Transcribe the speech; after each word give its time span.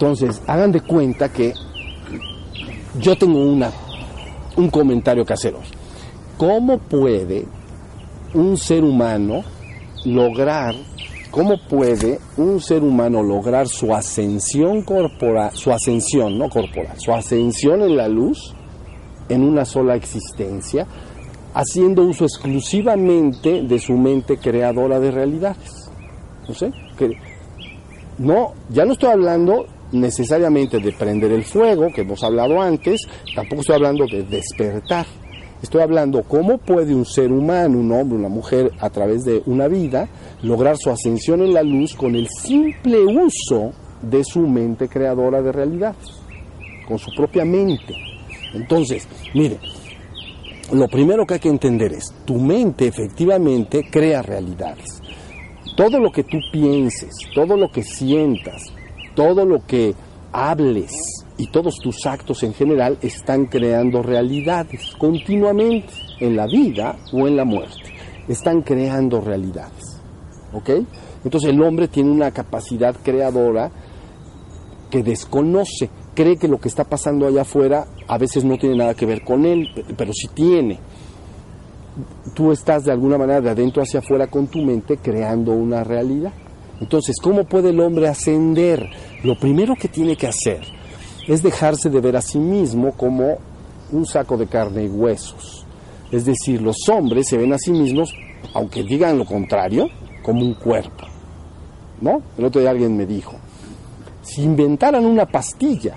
Entonces, 0.00 0.40
hagan 0.46 0.72
de 0.72 0.80
cuenta 0.80 1.28
que 1.30 1.52
yo 2.98 3.18
tengo 3.18 3.38
una, 3.38 3.70
un 4.56 4.70
comentario 4.70 5.26
que 5.26 5.34
hacer 5.34 5.54
hoy. 5.54 5.66
¿Cómo 6.38 6.78
puede 6.78 7.44
un 8.32 8.56
ser 8.56 8.82
humano 8.82 9.44
lograr, 10.06 10.74
cómo 11.30 11.58
puede 11.68 12.18
un 12.38 12.62
ser 12.62 12.82
humano 12.82 13.22
lograr 13.22 13.68
su 13.68 13.94
ascensión 13.94 14.84
corporal, 14.84 15.50
su 15.52 15.70
ascensión, 15.70 16.38
no 16.38 16.48
corporal, 16.48 16.98
su 16.98 17.12
ascensión 17.12 17.82
en 17.82 17.94
la 17.94 18.08
luz 18.08 18.54
en 19.28 19.44
una 19.44 19.66
sola 19.66 19.96
existencia, 19.96 20.86
haciendo 21.52 22.04
uso 22.04 22.24
exclusivamente 22.24 23.64
de 23.64 23.78
su 23.78 23.98
mente 23.98 24.38
creadora 24.38 24.98
de 24.98 25.10
realidades? 25.10 25.90
No 26.48 26.54
sé, 26.54 26.72
que 26.96 27.18
no, 28.16 28.54
ya 28.70 28.86
no 28.86 28.94
estoy 28.94 29.10
hablando 29.10 29.66
necesariamente 29.92 30.78
de 30.78 30.92
prender 30.92 31.32
el 31.32 31.44
fuego, 31.44 31.92
que 31.92 32.02
hemos 32.02 32.22
hablado 32.22 32.60
antes, 32.60 33.06
tampoco 33.34 33.62
estoy 33.62 33.76
hablando 33.76 34.06
de 34.06 34.22
despertar. 34.22 35.06
Estoy 35.62 35.82
hablando 35.82 36.22
cómo 36.22 36.56
puede 36.56 36.94
un 36.94 37.04
ser 37.04 37.30
humano, 37.30 37.78
un 37.78 37.92
hombre, 37.92 38.16
una 38.16 38.30
mujer, 38.30 38.72
a 38.80 38.88
través 38.88 39.24
de 39.24 39.42
una 39.44 39.68
vida, 39.68 40.08
lograr 40.42 40.76
su 40.78 40.90
ascensión 40.90 41.42
en 41.42 41.52
la 41.52 41.62
luz 41.62 41.94
con 41.94 42.14
el 42.14 42.28
simple 42.28 42.98
uso 43.00 43.72
de 44.00 44.24
su 44.24 44.40
mente 44.40 44.88
creadora 44.88 45.42
de 45.42 45.52
realidades, 45.52 46.18
con 46.88 46.98
su 46.98 47.10
propia 47.14 47.44
mente. 47.44 47.94
Entonces, 48.54 49.06
mire, 49.34 49.58
lo 50.72 50.88
primero 50.88 51.26
que 51.26 51.34
hay 51.34 51.40
que 51.40 51.48
entender 51.48 51.92
es, 51.92 52.10
tu 52.24 52.36
mente 52.36 52.86
efectivamente 52.86 53.86
crea 53.90 54.22
realidades. 54.22 55.02
Todo 55.76 55.98
lo 55.98 56.10
que 56.10 56.24
tú 56.24 56.38
pienses, 56.50 57.10
todo 57.34 57.56
lo 57.56 57.70
que 57.70 57.82
sientas, 57.82 58.62
todo 59.20 59.44
lo 59.44 59.66
que 59.66 59.94
hables 60.32 60.92
y 61.36 61.48
todos 61.48 61.76
tus 61.76 62.06
actos 62.06 62.42
en 62.42 62.54
general 62.54 62.96
están 63.02 63.44
creando 63.44 64.02
realidades 64.02 64.94
continuamente 64.96 65.92
en 66.20 66.36
la 66.36 66.46
vida 66.46 66.96
o 67.12 67.28
en 67.28 67.36
la 67.36 67.44
muerte. 67.44 67.92
Están 68.28 68.62
creando 68.62 69.20
realidades. 69.20 70.00
¿Ok? 70.54 70.70
Entonces 71.22 71.50
el 71.50 71.62
hombre 71.62 71.88
tiene 71.88 72.10
una 72.10 72.30
capacidad 72.30 72.96
creadora 72.96 73.70
que 74.90 75.02
desconoce, 75.02 75.90
cree 76.14 76.38
que 76.38 76.48
lo 76.48 76.58
que 76.58 76.68
está 76.68 76.84
pasando 76.84 77.26
allá 77.26 77.42
afuera 77.42 77.84
a 78.08 78.16
veces 78.16 78.42
no 78.42 78.56
tiene 78.56 78.78
nada 78.78 78.94
que 78.94 79.04
ver 79.04 79.22
con 79.22 79.44
él, 79.44 79.68
pero 79.98 80.14
sí 80.14 80.28
tiene. 80.32 80.78
Tú 82.34 82.52
estás 82.52 82.84
de 82.84 82.92
alguna 82.92 83.18
manera 83.18 83.42
de 83.42 83.50
adentro 83.50 83.82
hacia 83.82 84.00
afuera 84.00 84.28
con 84.28 84.46
tu 84.46 84.62
mente 84.62 84.96
creando 84.96 85.52
una 85.52 85.84
realidad. 85.84 86.32
Entonces, 86.80 87.16
¿cómo 87.22 87.44
puede 87.44 87.70
el 87.70 87.80
hombre 87.80 88.08
ascender? 88.08 88.88
Lo 89.22 89.38
primero 89.38 89.74
que 89.76 89.88
tiene 89.88 90.16
que 90.16 90.26
hacer 90.26 90.60
es 91.28 91.42
dejarse 91.42 91.90
de 91.90 92.00
ver 92.00 92.16
a 92.16 92.22
sí 92.22 92.38
mismo 92.38 92.92
como 92.92 93.38
un 93.92 94.06
saco 94.06 94.36
de 94.36 94.46
carne 94.46 94.84
y 94.84 94.88
huesos. 94.88 95.66
Es 96.10 96.24
decir, 96.24 96.60
los 96.60 96.76
hombres 96.88 97.28
se 97.28 97.36
ven 97.36 97.52
a 97.52 97.58
sí 97.58 97.70
mismos, 97.70 98.12
aunque 98.54 98.82
digan 98.82 99.18
lo 99.18 99.24
contrario, 99.24 99.88
como 100.22 100.40
un 100.40 100.54
cuerpo. 100.54 101.06
¿No? 102.00 102.22
El 102.38 102.46
otro 102.46 102.60
día 102.60 102.70
alguien 102.70 102.96
me 102.96 103.04
dijo, 103.04 103.34
si 104.22 104.42
inventaran 104.42 105.04
una 105.04 105.26
pastilla 105.26 105.96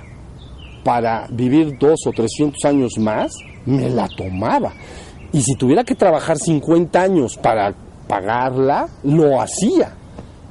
para 0.84 1.28
vivir 1.30 1.78
dos 1.80 2.02
o 2.06 2.12
trescientos 2.12 2.66
años 2.66 2.98
más, 2.98 3.34
me 3.66 3.90
la 3.90 4.10
tomaba. 4.10 4.74
Y 5.32 5.42
si 5.42 5.56
tuviera 5.56 5.84
que 5.84 5.96
trabajar 5.96 6.38
50 6.38 7.02
años 7.02 7.38
para 7.38 7.74
pagarla, 8.08 8.88
lo 9.04 9.42
hacía. 9.42 9.96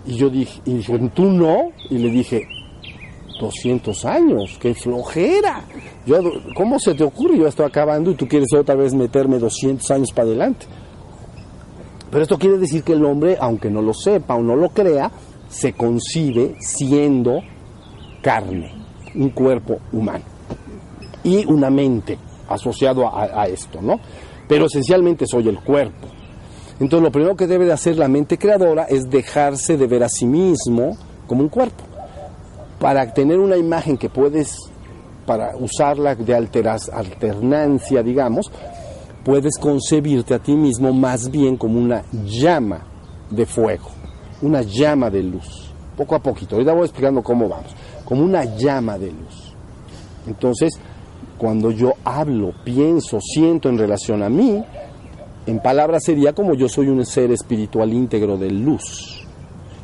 Y 0.06 0.16
yo 0.16 0.28
dije, 0.30 0.60
y 0.64 0.74
dijo, 0.74 0.98
tú 1.14 1.24
no. 1.24 1.70
Y 1.90 1.98
le 1.98 2.10
dije, 2.10 2.46
200 3.40 4.04
años, 4.04 4.56
qué 4.60 4.74
flojera. 4.74 5.64
Yo, 6.06 6.20
¿Cómo 6.56 6.78
se 6.78 6.94
te 6.94 7.04
ocurre? 7.04 7.38
Yo 7.38 7.46
estoy 7.46 7.66
acabando 7.66 8.10
y 8.10 8.14
tú 8.14 8.26
quieres 8.26 8.48
otra 8.54 8.74
vez 8.74 8.94
meterme 8.94 9.38
200 9.38 9.90
años 9.90 10.12
para 10.12 10.28
adelante. 10.28 10.66
Pero 12.10 12.22
esto 12.22 12.38
quiere 12.38 12.58
decir 12.58 12.82
que 12.82 12.92
el 12.92 13.04
hombre, 13.04 13.36
aunque 13.40 13.70
no 13.70 13.80
lo 13.80 13.94
sepa 13.94 14.34
o 14.34 14.42
no 14.42 14.54
lo 14.54 14.68
crea, 14.70 15.10
se 15.48 15.72
concibe 15.72 16.56
siendo 16.60 17.40
carne, 18.22 18.72
un 19.14 19.30
cuerpo 19.30 19.78
humano 19.92 20.24
y 21.24 21.44
una 21.46 21.70
mente 21.70 22.19
asociado 22.48 23.06
a, 23.06 23.42
a 23.42 23.46
esto, 23.46 23.80
¿no? 23.80 23.98
Pero 24.48 24.66
esencialmente 24.66 25.26
soy 25.26 25.48
el 25.48 25.60
cuerpo. 25.60 26.08
Entonces 26.81 27.03
lo 27.03 27.12
primero 27.12 27.37
que 27.37 27.47
debe 27.47 27.66
de 27.66 27.72
hacer 27.72 27.97
la 27.97 28.09
mente 28.09 28.38
creadora 28.38 28.84
es 28.84 29.09
dejarse 29.09 29.77
de 29.77 29.87
ver 29.87 30.03
a 30.03 30.09
sí 30.09 30.27
mismo 30.27 30.97
como 31.27 31.43
un 31.43 31.49
cuerpo. 31.49 31.84
Para 32.78 33.12
tener 33.12 33.38
una 33.38 33.56
imagen 33.56 33.97
que 33.97 34.09
puedes, 34.09 34.56
para 35.27 35.56
usarla 35.56 36.15
de 36.15 36.34
alteras, 36.34 36.88
alternancia, 36.88 38.03
digamos, 38.03 38.50
puedes 39.25 39.56
concebirte 39.59 40.34
a 40.34 40.38
ti 40.38 40.55
mismo 40.55 40.93
más 40.93 41.31
bien 41.31 41.56
como 41.56 41.78
una 41.78 42.03
llama 42.25 42.81
de 43.31 43.47
fuego, 43.47 43.88
una 44.41 44.62
llama 44.62 45.11
de 45.11 45.22
luz. 45.22 45.72
Poco 45.97 46.15
a 46.15 46.19
poquito, 46.19 46.56
ahorita 46.56 46.72
voy 46.72 46.84
explicando 46.84 47.22
cómo 47.22 47.49
vamos, 47.49 47.75
como 48.05 48.25
una 48.25 48.44
llama 48.44 48.99
de 48.99 49.12
luz. 49.12 49.55
Entonces, 50.27 50.78
cuando 51.38 51.71
yo 51.71 51.94
hablo, 52.05 52.53
pienso, 52.65 53.21
siento 53.21 53.69
en 53.69 53.78
relación 53.78 54.22
a 54.22 54.28
mí, 54.28 54.65
en 55.47 55.60
palabras 55.60 56.04
sería 56.04 56.32
como 56.32 56.54
yo 56.54 56.69
soy 56.69 56.88
un 56.88 57.04
ser 57.04 57.32
espiritual 57.32 57.92
íntegro 57.92 58.36
de 58.38 58.50
luz. 58.50 59.26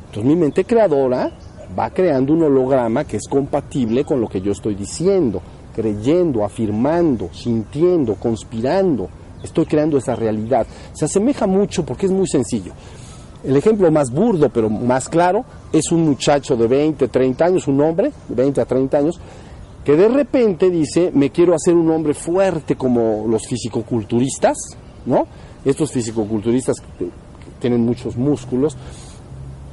Entonces 0.07 0.25
mi 0.25 0.37
mente 0.37 0.65
creadora 0.65 1.33
va 1.79 1.91
creando 1.91 2.33
un 2.33 2.45
holograma 2.45 3.05
que 3.05 3.17
es 3.17 3.29
compatible 3.29 4.05
con 4.05 4.21
lo 4.21 4.29
que 4.29 4.41
yo 4.41 4.53
estoy 4.53 4.75
diciendo, 4.75 5.43
creyendo, 5.75 6.45
afirmando, 6.45 7.31
sintiendo, 7.33 8.15
conspirando. 8.15 9.09
Estoy 9.43 9.67
creando 9.67 9.99
esa 9.99 10.17
realidad. 10.17 10.67
Se 10.93 11.05
asemeja 11.05 11.47
mucho 11.47 11.85
porque 11.85 12.07
es 12.07 12.13
muy 12.13 12.27
sencillo. 12.27 12.73
El 13.45 13.57
ejemplo 13.57 13.91
más 13.91 14.11
burdo, 14.11 14.49
pero 14.49 14.69
más 14.69 15.09
claro, 15.09 15.45
es 15.73 15.93
un 15.93 16.05
muchacho 16.05 16.57
de 16.57 16.67
20, 16.67 17.07
30 17.07 17.45
años, 17.45 17.69
un 17.69 17.81
hombre 17.81 18.11
de 18.29 18.35
20 18.35 18.61
a 18.61 18.65
30 18.65 18.99
años, 18.99 19.21
que 19.85 19.97
de 19.97 20.09
repente 20.09 20.71
dice, 20.71 21.13
me 21.15 21.31
quiero 21.31 21.55
hacer 21.55 21.75
un 21.75 21.91
hombre 21.91 22.15
fuerte 22.15 22.75
como 22.75 23.27
los 23.29 23.47
fisicoculturistas, 23.47 24.57
¿no? 25.07 25.27
Estos 25.65 25.93
fisicoculturistas 25.93 26.77
que 26.81 27.09
tienen 27.61 27.85
muchos 27.85 28.17
músculos. 28.17 28.77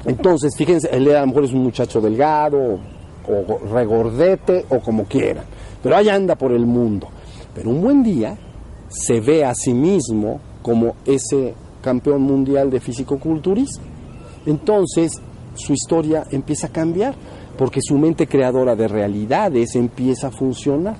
Entonces, 0.05 0.53
fíjense, 0.55 0.89
él 0.91 1.09
a 1.15 1.21
lo 1.21 1.27
mejor 1.27 1.45
es 1.45 1.53
un 1.53 1.63
muchacho 1.63 1.99
delgado 2.01 2.79
o, 3.27 3.59
regordete 3.71 4.65
o 4.69 4.79
como 4.79 5.05
quieran, 5.05 5.45
pero 5.81 5.95
ahí 5.95 6.09
anda 6.09 6.35
por 6.35 6.51
el 6.51 6.65
mundo. 6.65 7.07
Pero 7.53 7.69
un 7.69 7.81
buen 7.81 8.03
día 8.03 8.37
se 8.87 9.19
ve 9.19 9.43
a 9.43 9.55
sí 9.55 9.73
mismo 9.73 10.39
como 10.61 10.95
ese 11.05 11.53
campeón 11.81 12.21
mundial 12.21 12.69
de 12.69 12.79
fisicoculturismo. 12.79 13.83
Entonces, 14.45 15.13
su 15.55 15.73
historia 15.73 16.25
empieza 16.29 16.67
a 16.67 16.71
cambiar 16.71 17.15
porque 17.57 17.79
su 17.81 17.97
mente 17.97 18.27
creadora 18.27 18.75
de 18.75 18.87
realidades 18.87 19.75
empieza 19.75 20.27
a 20.27 20.31
funcionar. 20.31 20.97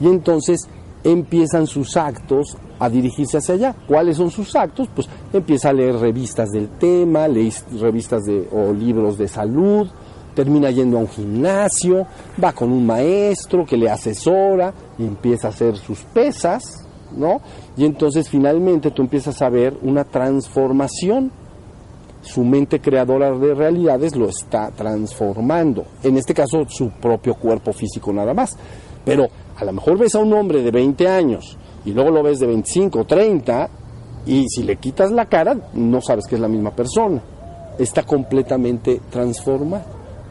Y 0.00 0.06
entonces 0.06 0.60
empiezan 1.04 1.66
sus 1.66 1.96
actos 1.96 2.56
a 2.80 2.88
dirigirse 2.88 3.36
hacia 3.36 3.54
allá. 3.54 3.74
¿Cuáles 3.86 4.16
son 4.16 4.30
sus 4.30 4.56
actos? 4.56 4.88
Pues 4.92 5.08
empieza 5.32 5.68
a 5.68 5.72
leer 5.72 5.96
revistas 5.96 6.48
del 6.50 6.68
tema, 6.70 7.28
lee 7.28 7.52
revistas 7.78 8.24
de, 8.24 8.48
o 8.50 8.72
libros 8.72 9.18
de 9.18 9.28
salud, 9.28 9.86
termina 10.34 10.70
yendo 10.70 10.96
a 10.96 11.00
un 11.00 11.08
gimnasio, 11.08 12.06
va 12.42 12.52
con 12.52 12.72
un 12.72 12.86
maestro 12.86 13.66
que 13.66 13.76
le 13.76 13.90
asesora 13.90 14.72
y 14.98 15.04
empieza 15.04 15.48
a 15.48 15.50
hacer 15.50 15.76
sus 15.76 16.00
pesas, 16.00 16.88
¿no? 17.16 17.42
Y 17.76 17.84
entonces 17.84 18.28
finalmente 18.28 18.90
tú 18.90 19.02
empiezas 19.02 19.42
a 19.42 19.50
ver 19.50 19.76
una 19.82 20.04
transformación. 20.04 21.30
Su 22.22 22.44
mente 22.44 22.80
creadora 22.80 23.32
de 23.32 23.54
realidades 23.54 24.14
lo 24.14 24.28
está 24.28 24.70
transformando. 24.70 25.84
En 26.02 26.18
este 26.18 26.34
caso, 26.34 26.66
su 26.68 26.90
propio 26.90 27.34
cuerpo 27.34 27.72
físico 27.72 28.12
nada 28.12 28.34
más. 28.34 28.56
Pero 29.04 29.26
a 29.56 29.64
lo 29.64 29.72
mejor 29.72 29.98
ves 29.98 30.14
a 30.14 30.18
un 30.18 30.32
hombre 30.34 30.62
de 30.62 30.70
20 30.70 31.08
años 31.08 31.56
y 31.84 31.92
luego 31.92 32.10
lo 32.10 32.22
ves 32.22 32.38
de 32.38 32.46
25, 32.46 33.04
30 33.04 33.68
y 34.26 34.46
si 34.48 34.62
le 34.62 34.76
quitas 34.76 35.10
la 35.10 35.26
cara 35.26 35.56
no 35.74 36.00
sabes 36.00 36.26
que 36.26 36.34
es 36.34 36.40
la 36.40 36.48
misma 36.48 36.70
persona. 36.72 37.22
Está 37.78 38.02
completamente 38.02 39.00
transformada. 39.10 39.86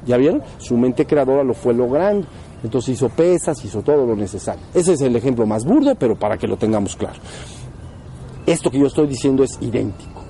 ¿Ya 0.06 0.18
vieron? 0.18 0.44
Su 0.60 0.78
mente 0.78 1.06
creadora 1.06 1.44
lo 1.44 1.54
fue 1.54 1.74
logrando. 1.74 2.28
Entonces 2.64 2.96
hizo 2.96 3.10
pesas, 3.10 3.64
hizo 3.64 3.82
todo 3.82 4.06
lo 4.06 4.16
necesario. 4.16 4.62
Ese 4.74 4.94
es 4.94 5.02
el 5.02 5.16
ejemplo 5.16 5.46
más 5.46 5.66
burdo, 5.66 5.96
pero 5.96 6.16
para 6.16 6.38
que 6.38 6.48
lo 6.48 6.58
tengamos 6.58 6.96
claro. 6.96 7.20
Esto 8.46 8.70
que 8.70 8.80
yo 8.80 8.88
estoy 8.88 9.08
diciendo 9.08 9.44
es 9.44 9.58
idéntico. 9.62 10.22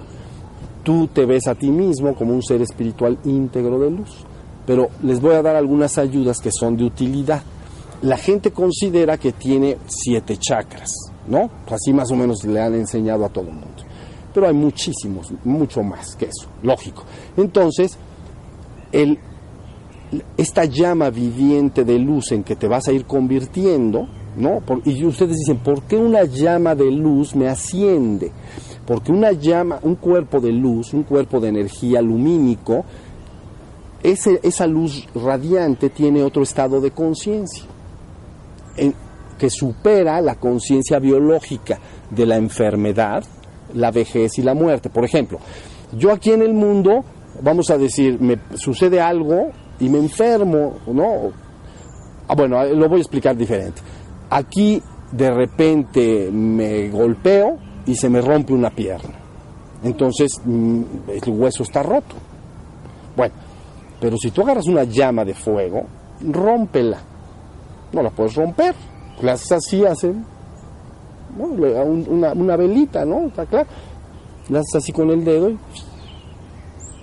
Tú 0.83 1.07
te 1.07 1.25
ves 1.25 1.47
a 1.47 1.55
ti 1.55 1.69
mismo 1.69 2.15
como 2.15 2.33
un 2.33 2.41
ser 2.41 2.61
espiritual 2.61 3.17
íntegro 3.25 3.79
de 3.79 3.91
luz. 3.91 4.25
Pero 4.65 4.89
les 5.03 5.19
voy 5.19 5.35
a 5.35 5.41
dar 5.41 5.55
algunas 5.55 5.97
ayudas 5.97 6.39
que 6.39 6.51
son 6.51 6.77
de 6.77 6.85
utilidad 6.85 7.41
la 8.01 8.17
gente 8.17 8.51
considera 8.51 9.17
que 9.17 9.33
tiene 9.33 9.77
siete 9.87 10.37
chakras, 10.37 11.08
¿no? 11.29 11.49
Así 11.69 11.93
más 11.93 12.11
o 12.11 12.15
menos 12.15 12.43
le 12.43 12.59
han 12.59 12.73
enseñado 12.73 13.23
a 13.23 13.29
todo 13.29 13.45
el 13.45 13.53
mundo. 13.53 13.83
Pero 14.33 14.47
hay 14.47 14.53
muchísimos, 14.53 15.31
mucho 15.43 15.83
más 15.83 16.15
que 16.15 16.25
eso, 16.25 16.49
lógico. 16.61 17.03
Entonces, 17.37 17.97
el 18.91 19.19
esta 20.37 20.65
llama 20.65 21.11
viviente 21.11 21.83
de 21.83 21.99
luz 21.99 22.31
en 22.31 22.43
que 22.43 22.55
te 22.55 22.67
vas 22.67 22.87
a 22.87 22.91
ir 22.91 23.05
convirtiendo, 23.05 24.07
¿no? 24.37 24.61
y 24.83 25.05
ustedes 25.05 25.37
dicen, 25.37 25.57
¿por 25.57 25.83
qué 25.83 25.97
una 25.97 26.23
llama 26.23 26.73
de 26.73 26.89
luz 26.89 27.35
me 27.35 27.47
asciende? 27.47 28.31
Porque 28.87 29.11
una 29.11 29.31
llama, 29.33 29.79
un 29.83 29.93
cuerpo 29.95 30.39
de 30.39 30.51
luz, 30.51 30.95
un 30.95 31.03
cuerpo 31.03 31.39
de 31.39 31.49
energía 31.49 32.01
lumínico, 32.01 32.85
ese, 34.01 34.39
esa 34.41 34.65
luz 34.65 35.07
radiante 35.13 35.89
tiene 35.91 36.23
otro 36.23 36.41
estado 36.41 36.81
de 36.81 36.89
conciencia 36.89 37.65
que 39.39 39.49
supera 39.49 40.21
la 40.21 40.35
conciencia 40.35 40.99
biológica 40.99 41.79
de 42.11 42.25
la 42.27 42.35
enfermedad, 42.35 43.23
la 43.73 43.89
vejez 43.89 44.37
y 44.37 44.43
la 44.43 44.53
muerte. 44.53 44.89
Por 44.89 45.05
ejemplo, 45.05 45.39
yo 45.93 46.11
aquí 46.11 46.31
en 46.31 46.43
el 46.43 46.53
mundo, 46.53 47.03
vamos 47.41 47.71
a 47.71 47.77
decir, 47.77 48.19
me 48.19 48.37
sucede 48.55 49.01
algo 49.01 49.49
y 49.79 49.89
me 49.89 49.97
enfermo, 49.97 50.77
¿no? 50.87 51.31
Ah, 52.27 52.35
bueno, 52.35 52.63
lo 52.65 52.87
voy 52.89 52.99
a 52.99 53.01
explicar 53.01 53.35
diferente. 53.35 53.81
Aquí 54.29 54.83
de 55.11 55.31
repente 55.31 56.29
me 56.31 56.89
golpeo 56.89 57.57
y 57.87 57.95
se 57.95 58.09
me 58.09 58.21
rompe 58.21 58.53
una 58.53 58.69
pierna. 58.69 59.15
Entonces 59.83 60.39
mm, 60.43 60.81
el 61.07 61.29
hueso 61.29 61.63
está 61.63 61.81
roto. 61.81 62.15
Bueno, 63.15 63.33
pero 63.99 64.17
si 64.17 64.31
tú 64.31 64.41
agarras 64.41 64.67
una 64.67 64.83
llama 64.83 65.23
de 65.23 65.33
fuego, 65.33 65.85
rómpela. 66.21 66.99
No 67.91 68.03
la 68.03 68.11
puedes 68.11 68.35
romper 68.35 68.75
la 69.21 69.33
haces 69.33 69.51
así, 69.51 69.85
hacen 69.85 70.25
una, 71.37 72.33
una, 72.33 72.55
velita, 72.55 73.05
¿no? 73.05 73.27
Está 73.27 73.45
claro. 73.45 73.67
La 74.49 74.59
haces 74.59 74.75
así 74.75 74.91
con 74.91 75.09
el 75.11 75.23
dedo 75.23 75.49
y 75.49 75.59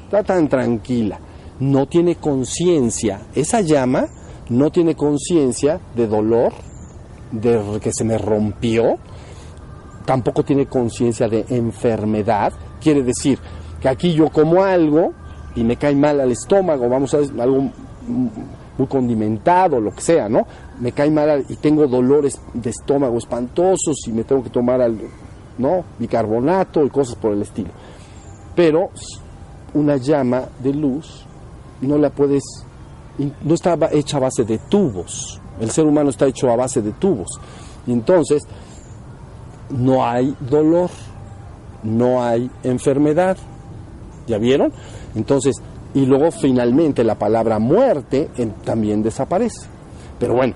está 0.04 0.22
tan 0.22 0.48
tranquila. 0.48 1.18
No 1.60 1.86
tiene 1.86 2.16
conciencia. 2.16 3.20
Esa 3.34 3.60
llama 3.60 4.06
no 4.48 4.70
tiene 4.70 4.94
conciencia 4.94 5.80
de 5.94 6.06
dolor, 6.06 6.52
de 7.32 7.80
que 7.80 7.92
se 7.92 8.04
me 8.04 8.18
rompió. 8.18 8.98
Tampoco 10.04 10.44
tiene 10.44 10.66
conciencia 10.66 11.28
de 11.28 11.44
enfermedad. 11.48 12.52
Quiere 12.80 13.02
decir 13.02 13.38
que 13.80 13.88
aquí 13.88 14.12
yo 14.12 14.30
como 14.30 14.62
algo 14.62 15.12
y 15.54 15.64
me 15.64 15.76
cae 15.76 15.94
mal 15.94 16.20
al 16.20 16.30
estómago, 16.30 16.88
vamos 16.88 17.12
a 17.14 17.18
decir, 17.18 17.40
algo 17.40 17.70
muy 18.78 18.86
condimentado, 18.86 19.80
lo 19.80 19.90
que 19.92 20.00
sea, 20.00 20.28
¿no? 20.28 20.46
Me 20.80 20.92
cae 20.92 21.10
mal 21.10 21.44
y 21.48 21.56
tengo 21.56 21.86
dolores 21.86 22.40
de 22.52 22.70
estómago 22.70 23.16
espantosos 23.18 23.96
y 24.06 24.12
me 24.12 24.24
tengo 24.24 24.42
que 24.42 24.50
tomar 24.50 24.80
al, 24.80 24.98
¿no? 25.58 25.84
bicarbonato 25.98 26.84
y 26.84 26.90
cosas 26.90 27.16
por 27.16 27.32
el 27.32 27.42
estilo. 27.42 27.70
Pero 28.54 28.90
una 29.74 29.96
llama 29.96 30.44
de 30.58 30.72
luz 30.72 31.26
no 31.80 31.98
la 31.98 32.10
puedes, 32.10 32.42
no 33.42 33.54
está 33.54 33.78
hecha 33.92 34.16
a 34.16 34.20
base 34.20 34.44
de 34.44 34.58
tubos. 34.58 35.40
El 35.60 35.70
ser 35.70 35.86
humano 35.86 36.10
está 36.10 36.26
hecho 36.26 36.50
a 36.50 36.56
base 36.56 36.82
de 36.82 36.92
tubos. 36.92 37.40
Y 37.86 37.92
entonces 37.92 38.42
no 39.70 40.04
hay 40.04 40.34
dolor, 40.40 40.90
no 41.82 42.22
hay 42.22 42.50
enfermedad. 42.62 43.36
¿Ya 44.26 44.38
vieron? 44.38 44.72
Entonces, 45.14 45.54
y 45.94 46.04
luego 46.04 46.30
finalmente 46.30 47.04
la 47.04 47.14
palabra 47.14 47.58
muerte 47.58 48.28
también 48.64 49.02
desaparece. 49.02 49.66
Pero 50.18 50.34
bueno, 50.34 50.54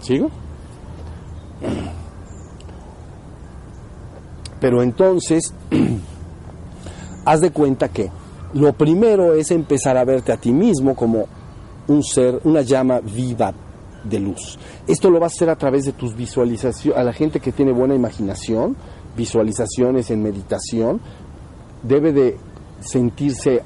¿sigo? 0.00 0.30
Pero 4.60 4.82
entonces, 4.82 5.52
haz 7.24 7.40
de 7.40 7.50
cuenta 7.50 7.88
que 7.88 8.10
lo 8.54 8.72
primero 8.72 9.34
es 9.34 9.50
empezar 9.50 9.96
a 9.96 10.04
verte 10.04 10.32
a 10.32 10.36
ti 10.36 10.52
mismo 10.52 10.94
como 10.94 11.26
un 11.88 12.02
ser, 12.02 12.40
una 12.44 12.62
llama 12.62 13.00
viva 13.00 13.52
de 14.04 14.18
luz. 14.18 14.58
Esto 14.86 15.10
lo 15.10 15.18
vas 15.18 15.32
a 15.32 15.36
hacer 15.36 15.50
a 15.50 15.56
través 15.56 15.84
de 15.84 15.92
tus 15.92 16.14
visualizaciones, 16.14 16.98
a 16.98 17.04
la 17.04 17.12
gente 17.12 17.40
que 17.40 17.52
tiene 17.52 17.72
buena 17.72 17.94
imaginación, 17.94 18.76
visualizaciones 19.16 20.10
en 20.10 20.22
meditación, 20.22 21.00
debe 21.82 22.12
de 22.12 22.38
sentirse 22.80 23.62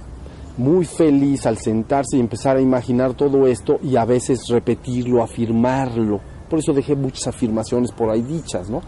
muy 0.58 0.84
feliz 0.84 1.46
al 1.46 1.56
sentarse 1.56 2.16
y 2.16 2.20
empezar 2.20 2.56
a 2.56 2.60
imaginar 2.60 3.14
todo 3.14 3.46
esto 3.46 3.78
y 3.82 3.96
a 3.96 4.04
veces 4.04 4.40
repetirlo, 4.48 5.22
afirmarlo. 5.22 6.20
Por 6.50 6.58
eso 6.58 6.72
dejé 6.72 6.96
muchas 6.96 7.28
afirmaciones 7.28 7.92
por 7.92 8.10
ahí 8.10 8.22
dichas, 8.22 8.68
¿no? 8.68 8.80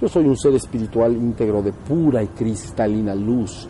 Yo 0.00 0.08
soy 0.08 0.24
un 0.24 0.36
ser 0.36 0.54
espiritual 0.54 1.16
íntegro 1.16 1.62
de 1.62 1.72
pura 1.72 2.24
y 2.24 2.26
cristalina 2.26 3.14
luz. 3.14 3.68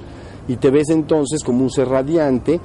Y 0.49 0.56
te 0.56 0.70
ves 0.70 0.88
entonces 0.88 1.44
como 1.44 1.62
un 1.62 1.70
ser 1.70 1.88
radiante, 1.88 2.58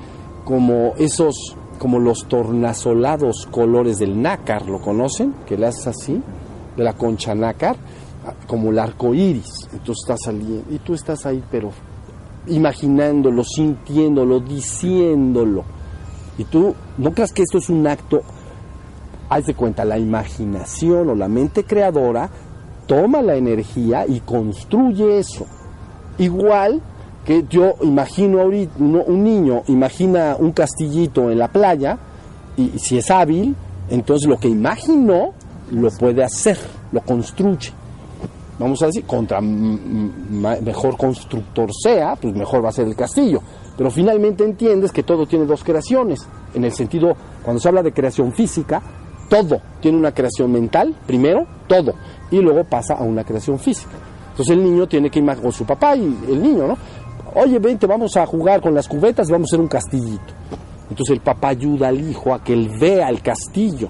como 0.45 0.93
esos, 0.97 1.57
como 1.77 1.99
los 1.99 2.25
tornasolados 2.29 3.45
colores 3.51 3.97
del 3.97 4.21
nácar, 4.21 4.67
¿lo 4.67 4.79
conocen? 4.79 5.33
Que 5.45 5.57
le 5.57 5.67
haces 5.67 5.87
así, 5.87 6.21
de 6.77 6.83
la 6.83 6.93
concha 6.93 7.35
nácar, 7.35 7.75
como 8.47 8.71
el 8.71 8.79
arco 8.79 9.13
iris. 9.13 9.67
Entonces 9.73 9.97
estás 10.05 10.21
saliendo, 10.23 10.63
y 10.73 10.79
tú 10.79 10.93
estás 10.93 11.25
ahí, 11.25 11.43
pero 11.51 11.71
imaginándolo, 12.47 13.43
sintiéndolo, 13.43 14.39
diciéndolo. 14.39 15.63
Y 16.37 16.43
tú 16.45 16.75
no 16.97 17.13
creas 17.13 17.33
que 17.33 17.43
esto 17.43 17.57
es 17.57 17.69
un 17.69 17.85
acto, 17.87 18.21
haz 19.29 19.45
de 19.45 19.53
cuenta, 19.53 19.85
la 19.85 19.97
imaginación 19.97 21.09
o 21.09 21.15
la 21.15 21.27
mente 21.27 21.63
creadora 21.63 22.29
toma 22.85 23.21
la 23.21 23.35
energía 23.35 24.05
y 24.07 24.19
construye 24.21 25.19
eso. 25.19 25.45
Igual 26.17 26.81
que 27.25 27.45
yo 27.49 27.75
imagino 27.81 28.41
ahorita, 28.41 28.73
un 28.79 29.23
niño 29.23 29.63
imagina 29.67 30.37
un 30.39 30.51
castillito 30.51 31.29
en 31.29 31.39
la 31.39 31.49
playa 31.49 31.97
y 32.55 32.79
si 32.79 32.97
es 32.97 33.11
hábil, 33.11 33.55
entonces 33.89 34.29
lo 34.29 34.39
que 34.39 34.47
imaginó 34.47 35.33
lo 35.71 35.89
puede 35.91 36.23
hacer, 36.23 36.57
lo 36.91 37.01
construye 37.01 37.76
vamos 38.59 38.81
a 38.81 38.87
decir, 38.87 39.05
contra 39.05 39.39
mejor 39.41 40.97
constructor 40.97 41.69
sea, 41.73 42.15
pues 42.15 42.33
mejor 42.33 42.63
va 42.63 42.69
a 42.69 42.73
ser 42.73 42.87
el 42.87 42.95
castillo. 42.95 43.41
Pero 43.77 43.91
finalmente 43.91 44.43
entiendes 44.43 44.91
que 44.91 45.03
todo 45.03 45.25
tiene 45.25 45.45
dos 45.45 45.63
creaciones. 45.63 46.27
En 46.53 46.63
el 46.63 46.71
sentido, 46.71 47.15
cuando 47.43 47.59
se 47.59 47.67
habla 47.67 47.83
de 47.83 47.93
creación 47.93 48.33
física, 48.33 48.81
todo 49.29 49.61
tiene 49.81 49.97
una 49.97 50.13
creación 50.13 50.51
mental, 50.51 50.95
primero, 51.05 51.45
todo, 51.67 51.93
y 52.31 52.39
luego 52.39 52.63
pasa 52.63 52.95
a 52.95 53.03
una 53.03 53.23
creación 53.23 53.59
física. 53.59 53.91
Entonces 54.31 54.55
el 54.55 54.63
niño 54.63 54.87
tiene 54.87 55.09
que 55.09 55.19
imaginar, 55.19 55.43
con 55.43 55.51
su 55.51 55.65
papá 55.65 55.95
y 55.95 56.17
el 56.29 56.41
niño, 56.41 56.67
¿no? 56.67 56.77
Oye, 57.35 57.59
vente, 57.59 57.85
vamos 57.85 58.15
a 58.17 58.25
jugar 58.25 58.61
con 58.61 58.73
las 58.73 58.87
cubetas 58.87 59.29
vamos 59.29 59.47
a 59.47 59.49
hacer 59.49 59.59
un 59.59 59.67
castillito. 59.67 60.33
Entonces 60.89 61.13
el 61.13 61.21
papá 61.21 61.49
ayuda 61.49 61.89
al 61.89 61.99
hijo 61.99 62.33
a 62.33 62.43
que 62.43 62.53
él 62.53 62.69
vea 62.79 63.09
el 63.09 63.21
castillo. 63.21 63.89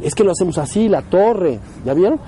Es 0.00 0.14
que 0.14 0.24
lo 0.24 0.32
hacemos 0.32 0.56
así, 0.56 0.88
la 0.88 1.02
torre, 1.02 1.58
¿ya 1.84 1.92
vieron? 1.92 2.20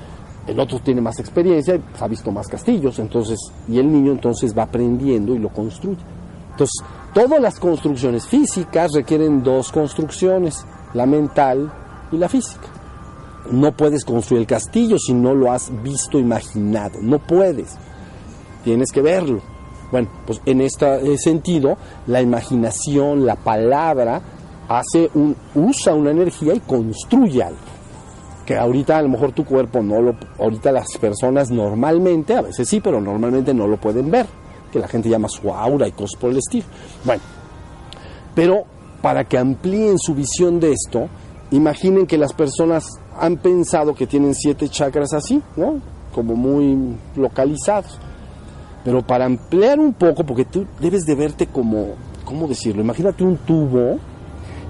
El 0.46 0.58
otro 0.58 0.80
tiene 0.80 1.00
más 1.00 1.18
experiencia, 1.20 1.78
ha 2.00 2.08
visto 2.08 2.32
más 2.32 2.48
castillos, 2.48 2.98
entonces, 2.98 3.38
y 3.68 3.78
el 3.78 3.90
niño 3.90 4.12
entonces 4.12 4.56
va 4.56 4.64
aprendiendo 4.64 5.34
y 5.34 5.38
lo 5.38 5.48
construye. 5.50 6.00
Entonces, 6.50 6.82
todas 7.14 7.40
las 7.40 7.58
construcciones 7.58 8.26
físicas 8.26 8.92
requieren 8.92 9.42
dos 9.42 9.70
construcciones, 9.70 10.64
la 10.94 11.06
mental 11.06 11.72
y 12.10 12.16
la 12.16 12.28
física. 12.28 12.66
No 13.50 13.72
puedes 13.72 14.04
construir 14.04 14.42
el 14.42 14.46
castillo 14.46 14.98
si 14.98 15.14
no 15.14 15.34
lo 15.34 15.50
has 15.50 15.70
visto, 15.82 16.18
imaginado, 16.18 16.98
no 17.00 17.18
puedes, 17.18 17.76
tienes 18.64 18.90
que 18.92 19.02
verlo. 19.02 19.40
Bueno, 19.90 20.08
pues 20.26 20.40
en 20.46 20.60
este 20.62 21.18
sentido, 21.18 21.76
la 22.06 22.22
imaginación, 22.22 23.26
la 23.26 23.36
palabra, 23.36 24.22
hace 24.68 25.10
un, 25.14 25.36
usa 25.54 25.94
una 25.94 26.10
energía 26.10 26.54
y 26.54 26.60
construye 26.60 27.42
algo 27.42 27.71
que 28.46 28.56
ahorita 28.56 28.98
a 28.98 29.02
lo 29.02 29.08
mejor 29.08 29.32
tu 29.32 29.44
cuerpo 29.44 29.82
no 29.82 30.00
lo, 30.00 30.16
ahorita 30.38 30.72
las 30.72 30.96
personas 30.98 31.50
normalmente, 31.50 32.34
a 32.34 32.42
veces 32.42 32.68
sí, 32.68 32.80
pero 32.80 33.00
normalmente 33.00 33.54
no 33.54 33.66
lo 33.66 33.76
pueden 33.76 34.10
ver, 34.10 34.26
que 34.72 34.78
la 34.78 34.88
gente 34.88 35.08
llama 35.08 35.28
su 35.28 35.52
aura 35.52 35.86
y 35.86 35.92
cosas 35.92 36.18
por 36.20 36.30
el 36.30 36.38
estilo. 36.38 36.64
Bueno, 37.04 37.22
pero 38.34 38.64
para 39.00 39.24
que 39.24 39.38
amplíen 39.38 39.98
su 39.98 40.14
visión 40.14 40.58
de 40.60 40.72
esto, 40.72 41.08
imaginen 41.50 42.06
que 42.06 42.18
las 42.18 42.32
personas 42.32 42.86
han 43.18 43.36
pensado 43.36 43.94
que 43.94 44.06
tienen 44.06 44.34
siete 44.34 44.68
chakras 44.68 45.12
así, 45.12 45.42
¿no? 45.56 45.80
Como 46.14 46.34
muy 46.34 46.96
localizados. 47.16 47.98
Pero 48.84 49.02
para 49.02 49.26
ampliar 49.26 49.78
un 49.78 49.92
poco, 49.92 50.24
porque 50.24 50.44
tú 50.44 50.66
debes 50.80 51.04
de 51.04 51.14
verte 51.14 51.46
como, 51.46 51.94
¿cómo 52.24 52.48
decirlo? 52.48 52.82
Imagínate 52.82 53.22
un 53.22 53.36
tubo 53.36 53.98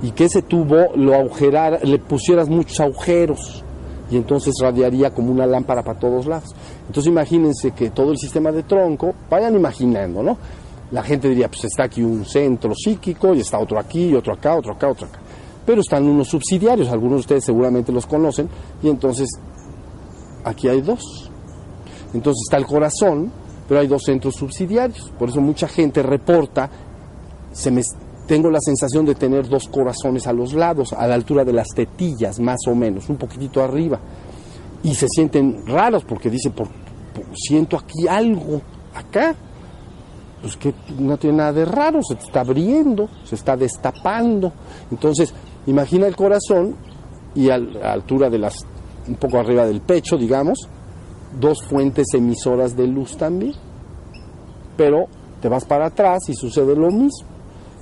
y 0.02 0.11
que 0.11 0.25
ese 0.25 0.42
tubo 0.42 0.94
lo 0.97 1.14
agujerara, 1.14 1.78
le 1.82 1.99
pusieras 1.99 2.49
muchos 2.49 2.80
agujeros 2.80 3.64
y 4.11 4.16
entonces 4.16 4.54
radiaría 4.61 5.11
como 5.11 5.32
una 5.32 5.47
lámpara 5.47 5.82
para 5.82 5.99
todos 5.99 6.26
lados. 6.26 6.54
Entonces 6.87 7.11
imagínense 7.11 7.71
que 7.71 7.90
todo 7.90 8.12
el 8.12 8.18
sistema 8.18 8.52
de 8.52 8.64
tronco, 8.64 9.14
vayan 9.30 9.54
imaginando, 9.54 10.23
¿no? 10.23 10.37
La 10.90 11.02
gente 11.02 11.28
diría, 11.28 11.49
pues 11.49 11.64
está 11.64 11.85
aquí 11.85 12.02
un 12.02 12.26
centro 12.26 12.75
psíquico 12.75 13.35
y 13.35 13.40
está 13.40 13.59
otro 13.59 13.78
aquí, 13.78 14.09
y 14.09 14.14
otro 14.14 14.35
acá, 14.35 14.54
otro 14.54 14.73
acá, 14.75 14.88
otro 14.90 15.06
acá. 15.06 15.18
Pero 15.64 15.80
están 15.80 16.06
unos 16.06 16.28
subsidiarios, 16.28 16.90
algunos 16.90 17.16
de 17.16 17.21
ustedes 17.21 17.44
seguramente 17.44 17.90
los 17.92 18.04
conocen, 18.04 18.49
y 18.82 18.90
entonces 18.90 19.30
aquí 20.44 20.68
hay 20.68 20.82
dos. 20.82 21.30
Entonces 22.12 22.42
está 22.47 22.59
el 22.59 22.66
corazón, 22.66 23.32
pero 23.66 23.80
hay 23.80 23.87
dos 23.87 24.02
centros 24.04 24.35
subsidiarios. 24.35 25.11
Por 25.18 25.30
eso 25.30 25.40
mucha 25.40 25.66
gente 25.66 26.02
reporta, 26.02 26.68
se 27.52 27.71
me 27.71 27.82
tengo 28.26 28.50
la 28.50 28.61
sensación 28.61 29.05
de 29.05 29.14
tener 29.14 29.49
dos 29.49 29.69
corazones 29.69 30.26
a 30.26 30.33
los 30.33 30.55
lados, 30.55 30.93
a 30.93 31.07
la 31.07 31.14
altura 31.14 31.45
de 31.45 31.52
las 31.52 31.69
tetillas, 31.69 32.38
más 32.38 32.61
o 32.69 32.75
menos, 32.75 33.09
un 33.09 33.17
poquitito 33.17 33.62
arriba. 33.62 33.99
Y 34.83 34.95
se 34.95 35.07
sienten 35.09 35.67
raros 35.67 36.05
porque 36.05 36.31
dice, 36.31 36.50
por, 36.50 36.69
siento 37.35 37.76
aquí 37.76 38.07
algo, 38.09 38.61
acá. 38.95 39.35
Pues 40.41 40.57
que 40.57 40.75
no 40.99 41.17
tiene 41.19 41.37
nada 41.37 41.52
de 41.52 41.64
raro, 41.64 42.00
se 42.02 42.14
está 42.14 42.41
abriendo, 42.41 43.09
se 43.25 43.37
está 43.37 43.57
destapando. 43.57 44.52
Entonces, 44.91 45.33
imagina 45.67 46.07
el 46.07 46.17
corazón 46.17 46.75
y 47.35 47.49
a 47.49 47.59
la 47.59 47.93
altura 47.93 48.29
de 48.29 48.38
las, 48.38 48.67
un 49.07 49.14
poco 49.17 49.38
arriba 49.38 49.64
del 49.67 49.83
pecho, 49.83 50.17
digamos, 50.17 50.69
dos 51.38 51.62
fuentes 51.64 52.09
emisoras 52.14 52.76
de 52.76 52.88
luz 52.88 53.17
también. 53.17 53.55
Pero 54.76 55.07
te 55.41 55.49
vas 55.49 55.64
para 55.64 55.87
atrás 55.87 56.29
y 56.29 56.35
sucede 56.35 56.75
lo 56.75 56.91
mismo. 56.91 57.32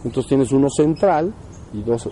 Entonces 0.04 0.28
tienes 0.28 0.52
uno 0.52 0.69
central 0.71 1.35
y 1.73 1.83
dos, 1.83 2.09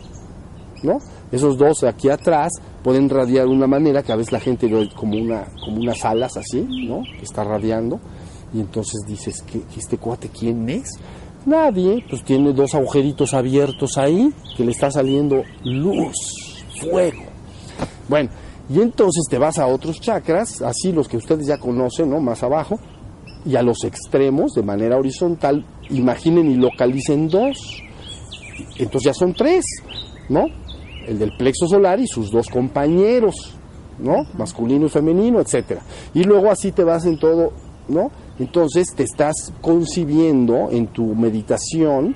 ¿no? 0.82 0.98
Esos 1.32 1.56
dos 1.56 1.84
aquí 1.84 2.08
atrás 2.08 2.52
pueden 2.82 3.08
radiar 3.08 3.46
de 3.46 3.52
una 3.52 3.66
manera 3.66 4.02
que 4.02 4.12
a 4.12 4.16
veces 4.16 4.32
la 4.32 4.40
gente 4.40 4.66
ve 4.66 4.88
como, 4.94 5.18
una, 5.18 5.46
como 5.64 5.78
unas 5.78 6.04
alas 6.04 6.36
así, 6.36 6.66
¿no? 6.86 7.02
Que 7.02 7.24
está 7.24 7.44
radiando. 7.44 8.00
Y 8.52 8.60
entonces 8.60 9.00
dices, 9.06 9.42
¿qué, 9.42 9.62
este 9.76 9.98
cuate 9.98 10.28
quién 10.28 10.68
es? 10.68 10.90
Nadie, 11.44 12.04
pues 12.08 12.24
tiene 12.24 12.52
dos 12.52 12.74
agujeritos 12.74 13.34
abiertos 13.34 13.96
ahí 13.98 14.32
que 14.56 14.64
le 14.64 14.72
está 14.72 14.90
saliendo 14.90 15.42
luz, 15.64 16.64
fuego. 16.80 17.22
Bueno, 18.08 18.30
y 18.68 18.80
entonces 18.80 19.24
te 19.28 19.38
vas 19.38 19.58
a 19.58 19.66
otros 19.66 20.00
chakras, 20.00 20.60
así 20.62 20.92
los 20.92 21.08
que 21.08 21.16
ustedes 21.16 21.46
ya 21.46 21.58
conocen, 21.58 22.10
¿no? 22.10 22.20
Más 22.20 22.42
abajo, 22.42 22.78
y 23.44 23.56
a 23.56 23.62
los 23.62 23.84
extremos, 23.84 24.52
de 24.54 24.62
manera 24.62 24.96
horizontal, 24.96 25.64
imaginen 25.90 26.50
y 26.50 26.54
localicen 26.54 27.28
dos. 27.28 27.82
Entonces 28.76 29.04
ya 29.04 29.14
son 29.14 29.34
tres, 29.34 29.64
¿no? 30.28 30.46
El 31.06 31.18
del 31.18 31.36
plexo 31.36 31.66
solar 31.66 32.00
y 32.00 32.06
sus 32.06 32.30
dos 32.30 32.48
compañeros, 32.48 33.54
¿no? 33.98 34.24
Masculino 34.36 34.86
y 34.86 34.90
femenino, 34.90 35.40
etcétera. 35.40 35.82
Y 36.14 36.24
luego 36.24 36.50
así 36.50 36.72
te 36.72 36.84
vas 36.84 37.06
en 37.06 37.18
todo, 37.18 37.52
¿no? 37.88 38.10
Entonces 38.38 38.94
te 38.94 39.04
estás 39.04 39.52
concibiendo 39.60 40.68
en 40.70 40.88
tu 40.88 41.14
meditación 41.14 42.14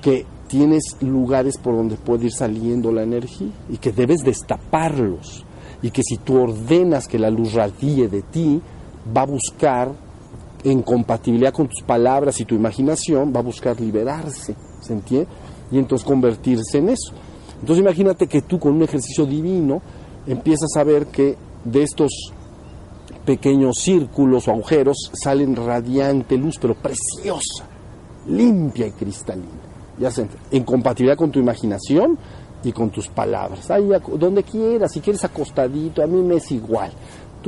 que 0.00 0.24
tienes 0.46 0.96
lugares 1.00 1.58
por 1.58 1.76
donde 1.76 1.96
puede 1.96 2.26
ir 2.26 2.32
saliendo 2.32 2.92
la 2.92 3.02
energía 3.02 3.50
y 3.68 3.76
que 3.76 3.92
debes 3.92 4.22
destaparlos 4.22 5.44
y 5.82 5.90
que 5.90 6.02
si 6.02 6.16
tú 6.16 6.40
ordenas 6.40 7.06
que 7.06 7.18
la 7.18 7.30
luz 7.30 7.52
radie 7.52 8.08
de 8.08 8.22
ti, 8.22 8.60
va 9.14 9.22
a 9.22 9.26
buscar 9.26 10.07
en 10.64 10.82
compatibilidad 10.82 11.52
con 11.52 11.68
tus 11.68 11.82
palabras 11.82 12.40
y 12.40 12.44
tu 12.44 12.54
imaginación, 12.54 13.32
va 13.34 13.40
a 13.40 13.44
buscar 13.44 13.80
liberarse, 13.80 14.54
¿se 14.80 14.92
entiende? 14.92 15.28
Y 15.70 15.78
entonces 15.78 16.06
convertirse 16.06 16.78
en 16.78 16.90
eso. 16.90 17.12
Entonces 17.60 17.82
imagínate 17.82 18.26
que 18.26 18.42
tú 18.42 18.58
con 18.58 18.74
un 18.74 18.82
ejercicio 18.82 19.26
divino 19.26 19.82
empiezas 20.26 20.76
a 20.76 20.84
ver 20.84 21.06
que 21.06 21.36
de 21.64 21.82
estos 21.82 22.32
pequeños 23.24 23.78
círculos 23.78 24.48
o 24.48 24.52
agujeros 24.52 25.10
salen 25.12 25.54
radiante 25.54 26.36
luz, 26.36 26.56
pero 26.60 26.74
preciosa, 26.74 27.66
limpia 28.26 28.86
y 28.86 28.92
cristalina. 28.92 29.46
Ya 29.98 30.10
se, 30.10 30.26
en 30.50 30.64
compatibilidad 30.64 31.16
con 31.16 31.30
tu 31.30 31.38
imaginación 31.38 32.16
y 32.62 32.72
con 32.72 32.90
tus 32.90 33.08
palabras. 33.08 33.70
Ahí, 33.70 33.88
donde 34.16 34.44
quieras, 34.44 34.92
si 34.92 35.00
quieres 35.00 35.24
acostadito, 35.24 36.02
a 36.02 36.06
mí 36.06 36.22
me 36.22 36.36
es 36.36 36.50
igual 36.52 36.92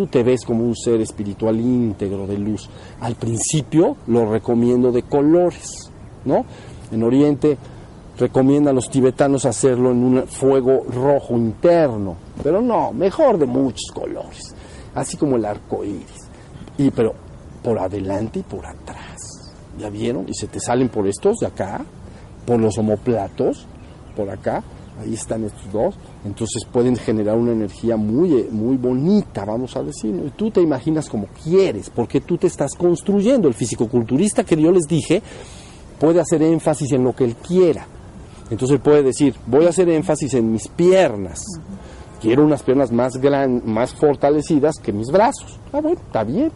tú 0.00 0.06
te 0.06 0.22
ves 0.22 0.46
como 0.46 0.64
un 0.64 0.74
ser 0.74 0.98
espiritual 1.02 1.60
íntegro 1.60 2.26
de 2.26 2.38
luz. 2.38 2.70
Al 3.02 3.16
principio 3.16 3.98
lo 4.06 4.32
recomiendo 4.32 4.90
de 4.90 5.02
colores, 5.02 5.90
¿no? 6.24 6.46
En 6.90 7.02
Oriente 7.02 7.58
recomiendan 8.18 8.72
a 8.72 8.76
los 8.76 8.88
tibetanos 8.88 9.44
hacerlo 9.44 9.90
en 9.90 10.02
un 10.02 10.26
fuego 10.26 10.86
rojo 10.88 11.36
interno, 11.36 12.16
pero 12.42 12.62
no, 12.62 12.94
mejor 12.94 13.36
de 13.36 13.44
muchos 13.44 13.90
colores, 13.92 14.54
así 14.94 15.18
como 15.18 15.36
el 15.36 15.44
arco 15.44 15.84
iris. 15.84 16.30
Y 16.78 16.90
pero 16.90 17.12
por 17.62 17.78
adelante 17.78 18.38
y 18.38 18.42
por 18.42 18.64
atrás. 18.64 19.18
¿Ya 19.78 19.90
vieron? 19.90 20.26
Y 20.26 20.32
se 20.32 20.46
te 20.46 20.60
salen 20.60 20.88
por 20.88 21.06
estos 21.06 21.36
de 21.40 21.46
acá, 21.46 21.84
por 22.46 22.58
los 22.58 22.78
homoplatos, 22.78 23.66
por 24.16 24.30
acá, 24.30 24.64
ahí 25.00 25.14
están 25.14 25.44
estos 25.44 25.72
dos, 25.72 25.94
entonces 26.24 26.64
pueden 26.70 26.96
generar 26.96 27.36
una 27.36 27.52
energía 27.52 27.96
muy, 27.96 28.34
eh, 28.34 28.48
muy 28.50 28.76
bonita, 28.76 29.44
vamos 29.44 29.76
a 29.76 29.82
decir, 29.82 30.14
y 30.26 30.30
tú 30.30 30.50
te 30.50 30.60
imaginas 30.60 31.08
como 31.08 31.26
quieres, 31.42 31.90
porque 31.90 32.20
tú 32.20 32.36
te 32.36 32.46
estás 32.46 32.74
construyendo. 32.74 33.48
El 33.48 33.54
fisicoculturista 33.54 34.44
que 34.44 34.60
yo 34.60 34.70
les 34.70 34.86
dije 34.86 35.22
puede 35.98 36.20
hacer 36.20 36.42
énfasis 36.42 36.92
en 36.92 37.04
lo 37.04 37.14
que 37.14 37.24
él 37.24 37.36
quiera. 37.36 37.86
Entonces 38.50 38.76
él 38.76 38.80
puede 38.80 39.02
decir, 39.02 39.34
voy 39.46 39.66
a 39.66 39.70
hacer 39.70 39.88
énfasis 39.88 40.34
en 40.34 40.52
mis 40.52 40.68
piernas. 40.68 41.42
Quiero 42.20 42.44
unas 42.44 42.62
piernas 42.62 42.92
más 42.92 43.16
gran, 43.16 43.62
más 43.64 43.94
fortalecidas 43.94 44.76
que 44.82 44.92
mis 44.92 45.10
brazos. 45.10 45.58
Ah, 45.72 45.80
bueno, 45.80 46.00
está 46.04 46.24
bien. 46.24 46.50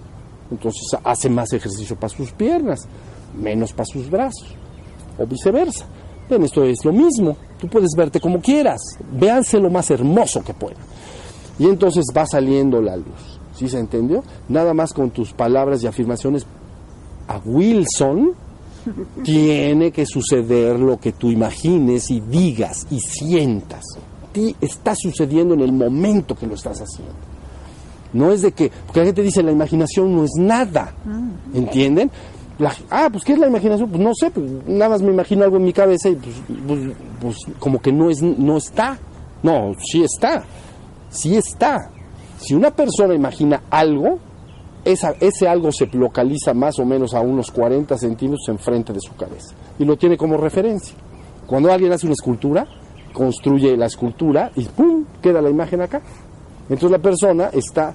Entonces 0.50 0.82
hace 1.02 1.30
más 1.30 1.52
ejercicio 1.52 1.96
para 1.96 2.10
sus 2.10 2.32
piernas, 2.32 2.80
menos 3.34 3.72
para 3.72 3.86
sus 3.86 4.10
brazos, 4.10 4.54
o 5.18 5.26
viceversa. 5.26 5.86
Bien, 6.28 6.42
esto 6.42 6.64
es 6.64 6.84
lo 6.84 6.92
mismo. 6.92 7.36
Tú 7.64 7.70
puedes 7.70 7.92
verte 7.96 8.20
como 8.20 8.42
quieras. 8.42 8.82
Véanse 9.10 9.58
lo 9.58 9.70
más 9.70 9.90
hermoso 9.90 10.44
que 10.44 10.52
puedan. 10.52 10.76
Y 11.58 11.64
entonces 11.64 12.04
va 12.14 12.26
saliendo 12.26 12.82
la 12.82 12.94
luz. 12.94 13.40
¿Sí 13.54 13.70
se 13.70 13.78
entendió? 13.78 14.22
Nada 14.50 14.74
más 14.74 14.92
con 14.92 15.10
tus 15.10 15.32
palabras 15.32 15.82
y 15.82 15.86
afirmaciones. 15.86 16.44
A 17.26 17.38
Wilson 17.42 18.32
tiene 19.24 19.92
que 19.92 20.04
suceder 20.04 20.78
lo 20.78 21.00
que 21.00 21.12
tú 21.12 21.30
imagines 21.30 22.10
y 22.10 22.20
digas 22.20 22.86
y 22.90 23.00
sientas. 23.00 23.82
A 24.22 24.30
ti 24.30 24.54
está 24.60 24.94
sucediendo 24.94 25.54
en 25.54 25.60
el 25.60 25.72
momento 25.72 26.34
que 26.34 26.46
lo 26.46 26.56
estás 26.56 26.82
haciendo. 26.82 27.14
No 28.12 28.30
es 28.30 28.42
de 28.42 28.52
que, 28.52 28.70
porque 28.84 29.00
la 29.00 29.06
gente 29.06 29.22
dice 29.22 29.42
la 29.42 29.52
imaginación 29.52 30.14
no 30.14 30.24
es 30.24 30.32
nada, 30.38 30.94
mm. 31.06 31.56
Ah, 32.90 33.08
pues 33.10 33.24
¿qué 33.24 33.32
es 33.32 33.38
la 33.38 33.48
imaginación? 33.48 33.88
Pues 33.88 34.02
no 34.02 34.12
sé, 34.14 34.30
pues, 34.30 34.50
nada 34.66 34.90
más 34.90 35.02
me 35.02 35.12
imagino 35.12 35.44
algo 35.44 35.56
en 35.56 35.64
mi 35.64 35.72
cabeza 35.72 36.08
y 36.08 36.14
pues, 36.16 36.34
pues, 36.66 36.80
pues, 37.20 37.36
como 37.58 37.80
que 37.80 37.92
no, 37.92 38.10
es, 38.10 38.22
no 38.22 38.56
está. 38.56 38.98
No, 39.42 39.74
sí 39.78 40.02
está, 40.02 40.44
sí 41.10 41.36
está. 41.36 41.90
Si 42.38 42.54
una 42.54 42.70
persona 42.70 43.14
imagina 43.14 43.62
algo, 43.70 44.18
esa, 44.84 45.14
ese 45.20 45.48
algo 45.48 45.72
se 45.72 45.86
localiza 45.92 46.54
más 46.54 46.78
o 46.78 46.84
menos 46.84 47.14
a 47.14 47.20
unos 47.20 47.50
40 47.50 47.96
centímetros 47.96 48.48
enfrente 48.48 48.92
de 48.92 49.00
su 49.00 49.14
cabeza 49.16 49.54
y 49.78 49.84
lo 49.84 49.96
tiene 49.96 50.16
como 50.16 50.36
referencia. 50.36 50.94
Cuando 51.46 51.72
alguien 51.72 51.92
hace 51.92 52.06
una 52.06 52.14
escultura, 52.14 52.66
construye 53.12 53.76
la 53.76 53.86
escultura 53.86 54.50
y 54.56 54.64
¡pum! 54.64 55.04
queda 55.22 55.40
la 55.40 55.50
imagen 55.50 55.80
acá. 55.82 56.00
Entonces 56.68 56.90
la 56.90 56.98
persona 56.98 57.50
está 57.52 57.94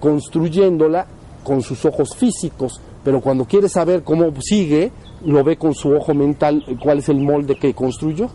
construyéndola 0.00 1.06
con 1.42 1.62
sus 1.62 1.84
ojos 1.84 2.16
físicos, 2.16 2.80
pero 3.04 3.20
cuando 3.20 3.44
quiere 3.44 3.68
saber 3.68 4.02
cómo 4.02 4.32
sigue, 4.40 4.90
lo 5.24 5.44
ve 5.44 5.56
con 5.56 5.74
su 5.74 5.92
ojo 5.92 6.14
mental, 6.14 6.64
cuál 6.82 6.98
es 6.98 7.08
el 7.08 7.20
molde 7.20 7.56
que 7.56 7.74
construyó. 7.74 8.30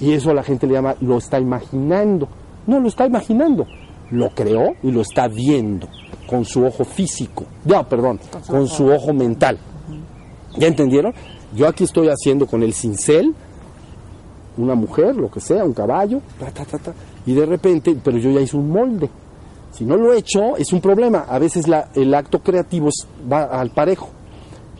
Y 0.00 0.12
eso 0.12 0.32
la 0.34 0.42
gente 0.42 0.66
le 0.66 0.72
llama, 0.72 0.96
lo 1.00 1.18
está 1.18 1.38
imaginando. 1.38 2.28
No 2.66 2.80
lo 2.80 2.88
está 2.88 3.06
imaginando, 3.06 3.66
lo 4.10 4.30
creó 4.30 4.74
y 4.82 4.90
lo 4.90 5.02
está 5.02 5.28
viendo 5.28 5.86
con 6.26 6.44
su 6.46 6.64
ojo 6.64 6.84
físico. 6.84 7.44
No, 7.66 7.86
perdón, 7.86 8.18
con 8.48 8.66
su 8.66 8.86
ojo 8.86 9.12
mental. 9.12 9.58
¿Ya 10.56 10.66
entendieron? 10.66 11.12
Yo 11.54 11.68
aquí 11.68 11.84
estoy 11.84 12.08
haciendo 12.08 12.46
con 12.46 12.62
el 12.62 12.72
cincel 12.72 13.34
una 14.56 14.74
mujer, 14.74 15.16
lo 15.16 15.30
que 15.30 15.40
sea, 15.40 15.64
un 15.64 15.72
caballo, 15.72 16.20
y 17.26 17.34
de 17.34 17.44
repente, 17.44 17.96
pero 18.02 18.18
yo 18.18 18.30
ya 18.30 18.40
hice 18.40 18.56
un 18.56 18.70
molde. 18.70 19.10
Si 19.74 19.84
no 19.84 19.96
lo 19.96 20.12
he 20.12 20.18
hecho, 20.18 20.56
es 20.56 20.72
un 20.72 20.80
problema. 20.80 21.26
A 21.28 21.38
veces 21.40 21.66
el 21.94 22.14
acto 22.14 22.38
creativo 22.40 22.90
va 23.30 23.44
al 23.44 23.70
parejo. 23.70 24.08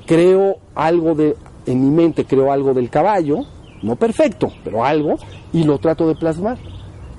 Creo 0.07 0.59
algo 0.75 1.15
de, 1.15 1.37
en 1.67 1.85
mi 1.85 1.91
mente 1.91 2.25
creo 2.25 2.53
algo 2.53 2.73
del 2.75 2.91
caballo, 2.91 3.41
no 3.83 3.97
perfecto, 3.97 4.53
pero 4.63 4.85
algo, 4.85 5.17
y 5.53 5.65
lo 5.65 5.79
trato 5.79 6.07
de 6.07 6.15
plasmar. 6.15 6.59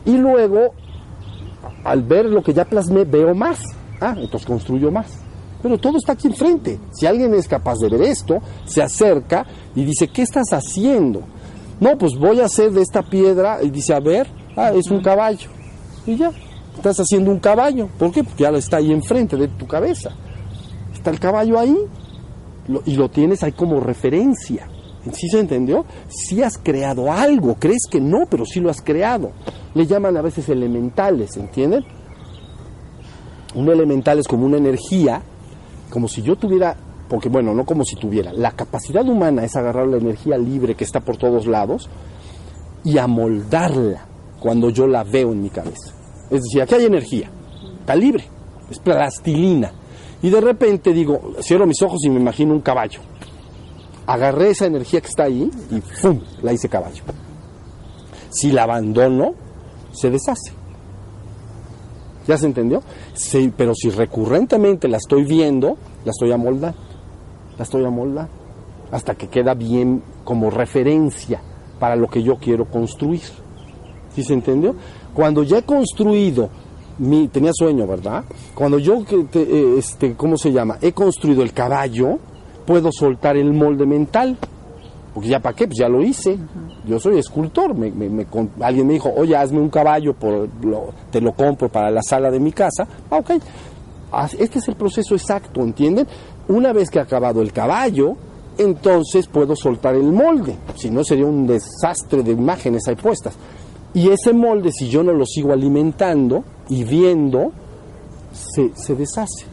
Y 0.06 0.18
luego, 0.18 0.74
al 1.84 2.04
ver 2.04 2.26
lo 2.26 2.42
que 2.42 2.54
ya 2.54 2.64
plasmé, 2.64 3.04
veo 3.04 3.36
más. 3.36 3.60
Ah, 4.00 4.16
entonces 4.18 4.48
construyo 4.48 4.90
más. 4.90 5.08
Pero 5.62 5.78
todo 5.78 5.98
está 5.98 6.14
aquí 6.14 6.28
enfrente. 6.28 6.80
Si 6.94 7.06
alguien 7.06 7.34
es 7.34 7.48
capaz 7.48 7.80
de 7.80 7.90
ver 7.90 8.04
esto, 8.04 8.38
se 8.66 8.82
acerca 8.82 9.46
y 9.76 9.84
dice, 9.84 10.08
¿qué 10.08 10.22
estás 10.22 10.54
haciendo? 10.54 11.24
No, 11.80 11.98
pues 11.98 12.14
voy 12.18 12.40
a 12.40 12.46
hacer 12.46 12.72
de 12.72 12.82
esta 12.82 13.02
piedra, 13.02 13.62
y 13.62 13.70
dice, 13.70 13.94
a 13.94 14.00
ver, 14.00 14.28
ah, 14.56 14.72
es 14.74 14.90
un 14.90 15.02
caballo. 15.02 15.50
Y 16.06 16.16
ya, 16.16 16.32
Estás 16.76 17.00
haciendo 17.00 17.32
un 17.32 17.40
caballo. 17.40 17.88
¿Por 17.98 18.12
qué? 18.12 18.24
Porque 18.24 18.44
ya 18.44 18.52
lo 18.52 18.58
está 18.58 18.78
ahí 18.78 18.92
enfrente 18.92 19.38
de 19.38 19.48
tu 19.48 19.68
cabeza. 19.68 20.12
Está 20.94 21.10
el 21.10 21.20
caballo 21.20 21.60
ahí 21.60 21.78
y 22.86 22.96
lo 22.96 23.10
tienes 23.10 23.44
ahí 23.44 23.52
como 23.52 23.80
referencia. 23.80 24.68
¿Sí 25.12 25.30
se 25.30 25.40
entendió? 25.40 25.86
Si 26.08 26.42
has 26.42 26.58
creado 26.58 27.12
algo, 27.12 27.56
crees 27.60 27.86
que 27.90 28.02
no, 28.02 28.26
pero 28.30 28.46
sí 28.46 28.60
lo 28.60 28.70
has 28.70 28.82
creado. 28.82 29.32
Le 29.76 29.86
llaman 29.86 30.18
a 30.18 30.22
veces 30.22 30.50
elementales, 30.50 31.38
¿entienden? 31.38 31.86
Un 33.54 33.70
elemental 33.70 34.20
es 34.20 34.28
como 34.28 34.46
una 34.46 34.58
energía, 34.58 35.22
como 35.92 36.08
si 36.08 36.24
yo 36.24 36.36
tuviera 36.36 36.76
porque 37.08 37.30
bueno, 37.30 37.54
no 37.54 37.66
como 37.66 37.84
si 37.84 37.96
tuviera. 37.96 38.34
La 38.34 38.52
capacidad 38.52 39.08
humana 39.08 39.44
es 39.44 39.56
agarrar 39.56 39.88
la 39.88 39.98
energía 39.98 40.38
libre 40.38 40.76
que 40.76 40.84
está 40.84 41.00
por 41.02 41.18
todos 41.18 41.46
lados 41.46 41.90
y 42.84 42.98
amoldarla 42.98 44.06
cuando 44.40 44.70
yo 44.70 44.88
la 44.88 45.04
veo 45.04 45.32
en 45.32 45.42
mi 45.42 45.50
cabeza. 45.50 45.94
Es 46.30 46.42
decir, 46.44 46.62
aquí 46.62 46.76
hay 46.76 46.86
energía, 46.86 47.30
está 47.80 47.96
libre, 47.96 48.26
es 48.70 48.80
plastilina. 48.80 49.72
Y 50.22 50.30
de 50.30 50.42
repente 50.42 50.92
digo, 50.92 51.34
cierro 51.42 51.68
mis 51.68 51.82
ojos 51.82 52.00
y 52.04 52.10
me 52.10 52.20
imagino 52.20 52.54
un 52.54 52.62
caballo. 52.62 53.00
Agarré 54.08 54.52
esa 54.52 54.66
energía 54.66 55.02
que 55.02 55.08
está 55.08 55.24
ahí 55.24 55.50
y 55.72 55.82
¡fum! 55.82 56.20
la 56.42 56.54
hice 56.54 56.70
caballo. 56.70 57.04
Si 58.30 58.52
la 58.52 58.64
abandono, 58.64 59.34
se 59.92 60.10
deshace. 60.10 60.52
¿Ya 62.28 62.38
se 62.38 62.48
entendió? 62.48 62.82
Sí, 63.14 63.54
pero 63.56 63.74
si 63.76 63.90
recurrentemente 63.90 64.88
la 64.88 64.98
estoy 64.98 65.24
viendo, 65.26 65.78
la 66.04 66.12
estoy 66.12 66.32
amoldando. 66.32 66.78
La 67.58 67.64
estoy 67.64 67.86
amoldando. 67.86 68.32
Hasta 68.92 69.16
que 69.16 69.28
queda 69.28 69.54
bien 69.54 70.02
como 70.24 70.50
referencia 70.50 71.42
para 71.80 71.96
lo 71.96 72.08
que 72.08 72.24
yo 72.24 72.38
quiero 72.38 72.66
construir. 72.66 73.22
¿Sí 74.14 74.24
se 74.24 74.34
entendió? 74.34 74.76
Cuando 75.16 75.44
ya 75.44 75.60
he 75.60 75.64
construido 75.64 76.50
mi, 77.00 77.30
tenía 77.30 77.52
sueño, 77.54 77.88
¿verdad? 77.88 78.24
Cuando 78.54 78.78
yo, 78.78 79.04
eh, 79.12 79.76
este, 79.78 80.14
¿cómo 80.14 80.38
se 80.38 80.52
llama? 80.52 80.78
He 80.82 80.92
construido 80.92 81.42
el 81.42 81.54
caballo, 81.54 82.20
puedo 82.68 82.92
soltar 82.92 83.38
el 83.38 83.52
molde 83.54 83.86
mental. 83.86 84.38
Porque 85.14 85.30
ya 85.30 85.40
para 85.40 85.56
qué, 85.56 85.66
pues 85.66 85.80
ya 85.80 85.88
lo 85.88 86.02
hice. 86.02 86.38
Yo 86.86 87.00
soy 87.00 87.18
escultor. 87.18 87.74
Me, 87.74 87.88
alguien 88.60 88.86
me 88.86 88.94
dijo, 88.94 89.14
oye, 89.16 89.34
hazme 89.38 89.62
un 89.62 89.70
caballo, 89.70 90.14
por 90.14 90.50
te 91.10 91.22
lo 91.22 91.32
compro 91.32 91.70
para 91.70 91.90
la 91.90 92.02
sala 92.02 92.30
de 92.30 92.40
mi 92.42 92.52
casa. 92.52 92.86
Ah, 93.10 93.18
ok. 93.18 93.32
Este 94.38 94.60
es 94.60 94.68
el 94.68 94.76
proceso 94.76 95.16
exacto, 95.16 95.62
¿entienden? 95.62 96.06
Una 96.50 96.74
vez 96.74 96.90
que 96.90 97.00
ha 97.00 97.04
acabado 97.04 97.42
el 97.42 97.54
caballo, 97.54 98.18
entonces 98.58 99.28
puedo 99.28 99.56
soltar 99.56 99.96
el 99.96 100.12
molde. 100.12 100.58
Si 100.76 100.90
no, 100.90 101.02
sería 101.06 101.26
un 101.26 101.48
desastre 101.48 102.22
de 102.22 102.32
imágenes 102.32 102.86
ahí 102.90 102.96
puestas. 102.96 103.36
Y 103.96 104.10
ese 104.10 104.34
molde, 104.34 104.72
si 104.72 104.90
yo 104.90 105.04
no 105.04 105.14
lo 105.14 105.26
sigo 105.26 105.54
alimentando 105.54 106.44
y 106.70 106.84
viendo, 106.84 107.52
se, 108.34 108.72
se 108.76 108.94
deshace. 108.94 109.46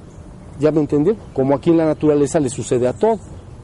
¿Ya 0.58 0.70
me 0.70 0.80
entendió? 0.80 1.16
Como 1.32 1.54
aquí 1.54 1.70
en 1.70 1.78
la 1.78 1.86
naturaleza 1.86 2.40
le 2.40 2.50
sucede 2.50 2.86
a 2.86 2.92
todo. 2.92 3.18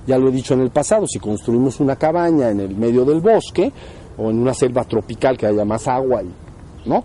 Ya 0.06 0.16
lo 0.16 0.28
he 0.28 0.32
dicho 0.32 0.54
en 0.54 0.60
el 0.60 0.70
pasado, 0.70 1.06
si 1.06 1.18
construimos 1.18 1.80
una 1.80 1.96
cabaña 1.96 2.48
en 2.48 2.60
el 2.60 2.74
medio 2.74 3.04
del 3.04 3.20
bosque 3.20 3.70
o 4.16 4.30
en 4.30 4.38
una 4.38 4.54
selva 4.54 4.84
tropical 4.84 5.36
que 5.36 5.46
haya 5.46 5.64
más 5.64 5.86
agua, 5.86 6.22
y, 6.22 6.88
¿no? 6.88 7.04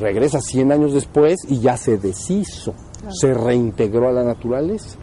Regresa 0.00 0.40
100 0.40 0.72
años 0.72 0.92
después 0.92 1.36
y 1.48 1.60
ya 1.60 1.76
se 1.76 1.98
deshizo, 1.98 2.74
se 3.10 3.32
reintegró 3.32 4.08
a 4.08 4.12
la 4.12 4.24
naturaleza. 4.24 4.98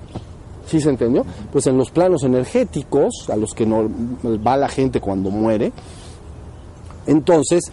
¿Sí 0.65 0.81
se 0.81 0.89
entendió? 0.89 1.25
Pues 1.51 1.67
en 1.67 1.77
los 1.77 1.91
planos 1.91 2.23
energéticos, 2.23 3.29
a 3.29 3.35
los 3.35 3.53
que 3.53 3.65
no, 3.65 3.89
va 4.45 4.57
la 4.57 4.67
gente 4.67 4.99
cuando 4.99 5.29
muere, 5.29 5.71
entonces, 7.07 7.63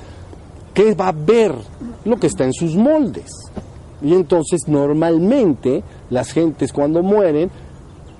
¿qué 0.75 0.95
va 0.95 1.09
a 1.09 1.13
ver? 1.13 1.55
Lo 2.05 2.17
que 2.17 2.27
está 2.27 2.45
en 2.45 2.53
sus 2.53 2.75
moldes. 2.77 3.31
Y 4.03 4.15
entonces 4.15 4.63
normalmente 4.67 5.83
las 6.09 6.33
gentes 6.33 6.73
cuando 6.73 7.03
mueren 7.03 7.51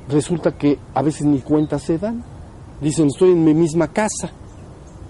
resulta 0.09 0.53
que 0.53 0.79
a 0.95 1.03
veces 1.03 1.27
ni 1.27 1.41
cuenta 1.41 1.79
se 1.79 1.99
dan. 1.99 2.23
Dicen, 2.81 3.07
estoy 3.07 3.31
en 3.31 3.45
mi 3.45 3.55
misma 3.55 3.89
casa. 3.89 4.31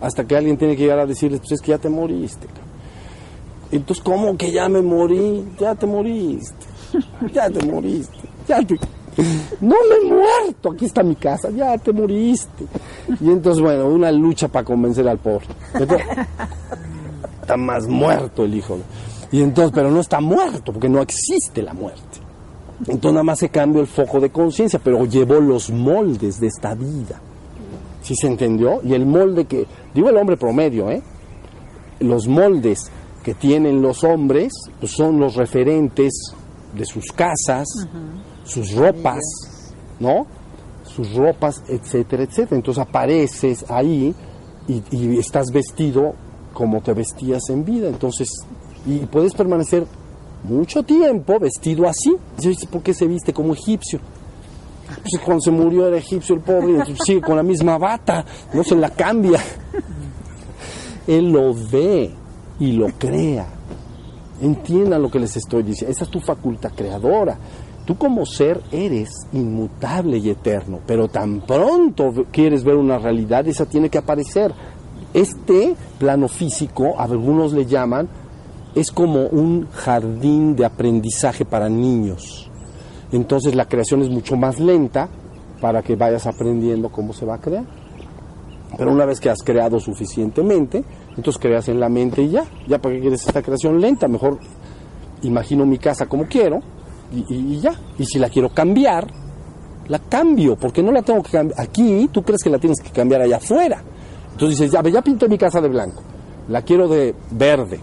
Hasta 0.01 0.25
que 0.25 0.37
alguien 0.37 0.57
tiene 0.57 0.77
que 0.77 0.83
llegar 0.83 0.99
a 0.99 1.07
decirles, 1.07 1.41
pues 1.41 1.53
es 1.53 1.61
que 1.61 1.73
ya 1.73 1.79
te 1.79 1.89
moriste. 1.89 2.47
Entonces, 3.71 4.03
¿cómo 4.03 4.37
que 4.37 4.51
ya 4.51 4.69
me 4.69 4.83
morí? 4.83 5.45
Ya 5.59 5.75
te 5.75 5.87
moriste. 5.87 6.67
Ya 7.33 7.49
te 7.49 7.65
moriste. 7.67 8.19
Ya 8.49 8.61
te... 8.63 8.77
No 9.61 9.77
me 9.89 9.97
he 9.97 10.11
muerto, 10.11 10.73
aquí 10.73 10.87
está 10.87 11.03
mi 11.03 11.17
casa, 11.17 11.51
ya 11.51 11.77
te 11.79 11.93
moriste. 11.93 12.65
Y 13.21 13.29
entonces, 13.29 13.63
bueno, 13.63 13.89
una 13.89 14.11
lucha 14.13 14.49
para 14.49 14.65
convencer 14.65 15.07
al 15.09 15.19
pobre. 15.19 15.47
está 17.43 17.57
más 17.57 17.87
muerto 17.87 18.45
el 18.45 18.55
hijo. 18.55 18.79
Y 19.33 19.43
entonces, 19.43 19.73
pero 19.75 19.91
no 19.91 20.01
está 20.01 20.21
muerto, 20.21 20.73
porque 20.73 20.89
no 20.89 21.01
existe 21.01 21.63
la 21.63 21.75
muerte. 21.75 22.21
Entonces 22.81 23.13
nada 23.13 23.25
más 23.25 23.39
se 23.39 23.51
cambió 23.51 23.83
el 23.83 23.87
foco 23.87 24.21
de 24.21 24.31
conciencia, 24.31 24.81
pero 24.83 25.05
llevó 25.05 25.35
los 25.41 25.71
moldes 25.71 26.41
de 26.41 26.47
esta 26.47 26.75
vida. 26.75 27.21
¿Sí 28.03 28.15
se 28.15 28.27
entendió? 28.27 28.81
Y 28.83 28.95
el 28.95 29.05
molde 29.05 29.45
que, 29.45 29.67
digo 29.95 30.09
el 30.09 30.17
hombre 30.17 30.37
promedio, 30.37 30.91
¿eh? 30.91 31.03
Los 32.01 32.27
moldes 32.27 32.91
que 33.23 33.35
tienen 33.35 33.83
los 33.83 34.03
hombres 34.05 34.53
pues 34.79 34.93
son 34.93 35.21
los 35.21 35.37
referentes 35.37 36.33
de 36.75 36.85
sus 36.87 37.13
casas, 37.13 37.67
sus 38.51 38.73
ropas, 38.75 39.21
¿no? 39.99 40.27
Sus 40.85 41.15
ropas, 41.15 41.63
etcétera, 41.69 42.25
etcétera. 42.25 42.57
Entonces 42.57 42.83
apareces 42.83 43.65
ahí 43.69 44.15
y, 44.67 44.83
y 44.91 45.19
estás 45.19 45.47
vestido 45.53 46.15
como 46.53 46.81
te 46.81 46.93
vestías 46.93 47.49
en 47.49 47.65
vida. 47.65 47.89
Entonces, 47.89 48.29
y 48.87 48.99
puedes 49.07 49.35
permanecer 49.35 49.87
mucho 50.45 50.83
tiempo 50.83 51.39
vestido 51.39 51.89
así. 51.89 52.17
¿por 52.71 52.83
qué 52.83 52.95
se 52.95 53.07
viste 53.07 53.33
como 53.33 53.53
egipcio? 53.53 54.01
Pues 55.03 55.23
cuando 55.25 55.41
se 55.41 55.51
murió 55.51 55.87
era 55.87 55.99
egipcio 55.99 56.35
el 56.35 56.41
pobre, 56.41 56.83
sigue 57.05 57.21
con 57.21 57.37
la 57.37 57.43
misma 57.43 57.79
bata, 57.79 58.25
no 58.53 58.65
se 58.65 58.75
la 58.75 58.91
cambia. 58.91 59.41
Él 61.07 61.31
lo 61.31 61.55
ve 61.55 62.11
y 62.59 62.73
lo 62.73 62.89
crea. 62.99 63.47
Entiendan 64.41 65.03
lo 65.03 65.11
que 65.11 65.21
les 65.21 65.37
estoy 65.37 65.63
diciendo. 65.63 65.93
Esa 65.93 66.05
es 66.05 66.11
tu 66.11 66.21
facultad 66.21 66.73
creadora. 66.75 67.39
Tú 67.91 67.97
como 67.99 68.25
ser 68.25 68.61
eres 68.71 69.11
inmutable 69.33 70.19
y 70.19 70.31
eterno, 70.31 70.79
pero 70.87 71.09
tan 71.09 71.41
pronto 71.41 72.13
quieres 72.31 72.63
ver 72.63 72.77
una 72.77 72.99
realidad, 73.01 73.49
esa 73.49 73.67
tiene 73.67 73.91
que 73.91 73.99
aparecer. 73.99 74.55
Este 75.13 75.75
plano 75.99 76.29
físico, 76.29 76.95
algunos 77.01 77.53
le 77.53 77.67
llaman 77.67 78.09
es 78.77 78.93
como 78.93 79.27
un 79.27 79.67
jardín 79.73 80.55
de 80.55 80.67
aprendizaje 80.67 81.45
para 81.45 81.69
niños. 81.69 82.49
Entonces 83.11 83.57
la 83.57 83.65
creación 83.65 84.03
es 84.03 84.09
mucho 84.09 84.37
más 84.37 84.61
lenta 84.61 85.09
para 85.61 85.83
que 85.83 85.97
vayas 85.97 86.29
aprendiendo 86.29 86.91
cómo 86.91 87.13
se 87.13 87.27
va 87.27 87.35
a 87.35 87.41
crear. 87.41 87.65
Pero 88.79 88.93
una 88.93 89.05
vez 89.05 89.19
que 89.19 89.31
has 89.31 89.43
creado 89.43 89.81
suficientemente, 89.81 90.85
entonces 91.17 91.43
creas 91.43 91.69
en 91.69 91.81
la 91.81 91.89
mente 91.89 92.23
y 92.23 92.31
ya. 92.31 92.45
Ya 92.69 92.79
para 92.79 92.95
qué 92.95 93.01
quieres 93.01 93.27
esta 93.27 93.43
creación 93.43 93.81
lenta, 93.81 94.07
mejor 94.07 94.39
imagino 95.23 95.67
mi 95.67 95.79
casa 95.79 96.07
como 96.07 96.27
quiero 96.27 96.63
y, 97.13 97.59
ya. 97.61 97.73
Y 97.99 98.05
si 98.05 98.19
la 98.19 98.29
quiero 98.29 98.51
cambiar, 98.51 99.07
la 99.89 99.99
cambio, 99.99 100.57
porque 100.57 100.83
no 100.83 100.93
la 100.93 101.03
tengo 101.03 101.23
que 101.23 101.33
cambiar. 101.33 101.61
Aquí 101.61 102.09
tú 102.13 102.23
crees 102.23 102.43
que 102.43 102.51
la 102.51 102.59
tienes 102.59 102.81
que 102.81 102.91
cambiar 102.91 103.23
allá 103.23 103.37
afuera. 103.37 103.83
Entonces 104.33 104.59
dices, 104.59 104.73
ya, 104.73 104.83
ya 104.89 105.03
pinté 105.03 105.29
mi 105.29 105.37
casa 105.37 105.61
de 105.61 105.69
blanco, 105.69 106.03
la 106.49 106.63
quiero 106.63 106.89
de 106.89 107.15
verde 107.31 107.81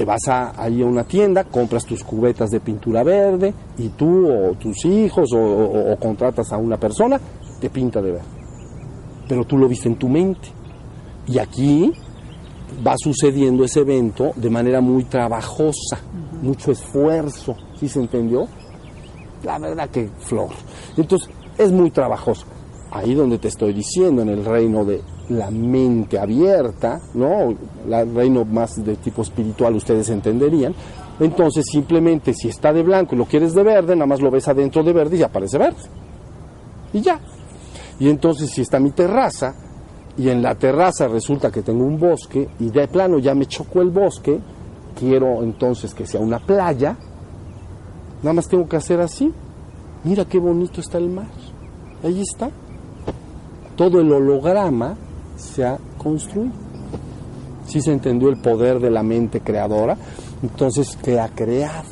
te 0.00 0.06
vas 0.06 0.28
a, 0.28 0.54
ahí 0.56 0.80
a 0.80 0.86
una 0.86 1.04
tienda, 1.04 1.44
compras 1.44 1.84
tus 1.84 2.02
cubetas 2.02 2.48
de 2.48 2.60
pintura 2.60 3.02
verde 3.02 3.52
y 3.76 3.90
tú 3.90 4.32
o 4.32 4.54
tus 4.54 4.86
hijos 4.86 5.28
o, 5.34 5.94
contratas 6.00 6.50
a 6.54 6.56
una 6.56 6.78
persona, 6.78 7.20
te 7.60 7.68
pinta 7.68 8.00
de 8.00 8.12
verde. 8.12 8.26
Pero 9.28 9.44
tú 9.44 9.58
lo 9.58 9.68
viste 9.68 9.88
en 9.88 9.96
tu 9.96 10.08
mente. 10.08 10.48
Y 11.26 11.38
aquí 11.38 11.92
va 12.86 12.94
sucediendo 12.96 13.62
ese 13.62 13.80
evento 13.80 14.32
de 14.36 14.48
manera 14.48 14.80
muy 14.80 15.04
trabajosa, 15.04 15.98
mucho 16.42 16.72
esfuerzo, 16.72 17.56
¿sí 17.78 17.88
se 17.88 18.00
entendió? 18.00 18.46
La 19.42 19.58
verdad 19.58 19.88
que 19.88 20.08
flor. 20.20 20.50
Entonces, 20.96 21.28
es 21.58 21.72
muy 21.72 21.90
trabajoso. 21.90 22.46
Ahí 22.90 23.14
donde 23.14 23.38
te 23.38 23.48
estoy 23.48 23.72
diciendo, 23.72 24.22
en 24.22 24.30
el 24.30 24.44
reino 24.44 24.84
de 24.84 25.00
la 25.30 25.50
mente 25.50 26.18
abierta, 26.18 27.00
¿no? 27.14 27.54
El 27.88 28.14
reino 28.14 28.44
más 28.44 28.84
de 28.84 28.96
tipo 28.96 29.22
espiritual 29.22 29.76
ustedes 29.76 30.10
entenderían. 30.10 30.74
Entonces 31.20 31.66
simplemente 31.70 32.34
si 32.34 32.48
está 32.48 32.72
de 32.72 32.82
blanco 32.82 33.14
y 33.14 33.18
lo 33.18 33.26
quieres 33.26 33.54
de 33.54 33.62
verde, 33.62 33.94
nada 33.94 34.06
más 34.06 34.20
lo 34.20 34.30
ves 34.30 34.48
adentro 34.48 34.82
de 34.82 34.92
verde 34.92 35.18
y 35.18 35.22
aparece 35.22 35.58
verde. 35.58 35.82
Y 36.92 37.00
ya. 37.00 37.20
Y 38.00 38.08
entonces 38.08 38.50
si 38.50 38.62
está 38.62 38.80
mi 38.80 38.90
terraza 38.90 39.54
y 40.16 40.28
en 40.28 40.42
la 40.42 40.54
terraza 40.54 41.06
resulta 41.06 41.50
que 41.50 41.62
tengo 41.62 41.84
un 41.84 41.98
bosque 41.98 42.48
y 42.58 42.70
de 42.70 42.88
plano 42.88 43.18
ya 43.18 43.34
me 43.34 43.46
chocó 43.46 43.82
el 43.82 43.90
bosque, 43.90 44.40
quiero 45.00 45.42
entonces 45.42 45.94
que 45.94 46.06
sea 46.06 46.20
una 46.20 46.38
playa, 46.38 46.96
nada 48.22 48.34
más 48.34 48.46
tengo 48.46 48.68
que 48.68 48.76
hacer 48.76 49.00
así. 49.00 49.32
Mira 50.04 50.26
qué 50.26 50.38
bonito 50.38 50.80
está 50.80 50.98
el 50.98 51.08
mar. 51.08 51.30
Ahí 52.04 52.20
está. 52.20 52.50
Todo 53.76 54.00
el 54.00 54.12
holograma 54.12 54.96
se 55.36 55.64
ha 55.64 55.78
construido. 55.96 56.52
Si 57.66 57.80
se 57.80 57.92
entendió 57.92 58.28
el 58.28 58.40
poder 58.40 58.78
de 58.78 58.90
la 58.90 59.02
mente 59.02 59.40
creadora, 59.40 59.96
entonces 60.42 60.96
que 61.02 61.18
ha 61.18 61.28
creado. 61.28 61.88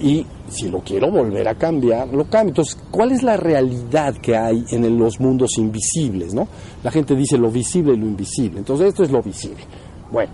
Y 0.00 0.26
si 0.48 0.68
lo 0.70 0.80
quiero 0.80 1.10
volver 1.10 1.46
a 1.46 1.54
cambiar, 1.54 2.08
lo 2.08 2.24
cambio. 2.24 2.50
Entonces, 2.50 2.78
¿cuál 2.90 3.12
es 3.12 3.22
la 3.22 3.36
realidad 3.36 4.14
que 4.16 4.36
hay 4.36 4.64
en 4.70 4.98
los 4.98 5.20
mundos 5.20 5.58
invisibles? 5.58 6.32
¿no? 6.32 6.48
La 6.82 6.90
gente 6.90 7.14
dice 7.14 7.36
lo 7.36 7.50
visible 7.50 7.92
y 7.92 7.96
lo 7.96 8.06
invisible. 8.06 8.58
Entonces, 8.58 8.88
esto 8.88 9.02
es 9.02 9.10
lo 9.10 9.22
visible. 9.22 9.62
Bueno, 10.10 10.32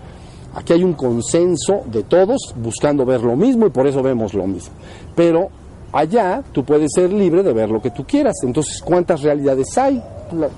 aquí 0.57 0.73
hay 0.73 0.83
un 0.83 0.93
consenso 0.93 1.83
de 1.85 2.01
todos 2.01 2.55
buscando 2.55 3.05
ver 3.05 3.21
lo 3.21 3.35
mismo 3.35 3.67
y 3.67 3.69
por 3.69 3.85
eso 3.85 4.01
vemos 4.01 4.33
lo 4.33 4.47
mismo. 4.47 4.73
Pero 5.15 5.49
allá 5.91 6.43
tú 6.51 6.65
puedes 6.65 6.89
ser 6.95 7.13
libre 7.13 7.43
de 7.43 7.53
ver 7.53 7.69
lo 7.69 7.79
que 7.79 7.91
tú 7.91 8.03
quieras. 8.05 8.37
Entonces, 8.41 8.81
¿cuántas 8.81 9.21
realidades 9.21 9.77
hay? 9.77 10.01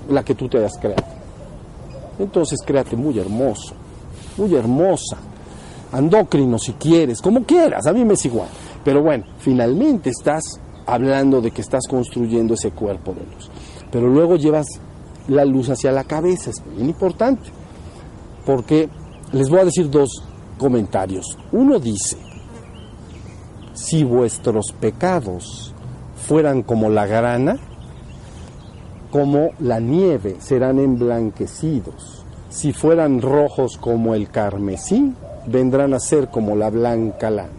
La, 0.08 0.22
que 0.24 0.34
tú 0.34 0.48
te 0.48 0.56
hayas 0.56 0.78
creado. 0.80 1.04
Entonces, 2.18 2.60
créate 2.64 2.96
muy 2.96 3.18
hermoso, 3.18 3.74
muy 4.38 4.54
hermosa, 4.54 5.18
andócrino 5.92 6.58
si 6.58 6.72
quieres, 6.72 7.20
como 7.20 7.44
quieras, 7.44 7.86
a 7.86 7.92
mí 7.92 8.02
me 8.02 8.14
es 8.14 8.24
igual. 8.24 8.48
Pero 8.82 9.02
bueno, 9.02 9.24
finalmente 9.38 10.08
estás 10.10 10.58
hablando 10.86 11.42
de 11.42 11.50
que 11.50 11.60
estás 11.60 11.86
construyendo 11.86 12.54
ese 12.54 12.70
cuerpo 12.70 13.12
de 13.12 13.20
luz. 13.20 13.50
Pero 13.92 14.08
luego 14.08 14.36
llevas 14.36 14.66
la 15.28 15.44
luz 15.44 15.68
hacia 15.68 15.92
la 15.92 16.04
cabeza, 16.04 16.50
es 16.50 16.62
bien 16.74 16.88
importante. 16.88 17.50
Porque 18.46 18.88
les 19.32 19.48
voy 19.48 19.60
a 19.60 19.64
decir 19.64 19.90
dos 19.90 20.22
comentarios. 20.58 21.38
Uno 21.52 21.78
dice, 21.78 22.16
si 23.74 24.04
vuestros 24.04 24.72
pecados 24.72 25.74
fueran 26.16 26.62
como 26.62 26.90
la 26.90 27.06
grana, 27.06 27.56
como 29.10 29.50
la 29.58 29.80
nieve 29.80 30.36
serán 30.40 30.78
emblanquecidos. 30.78 32.24
Si 32.48 32.72
fueran 32.72 33.22
rojos 33.22 33.76
como 33.76 34.14
el 34.14 34.28
carmesí, 34.28 35.14
vendrán 35.46 35.94
a 35.94 36.00
ser 36.00 36.28
como 36.28 36.56
la 36.56 36.70
blanca 36.70 37.30
lana. 37.30 37.50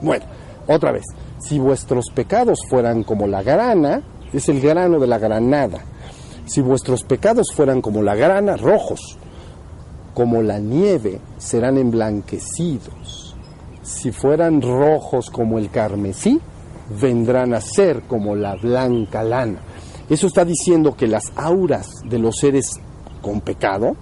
Bueno, 0.00 0.24
otra 0.66 0.92
vez, 0.92 1.04
si 1.38 1.58
vuestros 1.58 2.06
pecados 2.14 2.58
fueran 2.68 3.04
como 3.04 3.26
la 3.26 3.42
grana, 3.42 4.02
es 4.32 4.48
el 4.48 4.60
grano 4.60 4.98
de 4.98 5.06
la 5.06 5.18
granada. 5.18 5.80
Si 6.44 6.60
vuestros 6.60 7.04
pecados 7.04 7.52
fueran 7.54 7.80
como 7.80 8.02
la 8.02 8.16
grana, 8.16 8.56
rojos, 8.56 9.18
como 10.14 10.42
la 10.42 10.58
nieve, 10.58 11.20
serán 11.38 11.78
emblanquecidos. 11.78 13.36
Si 13.82 14.12
fueran 14.12 14.62
rojos 14.62 15.30
como 15.30 15.58
el 15.58 15.70
carmesí, 15.70 16.40
vendrán 17.00 17.54
a 17.54 17.60
ser 17.60 18.02
como 18.02 18.34
la 18.34 18.56
blanca 18.56 19.22
lana. 19.22 19.60
Eso 20.08 20.26
está 20.26 20.44
diciendo 20.44 20.96
que 20.96 21.06
las 21.06 21.32
auras 21.36 21.88
de 22.04 22.18
los 22.18 22.36
seres 22.36 22.80
con 23.22 23.40
pecado, 23.40 23.96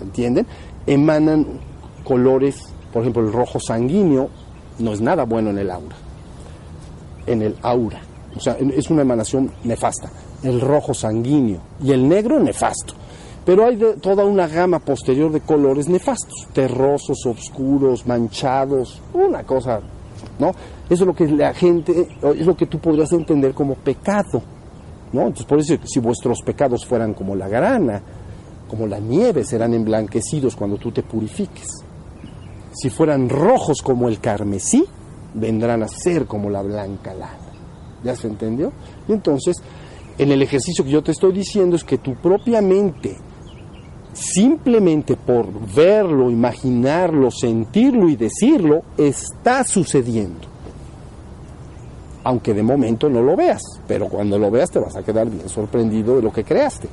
¿entienden? 0.00 0.46
Emanan 0.86 1.60
colores, 2.02 2.56
por 2.92 3.02
ejemplo, 3.02 3.22
el 3.22 3.32
rojo 3.32 3.60
sanguíneo 3.60 4.28
no 4.78 4.92
es 4.92 5.00
nada 5.00 5.24
bueno 5.24 5.50
en 5.50 5.58
el 5.58 5.70
aura. 5.70 5.96
En 7.26 7.42
el 7.42 7.56
aura. 7.62 8.00
O 8.36 8.40
sea, 8.40 8.54
es 8.54 8.90
una 8.90 9.02
emanación 9.02 9.50
nefasta. 9.62 10.10
El 10.42 10.60
rojo 10.60 10.92
sanguíneo 10.92 11.60
y 11.82 11.92
el 11.92 12.08
negro 12.08 12.40
nefasto. 12.40 12.94
Pero 13.44 13.66
hay 13.66 13.78
toda 14.00 14.24
una 14.24 14.48
gama 14.48 14.78
posterior 14.78 15.30
de 15.30 15.40
colores 15.40 15.88
nefastos, 15.88 16.48
terrosos, 16.52 17.26
oscuros, 17.26 18.06
manchados, 18.06 19.02
una 19.12 19.42
cosa, 19.44 19.80
¿no? 20.38 20.48
Eso 20.88 21.04
es 21.04 21.06
lo 21.06 21.14
que 21.14 21.28
la 21.28 21.52
gente, 21.52 22.08
es 22.22 22.46
lo 22.46 22.56
que 22.56 22.66
tú 22.66 22.78
podrías 22.78 23.12
entender 23.12 23.52
como 23.52 23.74
pecado, 23.74 24.42
¿no? 25.12 25.22
Entonces, 25.22 25.46
por 25.46 25.58
eso, 25.58 25.74
si 25.84 26.00
vuestros 26.00 26.40
pecados 26.42 26.86
fueran 26.86 27.12
como 27.12 27.36
la 27.36 27.48
grana, 27.48 28.00
como 28.68 28.86
la 28.86 28.98
nieve, 28.98 29.44
serán 29.44 29.74
emblanquecidos 29.74 30.56
cuando 30.56 30.78
tú 30.78 30.90
te 30.90 31.02
purifiques. 31.02 31.68
Si 32.72 32.88
fueran 32.88 33.28
rojos 33.28 33.82
como 33.82 34.08
el 34.08 34.20
carmesí, 34.20 34.84
vendrán 35.34 35.82
a 35.82 35.88
ser 35.88 36.26
como 36.26 36.48
la 36.48 36.62
blanca 36.62 37.12
lana. 37.12 37.38
¿Ya 38.02 38.16
se 38.16 38.26
entendió? 38.26 38.72
Y 39.06 39.12
entonces, 39.12 39.56
en 40.16 40.32
el 40.32 40.42
ejercicio 40.42 40.84
que 40.84 40.90
yo 40.90 41.02
te 41.02 41.12
estoy 41.12 41.32
diciendo 41.32 41.76
es 41.76 41.84
que 41.84 41.98
tu 41.98 42.14
propia 42.16 42.60
mente 42.60 43.16
simplemente 44.14 45.16
por 45.16 45.46
verlo, 45.74 46.30
imaginarlo, 46.30 47.30
sentirlo 47.30 48.08
y 48.08 48.16
decirlo, 48.16 48.82
está 48.96 49.64
sucediendo. 49.64 50.48
Aunque 52.22 52.54
de 52.54 52.62
momento 52.62 53.10
no 53.10 53.20
lo 53.20 53.36
veas, 53.36 53.62
pero 53.86 54.08
cuando 54.08 54.38
lo 54.38 54.50
veas 54.50 54.70
te 54.70 54.78
vas 54.78 54.96
a 54.96 55.02
quedar 55.02 55.28
bien 55.28 55.48
sorprendido 55.48 56.16
de 56.16 56.22
lo 56.22 56.32
que 56.32 56.44
creaste. 56.44 56.88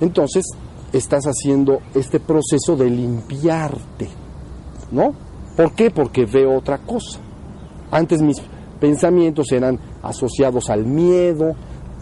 Entonces, 0.00 0.44
estás 0.92 1.24
haciendo 1.24 1.80
este 1.94 2.18
proceso 2.18 2.76
de 2.76 2.90
limpiarte, 2.90 4.08
¿no? 4.90 5.14
¿Por 5.56 5.72
qué? 5.72 5.90
Porque 5.90 6.26
veo 6.26 6.56
otra 6.56 6.78
cosa. 6.78 7.20
Antes 7.90 8.20
mis 8.20 8.42
pensamientos 8.80 9.52
eran 9.52 9.78
asociados 10.02 10.68
al 10.70 10.84
miedo, 10.84 11.54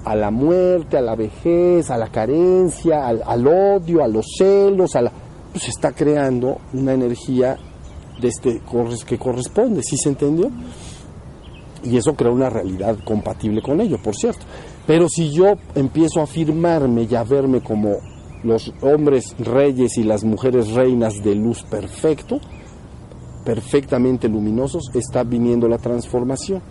a 0.04 0.14
la 0.14 0.30
muerte, 0.30 0.98
a 0.98 1.00
la 1.00 1.14
vejez, 1.14 1.90
a 1.90 1.96
la 1.96 2.08
carencia, 2.08 3.06
al, 3.06 3.46
odio, 3.46 4.04
a 4.04 4.08
los 4.08 4.26
celos, 4.38 4.94
a 4.96 5.02
la, 5.02 5.12
pues 5.52 5.68
está 5.68 5.92
creando 5.92 6.58
una 6.72 6.92
energía 6.92 7.56
de 8.20 8.28
este 8.28 8.60
que 9.06 9.18
corresponde, 9.18 9.82
¿sí 9.82 9.96
se 9.96 10.10
entendió? 10.10 10.50
Y 11.82 11.96
eso 11.96 12.14
crea 12.14 12.30
una 12.30 12.48
realidad 12.48 12.96
compatible 13.04 13.60
con 13.60 13.80
ello, 13.80 13.98
por 14.02 14.14
cierto. 14.14 14.44
Pero 14.86 15.08
si 15.08 15.30
yo 15.30 15.54
empiezo 15.74 16.20
a 16.20 16.24
afirmarme 16.24 17.06
y 17.10 17.14
a 17.14 17.24
verme 17.24 17.60
como 17.60 17.96
los 18.42 18.72
hombres 18.82 19.34
reyes 19.38 19.96
y 19.96 20.04
las 20.04 20.24
mujeres 20.24 20.72
reinas 20.72 21.22
de 21.22 21.34
luz 21.34 21.62
perfecto, 21.62 22.40
perfectamente 23.44 24.28
luminosos, 24.28 24.90
está 24.94 25.22
viniendo 25.22 25.68
la 25.68 25.78
transformación. 25.78 26.62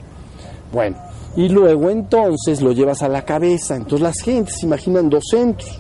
Bueno, 0.72 0.98
y 1.36 1.50
luego 1.50 1.90
entonces 1.90 2.62
lo 2.62 2.72
llevas 2.72 3.02
a 3.02 3.10
la 3.10 3.26
cabeza. 3.26 3.76
Entonces 3.76 4.02
las 4.02 4.22
gentes 4.22 4.58
se 4.60 4.66
imaginan 4.66 5.10
dos 5.10 5.24
centros. 5.30 5.80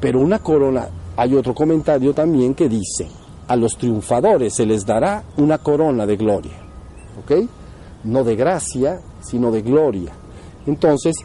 Pero 0.00 0.20
una 0.20 0.38
corona, 0.38 0.88
hay 1.16 1.34
otro 1.34 1.54
comentario 1.54 2.14
también 2.14 2.54
que 2.54 2.68
dice, 2.68 3.08
a 3.48 3.56
los 3.56 3.76
triunfadores 3.76 4.54
se 4.54 4.64
les 4.64 4.86
dará 4.86 5.24
una 5.36 5.58
corona 5.58 6.06
de 6.06 6.16
gloria. 6.16 6.56
¿Ok? 7.22 7.48
No 8.04 8.24
de 8.24 8.36
gracia, 8.36 9.00
sino 9.20 9.50
de 9.50 9.62
gloria. 9.62 10.12
Entonces, 10.66 11.16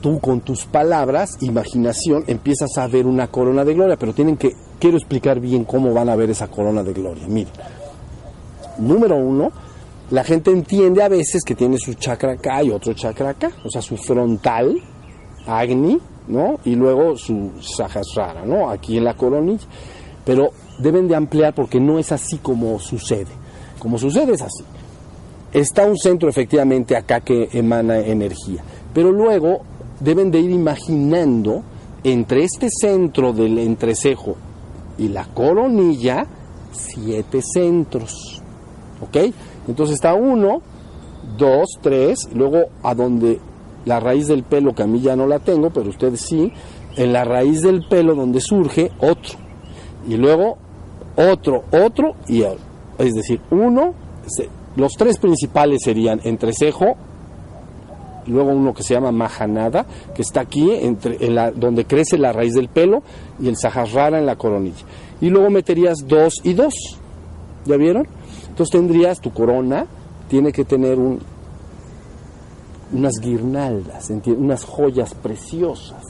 tú 0.00 0.20
con 0.20 0.40
tus 0.40 0.66
palabras, 0.66 1.38
imaginación, 1.40 2.24
empiezas 2.26 2.76
a 2.76 2.86
ver 2.86 3.06
una 3.06 3.28
corona 3.28 3.64
de 3.64 3.74
gloria, 3.74 3.96
pero 3.96 4.12
tienen 4.12 4.36
que, 4.36 4.54
quiero 4.78 4.98
explicar 4.98 5.40
bien 5.40 5.64
cómo 5.64 5.94
van 5.94 6.10
a 6.10 6.16
ver 6.16 6.30
esa 6.30 6.48
corona 6.48 6.82
de 6.82 6.92
gloria. 6.92 7.26
Miren, 7.26 7.52
número 8.78 9.16
uno, 9.16 9.50
la 10.12 10.24
gente 10.24 10.50
entiende 10.50 11.02
a 11.02 11.08
veces 11.08 11.42
que 11.42 11.54
tiene 11.54 11.78
su 11.78 11.94
chakra 11.94 12.32
acá 12.32 12.62
y 12.62 12.70
otro 12.70 12.92
chakra 12.92 13.30
acá, 13.30 13.50
o 13.64 13.70
sea, 13.70 13.80
su 13.80 13.96
frontal, 13.96 14.78
Agni, 15.46 15.98
¿no? 16.28 16.60
Y 16.66 16.74
luego 16.74 17.16
su 17.16 17.52
Sahasrara, 17.62 18.44
¿no? 18.44 18.68
Aquí 18.68 18.98
en 18.98 19.04
la 19.04 19.14
coronilla. 19.14 19.66
Pero 20.22 20.50
deben 20.78 21.08
de 21.08 21.16
ampliar 21.16 21.54
porque 21.54 21.80
no 21.80 21.98
es 21.98 22.12
así 22.12 22.36
como 22.36 22.78
sucede. 22.78 23.30
Como 23.78 23.96
sucede 23.96 24.34
es 24.34 24.42
así. 24.42 24.62
Está 25.50 25.86
un 25.86 25.96
centro 25.96 26.28
efectivamente 26.28 26.94
acá 26.94 27.20
que 27.20 27.48
emana 27.50 27.98
energía, 27.98 28.62
pero 28.92 29.12
luego 29.12 29.62
deben 29.98 30.30
de 30.30 30.40
ir 30.40 30.50
imaginando 30.50 31.62
entre 32.04 32.44
este 32.44 32.68
centro 32.68 33.32
del 33.32 33.58
entrecejo 33.58 34.36
y 34.98 35.08
la 35.08 35.24
coronilla 35.24 36.26
siete 36.70 37.40
centros. 37.40 38.42
¿Ok? 39.00 39.16
Entonces 39.68 39.94
está 39.94 40.14
uno, 40.14 40.62
dos, 41.36 41.78
tres, 41.80 42.28
luego 42.34 42.66
a 42.82 42.94
donde 42.94 43.40
la 43.84 44.00
raíz 44.00 44.28
del 44.28 44.42
pelo, 44.42 44.74
que 44.74 44.82
a 44.82 44.86
mí 44.86 45.00
ya 45.00 45.16
no 45.16 45.26
la 45.26 45.38
tengo, 45.38 45.70
pero 45.70 45.90
ustedes 45.90 46.20
sí, 46.20 46.52
en 46.96 47.12
la 47.12 47.24
raíz 47.24 47.62
del 47.62 47.86
pelo 47.88 48.14
donde 48.14 48.40
surge 48.40 48.90
otro. 49.00 49.38
Y 50.08 50.16
luego 50.16 50.56
otro, 51.16 51.64
otro 51.72 52.14
y. 52.28 52.42
Es 52.98 53.14
decir, 53.14 53.40
uno, 53.50 53.94
los 54.76 54.92
tres 54.92 55.18
principales 55.18 55.82
serían 55.82 56.20
entrecejo, 56.24 56.94
luego 58.26 58.50
uno 58.50 58.74
que 58.74 58.82
se 58.82 58.94
llama 58.94 59.10
majanada, 59.10 59.86
que 60.14 60.22
está 60.22 60.42
aquí, 60.42 60.70
entre, 60.70 61.18
donde 61.54 61.84
crece 61.84 62.18
la 62.18 62.32
raíz 62.32 62.54
del 62.54 62.68
pelo, 62.68 63.02
y 63.40 63.48
el 63.48 63.56
saharrara 63.56 64.18
en 64.18 64.26
la 64.26 64.36
coronilla. 64.36 64.84
Y 65.20 65.30
luego 65.30 65.50
meterías 65.50 65.98
dos 66.06 66.34
y 66.44 66.54
dos. 66.54 66.74
¿Ya 67.64 67.76
vieron? 67.76 68.06
Entonces 68.52 68.78
tendrías 68.78 69.18
tu 69.18 69.32
corona, 69.32 69.86
tiene 70.28 70.52
que 70.52 70.66
tener 70.66 70.98
un, 70.98 71.18
unas 72.92 73.14
guirnaldas, 73.18 74.10
unas 74.26 74.66
joyas 74.66 75.14
preciosas 75.14 76.02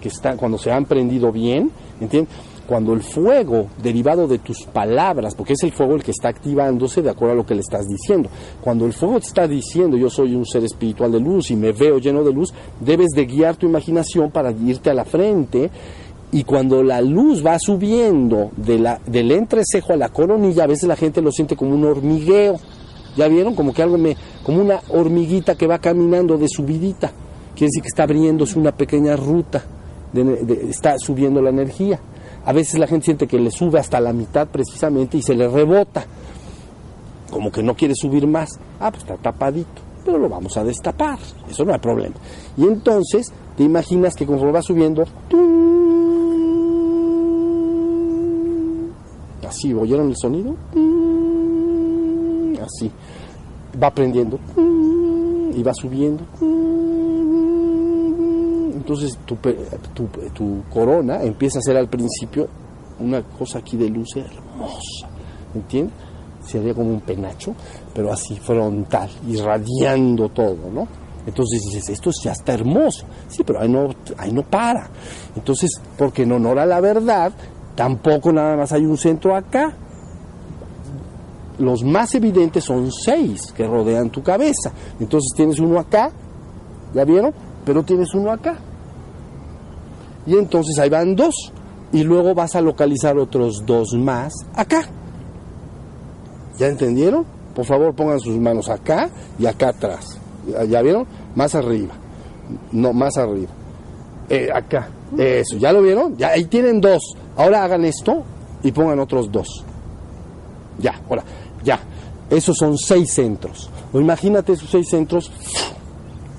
que 0.00 0.06
están 0.06 0.36
cuando 0.36 0.58
se 0.58 0.70
han 0.70 0.84
prendido 0.84 1.32
bien, 1.32 1.72
¿entiendes? 2.00 2.32
Cuando 2.68 2.92
el 2.92 3.02
fuego 3.02 3.66
derivado 3.82 4.28
de 4.28 4.38
tus 4.38 4.62
palabras, 4.62 5.34
porque 5.34 5.54
es 5.54 5.62
el 5.64 5.72
fuego 5.72 5.96
el 5.96 6.04
que 6.04 6.12
está 6.12 6.28
activándose 6.28 7.02
de 7.02 7.10
acuerdo 7.10 7.32
a 7.32 7.36
lo 7.38 7.46
que 7.46 7.54
le 7.56 7.62
estás 7.62 7.88
diciendo, 7.88 8.28
cuando 8.60 8.86
el 8.86 8.92
fuego 8.92 9.18
te 9.18 9.26
está 9.26 9.48
diciendo 9.48 9.96
yo 9.96 10.08
soy 10.08 10.36
un 10.36 10.46
ser 10.46 10.62
espiritual 10.62 11.10
de 11.10 11.18
luz 11.18 11.50
y 11.50 11.56
me 11.56 11.72
veo 11.72 11.98
lleno 11.98 12.22
de 12.22 12.32
luz, 12.32 12.54
debes 12.78 13.08
de 13.08 13.26
guiar 13.26 13.56
tu 13.56 13.66
imaginación 13.66 14.30
para 14.30 14.52
irte 14.52 14.88
a 14.88 14.94
la 14.94 15.04
frente 15.04 15.68
y 16.30 16.44
cuando 16.44 16.82
la 16.82 17.00
luz 17.00 17.44
va 17.44 17.58
subiendo 17.58 18.50
de 18.56 18.78
la, 18.78 19.00
del 19.06 19.32
entrecejo 19.32 19.94
a 19.94 19.96
la 19.96 20.10
coronilla, 20.10 20.64
a 20.64 20.66
veces 20.66 20.86
la 20.88 20.96
gente 20.96 21.22
lo 21.22 21.32
siente 21.32 21.56
como 21.56 21.74
un 21.74 21.84
hormigueo. 21.84 22.58
¿Ya 23.16 23.26
vieron? 23.28 23.54
Como 23.54 23.72
que 23.72 23.82
algo 23.82 23.96
me, 23.96 24.16
como 24.42 24.60
una 24.60 24.80
hormiguita 24.90 25.56
que 25.56 25.66
va 25.66 25.78
caminando 25.78 26.36
de 26.36 26.46
subidita. 26.48 27.10
Quiere 27.54 27.70
decir 27.70 27.82
que 27.82 27.88
está 27.88 28.02
abriéndose 28.04 28.58
una 28.58 28.72
pequeña 28.72 29.16
ruta, 29.16 29.64
está 30.68 30.98
subiendo 30.98 31.40
la 31.40 31.50
energía. 31.50 31.98
A 32.44 32.52
veces 32.52 32.78
la 32.78 32.86
gente 32.86 33.06
siente 33.06 33.26
que 33.26 33.38
le 33.38 33.50
sube 33.50 33.80
hasta 33.80 33.98
la 33.98 34.12
mitad 34.12 34.46
precisamente 34.48 35.16
y 35.16 35.22
se 35.22 35.34
le 35.34 35.48
rebota. 35.48 36.04
como 37.30 37.50
que 37.50 37.62
no 37.62 37.74
quiere 37.74 37.94
subir 37.96 38.26
más. 38.26 38.50
Ah, 38.78 38.90
pues 38.90 39.02
está 39.02 39.16
tapadito, 39.16 39.82
pero 40.04 40.18
lo 40.18 40.28
vamos 40.28 40.56
a 40.56 40.62
destapar, 40.62 41.18
eso 41.50 41.64
no 41.64 41.72
hay 41.72 41.80
problema. 41.80 42.14
Y 42.56 42.64
entonces 42.64 43.32
te 43.56 43.64
imaginas 43.64 44.14
que 44.14 44.24
conforme 44.24 44.52
va 44.52 44.62
subiendo, 44.62 45.04
así, 49.48 49.72
¿oyeron 49.74 50.08
el 50.08 50.16
sonido? 50.16 50.54
Así, 52.62 52.90
va 53.82 53.90
prendiendo 53.90 54.38
y 55.54 55.62
va 55.62 55.72
subiendo. 55.74 56.24
Entonces 58.74 59.18
tu, 59.26 59.36
tu, 59.94 60.06
tu 60.32 60.62
corona 60.70 61.22
empieza 61.22 61.58
a 61.58 61.62
ser 61.62 61.76
al 61.76 61.88
principio 61.88 62.48
una 63.00 63.22
cosa 63.22 63.58
aquí 63.58 63.76
de 63.76 63.88
luz 63.88 64.16
hermosa, 64.16 65.08
¿entiendes? 65.54 65.94
Sería 66.44 66.72
como 66.74 66.90
un 66.90 67.00
penacho, 67.00 67.54
pero 67.94 68.12
así 68.12 68.36
frontal, 68.36 69.10
irradiando 69.26 70.28
todo, 70.30 70.70
¿no? 70.72 70.88
Entonces 71.26 71.60
dices, 71.62 71.90
esto 71.90 72.10
ya 72.24 72.32
está 72.32 72.54
hermoso, 72.54 73.04
sí, 73.28 73.42
pero 73.44 73.60
ahí 73.60 73.68
no, 73.68 73.90
ahí 74.16 74.32
no 74.32 74.42
para. 74.42 74.88
Entonces, 75.36 75.70
porque 75.98 76.22
en 76.22 76.32
honor 76.32 76.58
a 76.58 76.64
la 76.64 76.80
verdad, 76.80 77.32
tampoco 77.78 78.32
nada 78.32 78.56
más 78.56 78.72
hay 78.72 78.84
un 78.84 78.98
centro 78.98 79.36
acá. 79.36 79.72
Los 81.60 81.84
más 81.84 82.12
evidentes 82.12 82.64
son 82.64 82.90
seis 82.90 83.52
que 83.56 83.68
rodean 83.68 84.10
tu 84.10 84.20
cabeza. 84.20 84.72
Entonces 84.98 85.30
tienes 85.36 85.60
uno 85.60 85.78
acá, 85.78 86.10
¿ya 86.92 87.04
vieron? 87.04 87.32
Pero 87.64 87.84
tienes 87.84 88.12
uno 88.14 88.32
acá. 88.32 88.56
Y 90.26 90.34
entonces 90.36 90.76
ahí 90.80 90.90
van 90.90 91.14
dos 91.14 91.52
y 91.92 92.02
luego 92.02 92.34
vas 92.34 92.56
a 92.56 92.60
localizar 92.60 93.16
otros 93.16 93.64
dos 93.64 93.94
más 93.94 94.32
acá. 94.56 94.82
¿Ya 96.58 96.66
entendieron? 96.66 97.24
Por 97.54 97.64
favor 97.64 97.94
pongan 97.94 98.18
sus 98.18 98.36
manos 98.38 98.68
acá 98.68 99.08
y 99.38 99.46
acá 99.46 99.68
atrás. 99.68 100.18
¿Ya 100.68 100.82
vieron? 100.82 101.06
Más 101.36 101.54
arriba. 101.54 101.94
No, 102.72 102.92
más 102.92 103.16
arriba. 103.18 103.52
Eh, 104.28 104.48
acá. 104.52 104.88
Eso, 105.16 105.56
¿ya 105.56 105.72
lo 105.72 105.82
vieron? 105.82 106.16
Ahí 106.22 106.44
tienen 106.44 106.80
dos. 106.80 107.14
Ahora 107.36 107.64
hagan 107.64 107.84
esto 107.84 108.24
y 108.62 108.72
pongan 108.72 108.98
otros 108.98 109.30
dos. 109.30 109.64
Ya, 110.78 111.00
ahora, 111.08 111.24
ya. 111.64 111.80
Esos 112.30 112.56
son 112.56 112.76
seis 112.76 113.12
centros. 113.12 113.70
O 113.92 114.00
imagínate 114.00 114.52
esos 114.52 114.68
seis 114.68 114.88
centros 114.88 115.30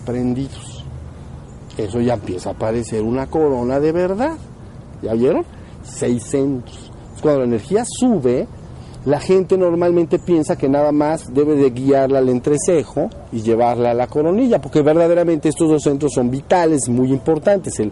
prendidos. 0.06 0.84
Eso 1.78 2.00
ya 2.02 2.14
empieza 2.16 2.52
a 2.52 2.54
parecer 2.54 3.02
una 3.02 3.28
corona 3.28 3.80
de 3.80 3.92
verdad. 3.92 4.38
¿Ya 5.02 5.14
vieron? 5.14 5.46
Seis 5.84 6.24
centros. 6.26 6.92
Cuando 7.22 7.40
la 7.40 7.46
energía 7.48 7.84
sube, 7.86 8.48
la 9.06 9.20
gente 9.20 9.58
normalmente 9.58 10.20
piensa 10.20 10.58
que 10.58 10.68
nada 10.68 10.92
más 10.92 11.34
debe 11.34 11.56
de 11.56 11.70
guiarla 11.70 12.20
al 12.20 12.30
entrecejo 12.30 13.10
y 13.32 13.42
llevarla 13.42 13.92
a 13.92 13.94
la 13.94 14.08
coronilla, 14.08 14.62
porque 14.62 14.82
verdaderamente 14.82 15.50
estos 15.50 15.70
dos 15.70 15.84
centros 15.84 16.14
son 16.14 16.30
vitales, 16.30 16.90
muy 16.90 17.12
importantes, 17.12 17.80
el, 17.80 17.92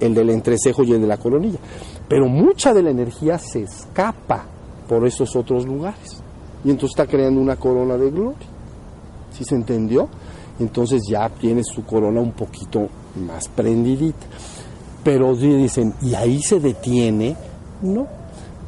el 0.00 0.14
del 0.14 0.30
entrecejo 0.30 0.82
y 0.84 0.92
el 0.92 1.00
de 1.00 1.06
la 1.06 1.16
coronilla. 1.16 1.58
Pero 2.08 2.28
mucha 2.28 2.72
de 2.72 2.82
la 2.82 2.90
energía 2.90 3.38
se 3.38 3.62
escapa 3.62 4.44
por 4.88 5.06
esos 5.06 5.34
otros 5.36 5.66
lugares. 5.66 6.22
Y 6.64 6.70
entonces 6.70 6.98
está 6.98 7.10
creando 7.10 7.40
una 7.40 7.56
corona 7.56 7.96
de 7.96 8.10
gloria. 8.10 8.46
¿Sí 9.30 9.44
se 9.44 9.54
entendió? 9.54 10.08
Entonces 10.60 11.02
ya 11.08 11.28
tiene 11.28 11.62
su 11.64 11.84
corona 11.84 12.20
un 12.20 12.32
poquito 12.32 12.88
más 13.16 13.48
prendidita 13.48 14.26
pero 15.04 15.36
dicen, 15.36 15.94
¿y 16.00 16.14
ahí 16.14 16.42
se 16.42 16.58
detiene? 16.58 17.36
No, 17.82 18.06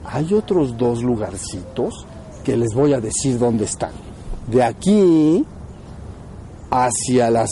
hay 0.04 0.34
otros 0.34 0.76
dos 0.76 1.02
lugarcitos 1.02 2.06
que 2.44 2.56
les 2.56 2.74
voy 2.74 2.92
a 2.92 3.00
decir 3.00 3.38
dónde 3.38 3.64
están. 3.64 3.92
De 4.46 4.62
aquí 4.62 5.44
hacia 6.70 7.30
las 7.30 7.50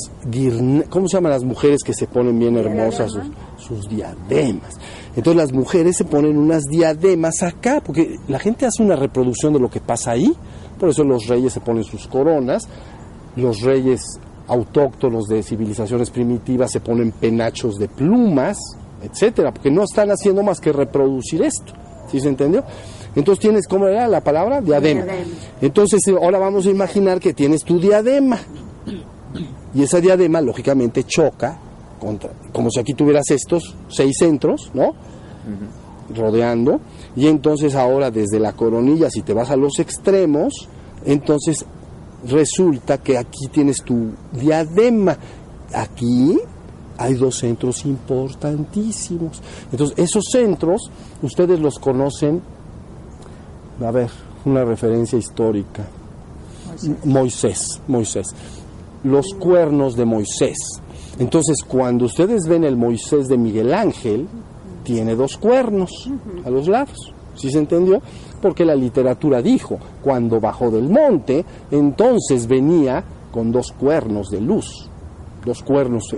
¿cómo 0.90 1.08
se 1.08 1.16
llaman 1.16 1.32
las 1.32 1.44
mujeres 1.44 1.82
que 1.82 1.94
se 1.94 2.06
ponen 2.06 2.38
bien 2.38 2.56
hermosas 2.56 3.12
sus, 3.66 3.88
diademas? 3.88 4.74
Entonces 5.16 5.36
las 5.36 5.52
mujeres 5.52 5.96
se 5.96 6.04
ponen 6.04 6.36
unas 6.36 6.64
diademas 6.64 7.42
acá, 7.42 7.82
porque 7.84 8.16
la 8.28 8.38
gente 8.38 8.66
hace 8.66 8.82
una 8.82 8.96
reproducción 8.96 9.52
de 9.52 9.60
lo 9.60 9.70
que 9.70 9.80
pasa 9.80 10.12
ahí, 10.12 10.32
por 10.78 10.88
eso 10.88 11.04
los 11.04 11.26
reyes 11.26 11.52
se 11.52 11.60
ponen 11.60 11.84
sus 11.84 12.06
coronas, 12.08 12.68
los 13.36 13.60
reyes 13.62 14.20
autóctonos 14.46 15.26
de 15.26 15.42
civilizaciones 15.42 16.10
primitivas 16.10 16.70
se 16.70 16.80
ponen 16.80 17.12
penachos 17.12 17.76
de 17.76 17.88
plumas, 17.88 18.58
etcétera, 19.02 19.52
porque 19.52 19.70
no 19.70 19.84
están 19.84 20.10
haciendo 20.10 20.42
más 20.42 20.60
que 20.60 20.72
reproducir 20.72 21.42
esto. 21.42 21.72
¿Sí 22.10 22.20
se 22.20 22.28
entendió? 22.28 22.64
Entonces 23.16 23.40
tienes, 23.40 23.66
¿cómo 23.66 23.86
era 23.86 24.06
la 24.08 24.20
palabra? 24.22 24.60
Diadema. 24.60 25.04
Entonces 25.60 26.00
ahora 26.08 26.38
vamos 26.38 26.66
a 26.66 26.70
imaginar 26.70 27.20
que 27.20 27.32
tienes 27.32 27.62
tu 27.64 27.78
diadema. 27.78 28.38
Y 29.74 29.82
esa 29.82 30.00
diadema 30.00 30.40
lógicamente 30.40 31.04
choca 31.04 31.58
contra, 32.04 32.30
como 32.52 32.70
si 32.70 32.80
aquí 32.80 32.94
tuvieras 32.94 33.30
estos 33.30 33.74
seis 33.88 34.16
centros, 34.18 34.70
¿no? 34.74 34.94
Rodeando. 36.14 36.80
Y 37.16 37.28
entonces 37.28 37.74
ahora 37.74 38.10
desde 38.10 38.38
la 38.38 38.52
coronilla, 38.52 39.08
si 39.10 39.22
te 39.22 39.32
vas 39.32 39.50
a 39.50 39.56
los 39.56 39.78
extremos, 39.78 40.68
entonces 41.04 41.64
resulta 42.26 42.98
que 42.98 43.16
aquí 43.16 43.48
tienes 43.50 43.82
tu 43.82 44.10
diadema. 44.32 45.16
Aquí 45.72 46.38
hay 46.96 47.14
dos 47.14 47.38
centros 47.38 47.84
importantísimos. 47.84 49.42
Entonces, 49.72 49.98
esos 49.98 50.24
centros, 50.30 50.90
ustedes 51.22 51.58
los 51.58 51.78
conocen, 51.78 52.42
a 53.84 53.90
ver, 53.90 54.10
una 54.44 54.64
referencia 54.64 55.18
histórica. 55.18 55.84
Moisés, 57.04 57.80
Moisés. 57.88 58.28
Los 59.02 59.34
cuernos 59.34 59.96
de 59.96 60.04
Moisés. 60.04 60.56
Entonces, 61.18 61.58
cuando 61.66 62.06
ustedes 62.06 62.48
ven 62.48 62.64
el 62.64 62.76
Moisés 62.76 63.28
de 63.28 63.38
Miguel 63.38 63.72
Ángel, 63.72 64.26
tiene 64.82 65.14
dos 65.14 65.36
cuernos 65.36 65.90
a 66.44 66.50
los 66.50 66.68
lados. 66.68 67.12
¿Sí 67.34 67.50
se 67.50 67.58
entendió? 67.58 68.00
porque 68.44 68.66
la 68.66 68.74
literatura 68.74 69.40
dijo, 69.40 69.78
cuando 70.02 70.38
bajó 70.38 70.70
del 70.70 70.90
monte, 70.90 71.42
entonces 71.70 72.46
venía 72.46 73.02
con 73.32 73.50
dos 73.50 73.72
cuernos 73.72 74.28
de 74.28 74.42
luz, 74.42 74.86
dos 75.46 75.62
cuernos. 75.62 76.14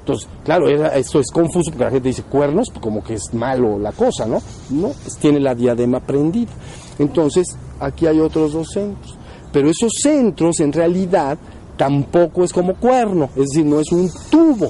Entonces, 0.00 0.28
claro, 0.44 0.68
esto 0.68 1.18
es 1.18 1.30
confuso 1.30 1.70
porque 1.70 1.84
la 1.84 1.90
gente 1.90 2.08
dice 2.08 2.24
cuernos, 2.24 2.68
como 2.78 3.02
que 3.02 3.14
es 3.14 3.32
malo 3.32 3.78
la 3.78 3.92
cosa, 3.92 4.26
¿no? 4.26 4.42
No, 4.68 4.92
tiene 5.18 5.40
la 5.40 5.54
diadema 5.54 6.00
prendida. 6.00 6.50
Entonces, 6.98 7.56
aquí 7.80 8.06
hay 8.06 8.20
otros 8.20 8.52
dos 8.52 8.68
centros. 8.68 9.16
Pero 9.50 9.70
esos 9.70 9.92
centros 10.02 10.60
en 10.60 10.74
realidad 10.74 11.38
tampoco 11.80 12.44
es 12.44 12.52
como 12.52 12.74
cuerno, 12.74 13.30
es 13.36 13.48
decir, 13.48 13.64
no 13.64 13.80
es 13.80 13.90
un 13.90 14.10
tubo, 14.30 14.68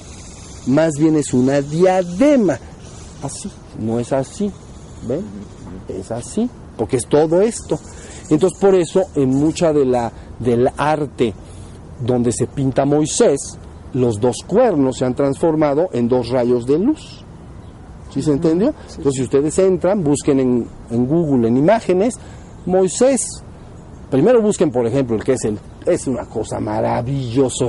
más 0.69 0.93
bien 0.97 1.17
es 1.17 1.35
una 1.35 1.61
diadema. 1.61 2.57
Así, 3.21 3.51
no 3.81 3.99
es 3.99 4.13
así, 4.13 4.49
¿ven? 5.09 5.25
Es 5.89 6.13
así 6.13 6.49
porque 6.77 6.99
es 6.99 7.07
todo 7.09 7.41
esto. 7.41 7.81
Entonces 8.29 8.57
por 8.61 8.77
eso 8.77 9.03
en 9.17 9.29
mucha 9.29 9.73
de 9.73 9.87
la 9.87 10.13
del 10.39 10.71
arte 10.77 11.35
donde 12.01 12.31
se 12.31 12.47
pinta 12.47 12.85
Moisés, 12.85 13.59
los 13.93 14.21
dos 14.21 14.37
cuernos 14.47 14.99
se 14.99 15.05
han 15.05 15.17
transformado 15.17 15.89
en 15.93 16.07
dos 16.07 16.29
rayos 16.29 16.65
de 16.65 16.79
luz. 16.79 17.25
¿Sí 18.15 18.23
se 18.23 18.31
entendió? 18.31 18.73
Entonces 18.89 19.15
si 19.15 19.23
ustedes 19.23 19.59
entran, 19.59 20.05
busquen 20.05 20.39
en, 20.39 20.69
en 20.93 21.07
Google 21.09 21.49
en 21.49 21.57
imágenes 21.57 22.15
Moisés. 22.67 23.43
Primero 24.11 24.43
busquen, 24.43 24.71
por 24.71 24.87
ejemplo, 24.87 25.17
el 25.17 25.23
que 25.23 25.35
es 25.35 25.45
el 25.45 25.59
es 25.87 26.07
una 26.07 26.25
cosa 26.25 26.59
maravillosa, 26.59 27.67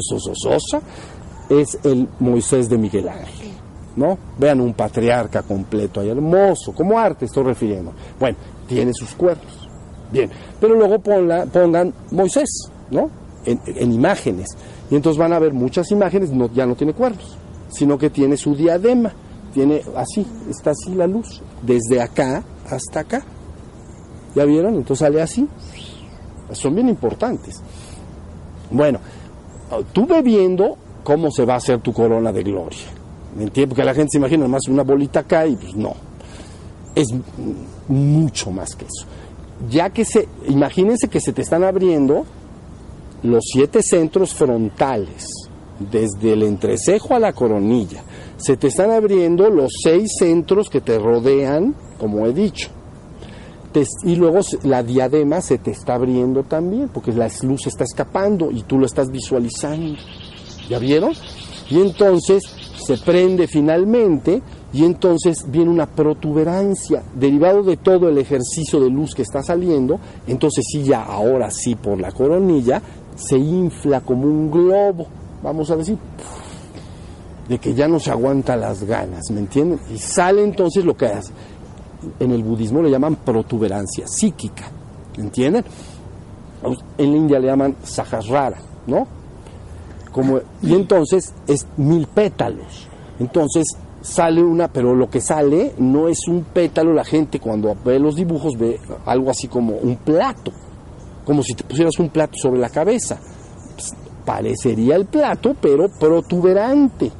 es 1.50 1.80
el 1.84 2.08
Moisés 2.20 2.68
de 2.70 2.78
Miguel 2.78 3.10
Ángel. 3.10 3.52
¿No? 3.96 4.18
Vean 4.40 4.62
un 4.62 4.74
patriarca 4.74 5.42
completo 5.44 6.00
ahí, 6.00 6.10
hermoso, 6.10 6.74
como 6.74 6.98
arte 6.98 7.26
estoy 7.26 7.44
refiriendo. 7.44 7.94
Bueno, 8.20 8.38
tiene 8.66 8.94
sus 8.94 9.14
cuernos. 9.16 9.68
Bien, 10.12 10.30
pero 10.60 10.76
luego 10.76 11.00
pongan 11.00 11.94
Moisés, 12.12 12.50
¿no? 12.90 13.10
En, 13.46 13.92
imágenes. 13.92 14.48
Y 14.90 14.96
entonces 14.96 15.20
van 15.20 15.34
a 15.34 15.40
ver 15.40 15.54
muchas 15.54 15.92
imágenes, 15.92 16.32
no, 16.32 16.52
ya 16.54 16.66
no 16.66 16.76
tiene 16.76 16.94
cuernos, 16.94 17.38
sino 17.70 17.98
que 17.98 18.10
tiene 18.10 18.38
su 18.38 18.56
diadema. 18.56 19.12
Tiene 19.54 19.82
así, 19.98 20.26
está 20.50 20.72
así 20.72 20.96
la 20.96 21.08
luz, 21.08 21.42
desde 21.62 22.02
acá 22.02 22.44
hasta 22.70 23.02
acá. 23.02 23.22
¿Ya 24.34 24.46
vieron? 24.46 24.76
Entonces 24.76 25.00
sale 25.06 25.22
así. 25.22 25.48
Son 26.54 26.74
bien 26.76 26.90
importantes. 26.90 27.62
Bueno, 28.70 29.00
tú 29.94 30.06
ve 30.06 30.22
viendo 30.22 30.78
cómo 31.04 31.32
se 31.32 31.46
va 31.46 31.56
a 31.56 31.58
hacer 31.58 31.80
tu 31.80 31.94
corona 31.94 32.32
de 32.32 32.44
gloria. 32.44 32.88
¿Me 33.36 33.44
entiendes? 33.44 33.70
Porque 33.70 33.86
la 33.86 33.94
gente 33.94 34.12
se 34.12 34.18
imagina 34.18 34.48
más 34.48 34.68
una 34.68 34.84
bolita 34.84 35.22
acá 35.22 35.48
y 35.48 35.56
pues 35.56 35.76
no. 35.76 35.94
Es 36.94 37.08
mucho 37.88 38.52
más 38.52 38.76
que 38.76 38.86
eso. 38.86 39.08
Ya 39.70 39.90
que 39.90 40.06
se, 40.06 40.28
imagínense 40.48 41.08
que 41.08 41.22
se 41.22 41.34
te 41.34 41.42
están 41.42 41.64
abriendo 41.64 42.26
los 43.24 43.44
siete 43.54 43.82
centros 43.84 44.34
frontales, 44.34 45.28
desde 45.92 46.34
el 46.34 46.44
entrecejo 46.44 47.16
a 47.16 47.20
la 47.20 47.34
coronilla. 47.34 48.04
Se 48.38 48.58
te 48.58 48.68
están 48.68 48.92
abriendo 48.92 49.50
los 49.50 49.72
seis 49.84 50.16
centros 50.18 50.70
que 50.70 50.82
te 50.82 50.98
rodean, 50.98 51.76
como 52.00 52.26
he 52.26 52.34
dicho. 52.34 52.70
Y 54.04 54.16
luego 54.16 54.40
la 54.64 54.84
diadema 54.84 55.42
se 55.42 55.58
te 55.58 55.72
está 55.72 55.96
abriendo 55.96 56.44
también, 56.44 56.90
porque 56.90 57.12
la 57.12 57.30
luz 57.44 57.68
está 57.68 57.84
escapando 57.84 58.52
y 58.52 58.64
tú 58.64 58.78
lo 58.78 58.86
estás 58.86 59.10
visualizando. 59.10 59.96
¿Ya 60.70 60.80
vieron? 60.80 61.14
Y 61.70 61.80
entonces 61.80 62.44
se 62.86 62.98
prende 62.98 63.48
finalmente 63.48 64.42
y 64.74 64.84
entonces 64.86 65.46
viene 65.50 65.70
una 65.70 65.86
protuberancia 65.86 67.04
derivado 67.14 67.64
de 67.64 67.78
todo 67.78 68.10
el 68.10 68.18
ejercicio 68.18 68.80
de 68.80 68.90
luz 68.90 69.14
que 69.14 69.22
está 69.22 69.44
saliendo, 69.44 70.00
entonces 70.28 70.66
sí 70.70 70.84
ya 70.84 71.04
ahora 71.04 71.52
sí 71.52 71.76
por 71.76 72.00
la 72.00 72.12
coronilla 72.12 72.82
se 73.16 73.38
infla 73.38 74.02
como 74.02 74.24
un 74.24 74.50
globo, 74.50 75.08
vamos 75.44 75.70
a 75.72 75.76
decir, 75.76 75.98
de 77.48 77.60
que 77.60 77.74
ya 77.74 77.88
no 77.88 78.00
se 78.00 78.12
aguanta 78.12 78.56
las 78.56 78.84
ganas, 78.84 79.30
¿me 79.32 79.42
entienden? 79.42 79.80
Y 79.94 79.98
sale 79.98 80.44
entonces 80.44 80.86
lo 80.86 80.96
que 80.96 81.08
hace, 81.08 81.34
en 82.20 82.32
el 82.32 82.44
budismo 82.44 82.82
le 82.82 82.90
llaman 82.90 83.16
protuberancia 83.18 84.08
psíquica, 84.08 84.70
¿entienden? 85.18 85.64
En 86.98 87.12
la 87.12 87.18
India 87.18 87.40
le 87.40 87.48
llaman 87.48 87.76
sahasrara, 87.84 88.58
¿no? 88.88 89.08
Como, 90.12 90.40
y 90.62 90.74
entonces 90.74 91.34
es 91.48 91.66
mil 91.78 92.08
pétalos. 92.08 92.88
Entonces 93.20 93.66
sale 94.02 94.44
una, 94.44 94.68
pero 94.68 94.96
lo 94.96 95.10
que 95.10 95.22
sale 95.22 95.74
no 95.78 96.08
es 96.08 96.28
un 96.28 96.44
pétalo, 96.44 96.94
la 96.94 97.06
gente 97.06 97.40
cuando 97.40 97.76
ve 97.86 98.00
los 98.00 98.16
dibujos 98.16 98.58
ve 98.58 98.80
algo 99.06 99.30
así 99.30 99.48
como 99.48 99.76
un 99.76 99.98
plato, 99.98 100.52
como 101.26 101.44
si 101.44 101.54
te 101.54 101.64
pusieras 101.64 101.98
un 102.00 102.10
plato 102.10 102.34
sobre 102.38 102.60
la 102.60 102.70
cabeza. 102.70 103.20
Pues, 103.74 103.94
parecería 104.26 104.96
el 104.96 105.06
plato, 105.06 105.56
pero 105.60 105.90
protuberante. 105.90 107.12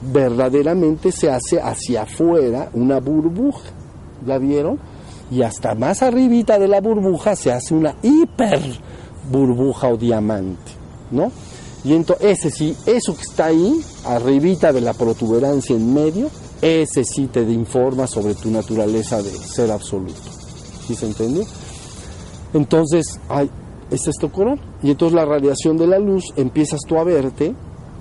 Verdaderamente 0.00 1.10
se 1.12 1.30
hace 1.30 1.60
hacia 1.60 2.02
afuera 2.02 2.70
una 2.74 3.00
burbuja. 3.00 3.70
¿La 4.26 4.38
vieron? 4.38 4.78
Y 5.30 5.42
hasta 5.42 5.74
más 5.74 6.02
arribita 6.02 6.58
de 6.58 6.68
la 6.68 6.80
burbuja 6.80 7.34
se 7.34 7.52
hace 7.52 7.74
una 7.74 7.96
hiper 8.02 8.60
burbuja 9.30 9.88
o 9.88 9.96
diamante, 9.96 10.72
¿no? 11.10 11.32
Y 11.84 11.94
entonces, 11.94 12.38
ese 12.38 12.50
sí, 12.50 12.76
eso 12.86 13.14
que 13.14 13.22
está 13.22 13.46
ahí, 13.46 13.80
arribita 14.04 14.72
de 14.72 14.80
la 14.80 14.92
protuberancia 14.92 15.76
en 15.76 15.94
medio, 15.94 16.30
ese 16.60 17.04
sí 17.04 17.26
te 17.26 17.42
informa 17.42 18.06
sobre 18.06 18.34
tu 18.34 18.50
naturaleza 18.50 19.22
de 19.22 19.30
ser 19.30 19.70
absoluto. 19.70 20.20
¿Sí 20.86 20.94
se 20.94 21.06
entiende? 21.06 21.46
Entonces, 22.54 23.20
hay, 23.28 23.50
es 23.90 24.06
esto 24.08 24.32
corona. 24.32 24.60
Y 24.82 24.90
entonces 24.90 25.14
la 25.14 25.24
radiación 25.24 25.76
de 25.76 25.86
la 25.86 25.98
luz 25.98 26.32
empiezas 26.36 26.80
tú 26.86 26.98
a 26.98 27.04
verte, 27.04 27.54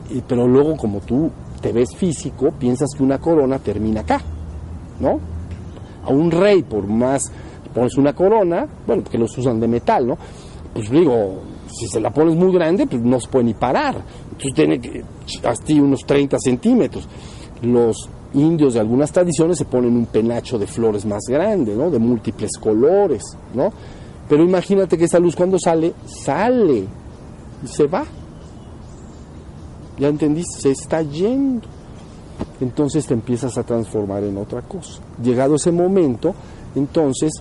y, 0.10 0.22
pero 0.22 0.48
luego 0.48 0.78
como 0.78 1.00
tú 1.02 1.32
te 1.66 1.72
ves 1.72 1.96
físico, 1.96 2.52
piensas 2.52 2.92
que 2.96 3.02
una 3.02 3.18
corona 3.18 3.58
termina 3.58 4.02
acá, 4.02 4.22
¿no? 5.00 5.20
A 6.04 6.12
un 6.12 6.30
rey, 6.30 6.62
por 6.62 6.86
más 6.86 7.32
pones 7.74 7.98
una 7.98 8.14
corona, 8.14 8.68
bueno, 8.86 9.02
porque 9.02 9.18
los 9.18 9.36
usan 9.36 9.60
de 9.60 9.68
metal, 9.68 10.06
¿no? 10.06 10.16
Pues 10.76 10.92
digo, 10.92 11.40
si 11.66 11.88
se 11.88 12.00
la 12.00 12.12
pones 12.12 12.36
muy 12.36 12.54
grande, 12.54 12.86
pues 12.86 13.02
no 13.02 13.20
se 13.20 13.28
puede 13.30 13.46
ni 13.46 13.56
parar. 13.56 13.96
Entonces 14.26 14.54
tiene 14.54 14.80
que, 14.80 15.04
hasta 15.44 15.74
unos 15.74 16.02
30 16.06 16.38
centímetros. 16.38 17.08
Los 17.64 18.10
indios 18.36 18.76
de 18.76 18.82
algunas 18.82 19.12
tradiciones 19.12 19.58
se 19.58 19.66
ponen 19.66 19.98
un 19.98 20.06
penacho 20.06 20.60
de 20.60 20.68
flores 20.68 21.04
más 21.04 21.24
grande, 21.28 21.76
¿no? 21.76 21.90
De 21.90 21.98
múltiples 21.98 22.60
colores, 22.60 23.24
¿no? 23.56 23.74
Pero 24.30 24.44
imagínate 24.44 25.00
que 25.00 25.06
esa 25.06 25.18
luz 25.18 25.36
cuando 25.36 25.58
sale, 25.58 25.96
sale 26.06 26.86
y 27.64 27.68
se 27.68 27.88
va. 27.88 28.06
¿Ya 29.98 30.08
entendiste? 30.08 30.62
Se 30.62 30.72
está 30.72 31.02
yendo. 31.02 31.68
Entonces 32.60 33.06
te 33.06 33.14
empiezas 33.14 33.58
a 33.58 33.64
transformar 33.64 34.24
en 34.24 34.38
otra 34.38 34.62
cosa. 34.62 35.02
Llegado 35.22 35.56
ese 35.56 35.72
momento, 35.72 36.34
entonces 36.76 37.32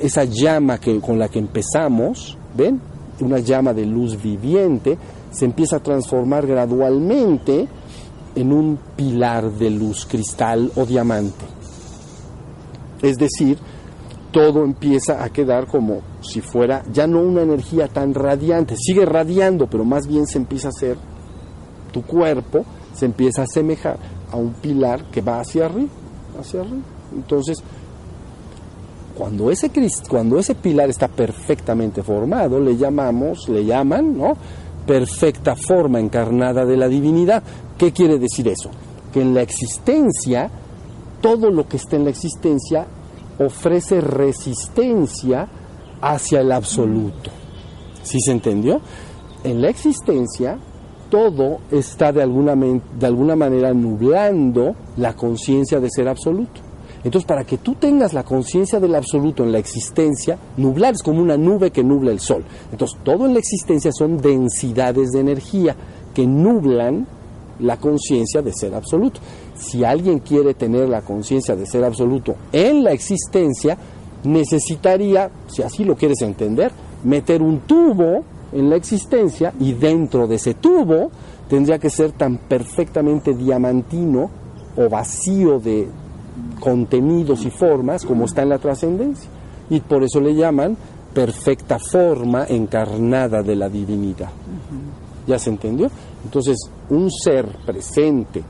esa 0.00 0.24
llama 0.24 0.78
que, 0.78 1.00
con 1.00 1.18
la 1.18 1.28
que 1.28 1.38
empezamos, 1.38 2.36
¿ven? 2.56 2.80
una 3.20 3.38
llama 3.38 3.72
de 3.72 3.86
luz 3.86 4.20
viviente, 4.20 4.98
se 5.30 5.44
empieza 5.44 5.76
a 5.76 5.80
transformar 5.80 6.46
gradualmente 6.46 7.68
en 8.34 8.52
un 8.52 8.78
pilar 8.96 9.50
de 9.52 9.70
luz 9.70 10.06
cristal 10.06 10.70
o 10.76 10.84
diamante. 10.84 11.44
Es 13.00 13.16
decir, 13.16 13.58
todo 14.30 14.64
empieza 14.64 15.22
a 15.22 15.30
quedar 15.30 15.66
como 15.66 16.00
si 16.22 16.40
fuera 16.40 16.82
ya 16.92 17.06
no 17.06 17.20
una 17.20 17.42
energía 17.42 17.88
tan 17.88 18.14
radiante, 18.14 18.76
sigue 18.76 19.04
radiando, 19.04 19.66
pero 19.66 19.84
más 19.84 20.06
bien 20.06 20.26
se 20.26 20.38
empieza 20.38 20.68
a 20.68 20.70
hacer, 20.70 20.96
tu 21.92 22.02
cuerpo 22.02 22.64
se 22.94 23.06
empieza 23.06 23.42
a 23.42 23.44
asemejar 23.44 23.98
a 24.30 24.36
un 24.36 24.52
pilar 24.54 25.04
que 25.10 25.20
va 25.20 25.40
hacia 25.40 25.66
arriba, 25.66 25.90
hacia 26.38 26.60
arriba. 26.60 26.82
Entonces, 27.14 27.62
cuando 29.14 29.50
ese, 29.50 29.70
cuando 30.08 30.38
ese 30.38 30.54
pilar 30.54 30.88
está 30.88 31.08
perfectamente 31.08 32.02
formado, 32.02 32.58
le 32.58 32.76
llamamos, 32.76 33.48
le 33.48 33.64
llaman, 33.64 34.16
¿no? 34.16 34.36
Perfecta 34.86 35.54
forma 35.54 36.00
encarnada 36.00 36.64
de 36.64 36.76
la 36.76 36.88
divinidad. 36.88 37.42
¿Qué 37.78 37.92
quiere 37.92 38.18
decir 38.18 38.48
eso? 38.48 38.70
Que 39.12 39.20
en 39.20 39.34
la 39.34 39.42
existencia, 39.42 40.50
todo 41.20 41.50
lo 41.50 41.68
que 41.68 41.76
está 41.76 41.96
en 41.96 42.04
la 42.04 42.10
existencia 42.10 42.86
ofrece 43.38 44.00
resistencia 44.00 45.46
hacia 46.00 46.40
el 46.40 46.50
absoluto. 46.50 47.30
¿Sí 48.02 48.18
se 48.20 48.32
entendió? 48.32 48.80
En 49.44 49.60
la 49.60 49.68
existencia, 49.68 50.58
todo 51.12 51.58
está 51.70 52.10
de 52.10 52.22
alguna, 52.22 52.56
de 52.56 53.06
alguna 53.06 53.36
manera 53.36 53.74
nublando 53.74 54.74
la 54.96 55.14
conciencia 55.14 55.78
de 55.78 55.90
ser 55.90 56.08
absoluto. 56.08 56.62
Entonces, 57.04 57.26
para 57.26 57.44
que 57.44 57.58
tú 57.58 57.74
tengas 57.74 58.14
la 58.14 58.22
conciencia 58.22 58.80
del 58.80 58.94
absoluto 58.94 59.44
en 59.44 59.52
la 59.52 59.58
existencia, 59.58 60.38
nublar 60.56 60.94
es 60.94 61.02
como 61.02 61.20
una 61.20 61.36
nube 61.36 61.70
que 61.70 61.84
nubla 61.84 62.12
el 62.12 62.20
sol. 62.20 62.42
Entonces, 62.70 62.98
todo 63.04 63.26
en 63.26 63.34
la 63.34 63.40
existencia 63.40 63.90
son 63.92 64.22
densidades 64.22 65.10
de 65.10 65.20
energía 65.20 65.76
que 66.14 66.26
nublan 66.26 67.06
la 67.60 67.76
conciencia 67.76 68.40
de 68.40 68.54
ser 68.54 68.74
absoluto. 68.74 69.20
Si 69.54 69.84
alguien 69.84 70.20
quiere 70.20 70.54
tener 70.54 70.88
la 70.88 71.02
conciencia 71.02 71.54
de 71.54 71.66
ser 71.66 71.84
absoluto 71.84 72.36
en 72.52 72.84
la 72.84 72.92
existencia, 72.92 73.76
necesitaría, 74.24 75.30
si 75.46 75.62
así 75.62 75.84
lo 75.84 75.94
quieres 75.94 76.22
entender, 76.22 76.72
meter 77.04 77.42
un 77.42 77.60
tubo 77.60 78.24
en 78.52 78.70
la 78.70 78.76
existencia 78.76 79.52
y 79.58 79.72
dentro 79.72 80.26
de 80.26 80.36
ese 80.36 80.54
tubo 80.54 81.10
tendría 81.48 81.78
que 81.78 81.90
ser 81.90 82.12
tan 82.12 82.38
perfectamente 82.38 83.34
diamantino 83.34 84.30
o 84.76 84.88
vacío 84.88 85.58
de, 85.58 85.88
contenidos 86.60 87.44
y 87.44 87.50
formas 87.50 88.04
como 88.04 88.24
está 88.24 88.42
en 88.42 88.50
la 88.50 88.58
trascendencia. 88.58 89.28
Y 89.70 89.80
por 89.80 90.02
eso 90.02 90.20
le 90.20 90.34
llaman 90.34 90.76
perfecta 91.12 91.78
forma 91.78 92.44
encarnada 92.48 93.42
de 93.42 93.56
la 93.56 93.68
divinidad. 93.68 94.30
¿Ya 95.26 95.38
se 95.38 95.50
entendió? 95.50 95.90
Entonces, 96.24 96.56
un 96.90 97.10
ser 97.10 97.46
presente 97.66 98.42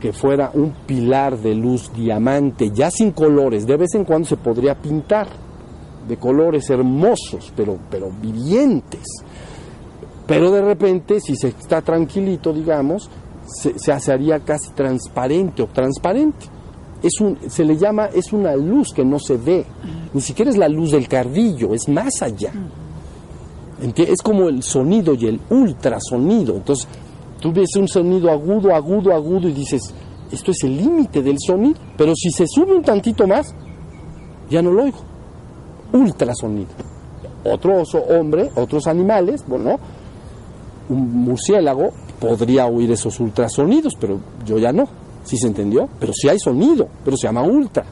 que 0.00 0.12
fuera 0.12 0.50
un 0.52 0.72
pilar 0.86 1.38
de 1.38 1.54
luz 1.54 1.90
diamante, 1.94 2.70
ya 2.70 2.90
sin 2.90 3.12
colores, 3.12 3.66
de 3.66 3.76
vez 3.76 3.94
en 3.94 4.04
cuando 4.04 4.28
se 4.28 4.36
podría 4.36 4.74
pintar 4.74 5.26
de 6.06 6.16
colores 6.16 6.68
hermosos, 6.70 7.52
pero, 7.56 7.78
pero 7.90 8.10
vivientes. 8.20 9.04
Pero 10.26 10.50
de 10.50 10.62
repente, 10.62 11.20
si 11.20 11.36
se 11.36 11.48
está 11.48 11.82
tranquilito, 11.82 12.52
digamos, 12.52 13.08
se, 13.46 13.78
se 13.78 14.12
haría 14.12 14.40
casi 14.40 14.70
transparente 14.70 15.62
o 15.62 15.66
transparente 15.66 16.56
es 17.02 17.20
un, 17.20 17.38
se 17.48 17.64
le 17.64 17.76
llama, 17.76 18.06
es 18.06 18.32
una 18.32 18.56
luz 18.56 18.92
que 18.92 19.04
no 19.04 19.18
se 19.18 19.36
ve, 19.36 19.64
ni 20.12 20.20
siquiera 20.20 20.50
es 20.50 20.56
la 20.56 20.68
luz 20.68 20.92
del 20.92 21.08
cardillo, 21.08 21.74
es 21.74 21.88
más 21.88 22.22
allá. 22.22 22.52
Es 23.96 24.22
como 24.22 24.48
el 24.48 24.62
sonido 24.62 25.14
y 25.14 25.26
el 25.26 25.40
ultrasonido. 25.50 26.56
Entonces, 26.56 26.88
tú 27.40 27.52
ves 27.52 27.76
un 27.76 27.86
sonido 27.86 28.30
agudo, 28.30 28.74
agudo, 28.74 29.12
agudo 29.12 29.48
y 29.48 29.52
dices, 29.52 29.94
esto 30.32 30.50
es 30.50 30.64
el 30.64 30.76
límite 30.76 31.22
del 31.22 31.36
sonido, 31.38 31.78
pero 31.96 32.14
si 32.14 32.30
se 32.30 32.46
sube 32.46 32.74
un 32.74 32.82
tantito 32.82 33.26
más, 33.26 33.54
ya 34.48 34.62
no 34.62 34.72
lo 34.72 34.84
oigo. 34.84 34.98
Ultrasonido. 35.96 36.68
Otro 37.44 37.80
oso, 37.80 37.98
hombre, 37.98 38.50
otros 38.56 38.86
animales, 38.86 39.44
bueno, 39.46 39.78
un 40.88 41.24
murciélago 41.24 41.90
podría 42.20 42.66
oír 42.66 42.90
esos 42.90 43.18
ultrasonidos, 43.20 43.94
pero 44.00 44.18
yo 44.44 44.58
ya 44.58 44.72
no. 44.72 44.84
¿Sí 45.24 45.36
se 45.36 45.48
entendió? 45.48 45.88
Pero 45.98 46.12
sí 46.12 46.28
hay 46.28 46.38
sonido, 46.38 46.86
pero 47.04 47.16
se 47.16 47.26
llama 47.26 47.42
ultra. 47.42 47.84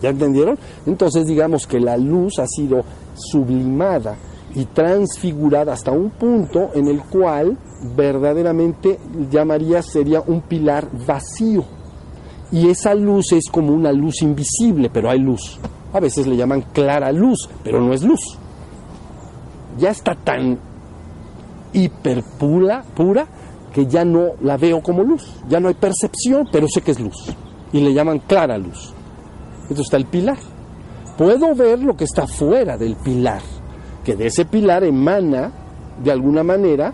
¿Ya 0.00 0.10
entendieron? 0.10 0.58
Entonces 0.86 1.26
digamos 1.26 1.66
que 1.66 1.80
la 1.80 1.96
luz 1.96 2.38
ha 2.38 2.46
sido 2.46 2.82
sublimada 3.14 4.16
y 4.54 4.64
transfigurada 4.66 5.72
hasta 5.72 5.92
un 5.92 6.10
punto 6.10 6.70
en 6.74 6.88
el 6.88 7.02
cual 7.04 7.56
verdaderamente 7.96 8.98
llamaría 9.30 9.82
sería 9.82 10.20
un 10.20 10.42
pilar 10.42 10.88
vacío. 11.06 11.64
Y 12.50 12.68
esa 12.68 12.94
luz 12.94 13.32
es 13.32 13.44
como 13.50 13.72
una 13.72 13.92
luz 13.92 14.22
invisible, 14.22 14.90
pero 14.92 15.08
hay 15.08 15.18
luz. 15.18 15.58
A 15.92 16.00
veces 16.00 16.26
le 16.26 16.36
llaman 16.36 16.62
clara 16.72 17.12
luz, 17.12 17.48
pero 17.62 17.80
no 17.80 17.92
es 17.92 18.02
luz. 18.02 18.38
Ya 19.78 19.90
está 19.90 20.14
tan 20.14 20.58
hiperpura 21.72 22.84
pura 22.94 23.26
que 23.72 23.86
ya 23.86 24.04
no 24.04 24.32
la 24.42 24.56
veo 24.56 24.82
como 24.82 25.02
luz, 25.02 25.24
ya 25.48 25.58
no 25.58 25.68
hay 25.68 25.74
percepción, 25.74 26.48
pero 26.52 26.66
sé 26.68 26.82
que 26.82 26.90
es 26.90 27.00
luz. 27.00 27.34
Y 27.72 27.80
le 27.80 27.94
llaman 27.94 28.20
clara 28.20 28.58
luz. 28.58 28.92
Entonces 29.62 29.86
está 29.86 29.96
el 29.96 30.06
pilar. 30.06 30.38
puedo 31.16 31.54
ver 31.54 31.78
lo 31.78 31.96
que 31.96 32.04
está 32.04 32.26
fuera 32.26 32.76
del 32.76 32.96
pilar, 32.96 33.42
que 34.04 34.16
de 34.16 34.26
ese 34.26 34.44
pilar 34.44 34.84
emana 34.84 35.52
de 36.02 36.10
alguna 36.10 36.42
manera 36.42 36.92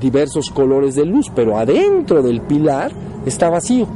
diversos 0.00 0.50
colores 0.50 0.94
de 0.94 1.04
luz, 1.04 1.30
pero 1.34 1.56
adentro 1.56 2.22
del 2.22 2.42
pilar 2.42 2.92
está 3.24 3.50
vacío. 3.50 3.86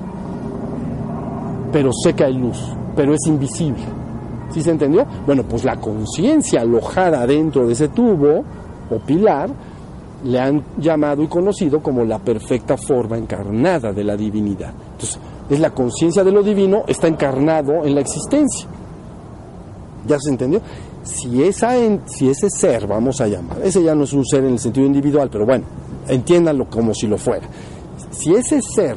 Pero 1.72 1.90
sé 1.92 2.14
que 2.14 2.24
hay 2.24 2.34
luz, 2.34 2.58
pero 2.96 3.14
es 3.14 3.26
invisible. 3.26 3.84
¿Sí 4.50 4.62
se 4.62 4.70
entendió? 4.70 5.06
Bueno, 5.26 5.42
pues 5.44 5.64
la 5.64 5.76
conciencia 5.76 6.62
alojada 6.62 7.26
dentro 7.26 7.66
de 7.66 7.74
ese 7.74 7.88
tubo 7.88 8.42
o 8.90 8.98
pilar 9.00 9.50
le 10.24 10.40
han 10.40 10.62
llamado 10.78 11.22
y 11.22 11.28
conocido 11.28 11.82
como 11.82 12.04
la 12.04 12.18
perfecta 12.18 12.76
forma 12.76 13.18
encarnada 13.18 13.92
de 13.92 14.02
la 14.02 14.16
divinidad. 14.16 14.72
Entonces, 14.92 15.18
es 15.48 15.60
la 15.60 15.70
conciencia 15.70 16.24
de 16.24 16.32
lo 16.32 16.42
divino, 16.42 16.84
está 16.86 17.06
encarnado 17.06 17.84
en 17.84 17.94
la 17.94 18.00
existencia. 18.00 18.66
¿Ya 20.06 20.18
se 20.18 20.30
entendió? 20.30 20.60
Si, 21.02 21.42
esa 21.42 21.72
si 22.06 22.28
ese 22.28 22.50
ser, 22.50 22.86
vamos 22.86 23.20
a 23.20 23.28
llamar, 23.28 23.58
ese 23.62 23.82
ya 23.82 23.94
no 23.94 24.04
es 24.04 24.12
un 24.12 24.24
ser 24.24 24.44
en 24.44 24.52
el 24.52 24.58
sentido 24.58 24.86
individual, 24.86 25.28
pero 25.30 25.46
bueno, 25.46 25.64
entiéndanlo 26.08 26.68
como 26.68 26.94
si 26.94 27.06
lo 27.06 27.18
fuera. 27.18 27.46
Si 28.10 28.34
ese 28.34 28.60
ser 28.62 28.96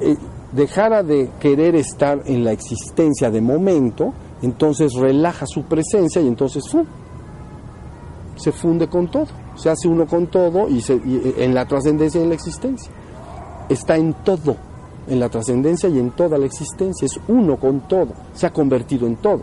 eh, 0.00 0.16
dejara 0.54 1.02
de 1.02 1.30
querer 1.40 1.74
estar 1.74 2.22
en 2.26 2.44
la 2.44 2.52
existencia 2.52 3.30
de 3.30 3.40
momento, 3.40 4.12
entonces 4.42 4.94
relaja 4.94 5.46
su 5.46 5.62
presencia 5.64 6.20
y 6.20 6.28
entonces 6.28 6.64
se 8.36 8.52
funde 8.52 8.88
con 8.88 9.10
todo, 9.10 9.26
se 9.56 9.70
hace 9.70 9.88
uno 9.88 10.06
con 10.06 10.28
todo 10.28 10.68
y, 10.68 10.80
se, 10.80 10.94
y 10.94 11.34
en 11.38 11.54
la 11.54 11.66
trascendencia 11.66 12.20
y 12.20 12.24
en 12.24 12.28
la 12.28 12.34
existencia. 12.34 12.92
Está 13.68 13.96
en 13.96 14.14
todo, 14.24 14.56
en 15.08 15.18
la 15.18 15.28
trascendencia 15.28 15.88
y 15.88 15.98
en 15.98 16.10
toda 16.10 16.38
la 16.38 16.46
existencia, 16.46 17.06
es 17.06 17.18
uno 17.28 17.56
con 17.58 17.80
todo, 17.88 18.12
se 18.34 18.46
ha 18.46 18.52
convertido 18.52 19.06
en 19.06 19.16
todo. 19.16 19.42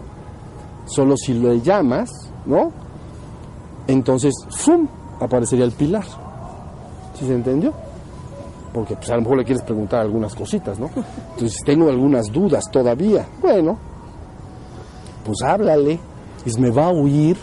Solo 0.85 1.15
si 1.17 1.33
lo 1.33 1.53
llamas, 1.55 2.09
¿no? 2.45 2.71
Entonces, 3.87 4.33
¡fum! 4.49 4.87
aparecería 5.19 5.65
el 5.65 5.71
pilar. 5.71 6.05
¿Sí 7.17 7.25
se 7.25 7.33
entendió? 7.33 7.73
Porque 8.73 8.95
pues, 8.95 9.09
a 9.09 9.15
lo 9.15 9.21
mejor 9.21 9.37
le 9.37 9.45
quieres 9.45 9.63
preguntar 9.63 10.01
algunas 10.01 10.33
cositas, 10.33 10.79
¿no? 10.79 10.89
Entonces 11.33 11.57
tengo 11.65 11.89
algunas 11.89 12.31
dudas 12.31 12.63
todavía. 12.71 13.27
Bueno, 13.41 13.77
pues 15.25 15.41
háblale. 15.41 15.99
Y 16.45 16.59
me 16.59 16.71
va 16.71 16.85
a 16.85 16.89
oír. 16.89 17.37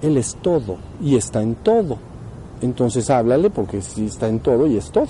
Él 0.00 0.16
es 0.16 0.36
todo 0.36 0.78
y 1.00 1.16
está 1.16 1.42
en 1.42 1.56
todo. 1.56 1.98
Entonces 2.60 3.10
háblale 3.10 3.50
porque 3.50 3.82
si 3.82 4.06
está 4.06 4.28
en 4.28 4.40
todo 4.40 4.66
y 4.66 4.76
es 4.76 4.90
todo. 4.90 5.08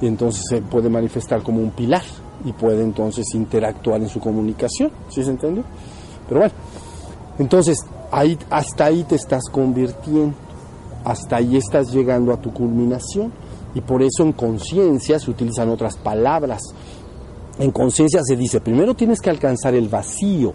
Y 0.00 0.06
entonces 0.06 0.44
se 0.48 0.62
puede 0.62 0.88
manifestar 0.88 1.42
como 1.42 1.60
un 1.60 1.70
pilar 1.70 2.02
y 2.44 2.52
puede 2.52 2.82
entonces 2.82 3.26
interactuar 3.34 4.00
en 4.00 4.08
su 4.08 4.20
comunicación. 4.20 4.90
¿Sí 5.08 5.22
se 5.24 5.30
entendió? 5.30 5.64
Pero 6.28 6.40
bueno, 6.40 6.54
entonces 7.38 7.78
ahí, 8.10 8.38
hasta 8.50 8.86
ahí 8.86 9.04
te 9.04 9.16
estás 9.16 9.44
convirtiendo, 9.50 10.34
hasta 11.04 11.36
ahí 11.36 11.56
estás 11.56 11.92
llegando 11.92 12.32
a 12.32 12.36
tu 12.36 12.52
culminación. 12.52 13.32
Y 13.74 13.80
por 13.80 14.02
eso 14.02 14.22
en 14.22 14.32
conciencia 14.32 15.18
se 15.18 15.30
utilizan 15.30 15.68
otras 15.68 15.96
palabras. 15.96 16.62
En 17.58 17.70
conciencia 17.70 18.22
se 18.22 18.36
dice, 18.36 18.60
primero 18.60 18.94
tienes 18.94 19.20
que 19.20 19.30
alcanzar 19.30 19.74
el 19.74 19.88
vacío. 19.88 20.52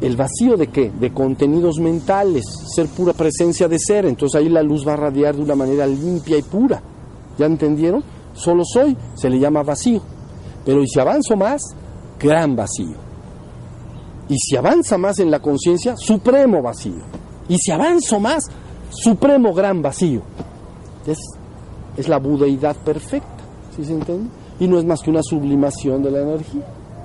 ¿El 0.00 0.16
vacío 0.16 0.56
de 0.56 0.66
qué? 0.68 0.90
De 0.90 1.12
contenidos 1.12 1.78
mentales, 1.78 2.44
ser 2.74 2.88
pura 2.88 3.12
presencia 3.12 3.68
de 3.68 3.78
ser. 3.78 4.06
Entonces 4.06 4.40
ahí 4.40 4.48
la 4.48 4.62
luz 4.62 4.86
va 4.86 4.94
a 4.94 4.96
radiar 4.96 5.36
de 5.36 5.42
una 5.42 5.54
manera 5.54 5.86
limpia 5.86 6.36
y 6.36 6.42
pura. 6.42 6.82
¿Ya 7.38 7.46
entendieron? 7.46 8.02
Solo 8.34 8.64
soy, 8.64 8.96
se 9.14 9.30
le 9.30 9.38
llama 9.38 9.62
vacío. 9.62 10.00
Pero 10.64 10.82
y 10.82 10.88
si 10.88 10.98
avanzo 10.98 11.36
más, 11.36 11.62
gran 12.18 12.56
vacío. 12.56 12.96
Y 14.28 14.36
si 14.38 14.56
avanza 14.56 14.96
más 14.98 15.18
en 15.18 15.30
la 15.30 15.40
conciencia, 15.40 15.96
supremo 15.96 16.62
vacío. 16.62 17.02
Y 17.48 17.58
si 17.58 17.70
avanzo 17.70 18.18
más, 18.18 18.50
supremo 18.90 19.52
gran 19.52 19.82
vacío. 19.82 20.22
Es, 21.06 21.18
es 21.96 22.08
la 22.08 22.18
budeidad 22.18 22.76
perfecta, 22.76 23.44
¿sí 23.76 23.84
se 23.84 23.92
entiende? 23.92 24.30
Y 24.60 24.68
no 24.68 24.78
es 24.78 24.84
más 24.84 25.00
que 25.02 25.10
una 25.10 25.22
sublimación 25.22 26.02
de 26.02 26.10
la 26.10 26.20
energía, 26.20 26.62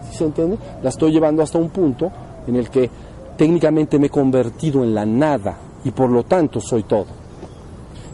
¿sí 0.10 0.18
se 0.18 0.26
entiende? 0.26 0.58
La 0.84 0.90
estoy 0.90 1.12
llevando 1.12 1.44
hasta 1.44 1.58
un 1.58 1.70
punto 1.70 2.12
en 2.46 2.56
el 2.56 2.70
que 2.70 2.90
técnicamente 3.38 4.00
me 4.00 4.08
he 4.08 4.10
convertido 4.10 4.84
en 4.84 4.94
la 4.94 5.06
nada 5.06 5.58
y 5.84 5.92
por 5.92 6.10
lo 6.10 6.24
tanto 6.24 6.60
soy 6.60 6.84
todo. 6.84 7.06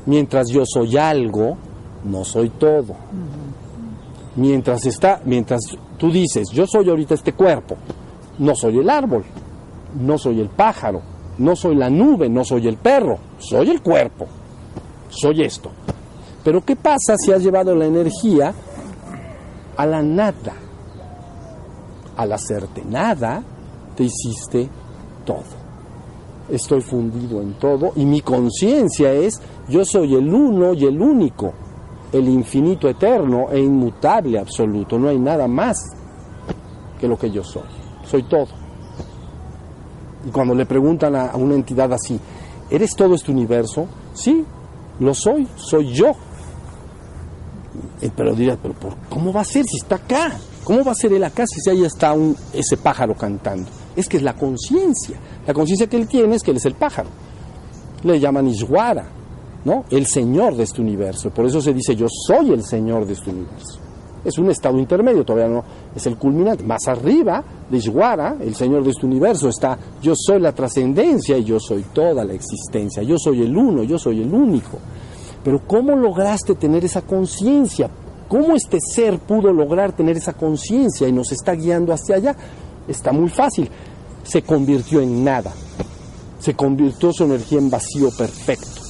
Mientras 0.05 0.49
yo 0.49 0.63
soy 0.65 0.97
algo, 0.97 1.57
no 2.03 2.25
soy 2.25 2.49
todo. 2.49 2.95
Mientras 4.35 4.85
está, 4.85 5.21
mientras 5.25 5.61
tú 5.97 6.11
dices, 6.11 6.49
yo 6.51 6.65
soy 6.67 6.89
ahorita 6.89 7.13
este 7.13 7.33
cuerpo, 7.33 7.75
no 8.39 8.55
soy 8.55 8.79
el 8.79 8.89
árbol, 8.89 9.23
no 9.99 10.17
soy 10.17 10.41
el 10.41 10.49
pájaro, 10.49 11.01
no 11.37 11.55
soy 11.55 11.75
la 11.75 11.89
nube, 11.89 12.29
no 12.29 12.43
soy 12.43 12.67
el 12.67 12.77
perro, 12.77 13.17
soy 13.37 13.69
el 13.69 13.81
cuerpo, 13.81 14.25
soy 15.09 15.43
esto. 15.43 15.71
Pero 16.43 16.63
¿qué 16.63 16.75
pasa 16.75 17.15
si 17.17 17.31
has 17.31 17.41
llevado 17.41 17.75
la 17.75 17.85
energía 17.85 18.53
a 19.77 19.85
la 19.85 20.01
nada? 20.01 20.53
Al 22.17 22.31
hacerte 22.31 22.83
nada, 22.85 23.43
te 23.95 24.03
hiciste 24.03 24.69
todo. 25.25 25.63
Estoy 26.49 26.81
fundido 26.81 27.41
en 27.41 27.53
todo 27.53 27.93
y 27.95 28.05
mi 28.05 28.21
conciencia 28.21 29.13
es, 29.13 29.41
yo 29.69 29.85
soy 29.85 30.15
el 30.15 30.33
uno 30.33 30.73
y 30.73 30.85
el 30.85 31.01
único, 31.01 31.53
el 32.11 32.27
infinito 32.27 32.89
eterno 32.89 33.47
e 33.51 33.59
inmutable 33.59 34.37
absoluto. 34.37 34.99
No 34.99 35.07
hay 35.07 35.17
nada 35.17 35.47
más 35.47 35.77
que 36.99 37.07
lo 37.07 37.17
que 37.17 37.31
yo 37.31 37.43
soy 37.43 37.83
soy 38.05 38.23
todo. 38.23 38.47
Y 40.27 40.29
cuando 40.29 40.53
le 40.53 40.65
preguntan 40.65 41.15
a, 41.15 41.35
una 41.35 41.55
entidad 41.55 41.91
así, 41.93 42.19
¿eres 42.69 42.95
todo 42.95 43.15
este 43.15 43.31
universo? 43.31 43.87
Sí, 44.13 44.45
lo 44.99 45.13
soy, 45.13 45.47
soy 45.55 45.91
yo. 45.93 46.13
Eh, 48.01 48.09
pero 48.15 48.33
dirás, 48.33 48.57
¿pero 48.61 48.73
por, 48.73 48.95
cómo 49.09 49.31
va 49.31 49.41
a 49.41 49.45
ser 49.45 49.65
si 49.65 49.77
está 49.77 49.95
acá? 49.95 50.37
¿Cómo 50.63 50.83
va 50.83 50.91
a 50.91 50.95
ser 50.95 51.13
él 51.13 51.23
acá 51.23 51.45
si 51.45 51.69
ahí 51.69 51.83
está 51.83 52.13
un, 52.13 52.35
ese 52.53 52.77
pájaro 52.77 53.15
cantando? 53.15 53.69
Es 53.95 54.07
que 54.07 54.17
es 54.17 54.23
la 54.23 54.33
conciencia. 54.33 55.17
La 55.45 55.53
conciencia 55.53 55.87
que 55.87 55.97
él 55.97 56.07
tiene 56.07 56.35
es 56.35 56.43
que 56.43 56.51
él 56.51 56.57
es 56.57 56.65
el 56.65 56.75
pájaro. 56.75 57.09
Le 58.03 58.19
llaman 58.19 58.47
Ishwara, 58.47 59.05
¿no? 59.65 59.85
El 59.89 60.05
señor 60.05 60.55
de 60.55 60.63
este 60.63 60.81
universo. 60.81 61.29
Por 61.31 61.45
eso 61.45 61.61
se 61.61 61.73
dice, 61.73 61.95
yo 61.95 62.07
soy 62.09 62.51
el 62.51 62.63
señor 62.63 63.05
de 63.05 63.13
este 63.13 63.29
universo 63.29 63.83
es 64.23 64.37
un 64.37 64.49
estado 64.49 64.79
intermedio, 64.79 65.23
todavía 65.23 65.53
no 65.53 65.63
es 65.95 66.05
el 66.07 66.17
culminante. 66.17 66.63
Más 66.63 66.87
arriba 66.87 67.43
de 67.69 67.77
Ishwara, 67.77 68.37
el 68.39 68.55
Señor 68.55 68.83
de 68.83 68.91
este 68.91 69.05
universo, 69.05 69.49
está 69.49 69.77
yo 70.01 70.13
soy 70.15 70.39
la 70.39 70.53
trascendencia 70.53 71.37
y 71.37 71.43
yo 71.43 71.59
soy 71.59 71.83
toda 71.93 72.23
la 72.23 72.33
existencia, 72.33 73.03
yo 73.03 73.17
soy 73.17 73.41
el 73.41 73.55
uno, 73.55 73.83
yo 73.83 73.97
soy 73.97 74.21
el 74.21 74.33
único. 74.33 74.79
Pero 75.43 75.61
¿cómo 75.67 75.95
lograste 75.95 76.55
tener 76.55 76.85
esa 76.85 77.01
conciencia? 77.01 77.89
¿Cómo 78.27 78.55
este 78.55 78.79
ser 78.79 79.19
pudo 79.19 79.51
lograr 79.51 79.91
tener 79.91 80.17
esa 80.17 80.33
conciencia 80.33 81.07
y 81.07 81.11
nos 81.11 81.31
está 81.31 81.53
guiando 81.53 81.93
hacia 81.93 82.15
allá? 82.15 82.35
Está 82.87 83.11
muy 83.11 83.29
fácil. 83.29 83.69
Se 84.23 84.41
convirtió 84.41 85.01
en 85.01 85.23
nada. 85.23 85.51
Se 86.39 86.55
convirtió 86.55 87.11
su 87.11 87.25
energía 87.25 87.59
en 87.59 87.69
vacío 87.69 88.09
perfecto. 88.11 88.81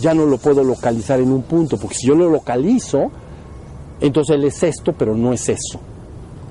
Ya 0.00 0.14
no 0.14 0.26
lo 0.26 0.38
puedo 0.38 0.62
localizar 0.62 1.20
en 1.20 1.32
un 1.32 1.42
punto, 1.42 1.76
porque 1.78 1.94
si 1.96 2.06
yo 2.06 2.14
lo 2.14 2.28
localizo, 2.28 3.10
entonces 4.00 4.36
él 4.36 4.44
es 4.44 4.62
esto, 4.62 4.92
pero 4.92 5.14
no 5.14 5.32
es 5.32 5.48
eso. 5.48 5.80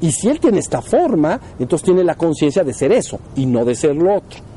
Y 0.01 0.11
si 0.11 0.27
él 0.27 0.39
tiene 0.39 0.59
esta 0.59 0.81
forma, 0.81 1.39
entonces 1.59 1.85
tiene 1.85 2.03
la 2.03 2.15
conciencia 2.15 2.63
de 2.63 2.73
ser 2.73 2.91
eso 2.91 3.19
y 3.35 3.45
no 3.45 3.63
de 3.63 3.75
ser 3.75 3.95
lo 3.95 4.15
otro. 4.15 4.52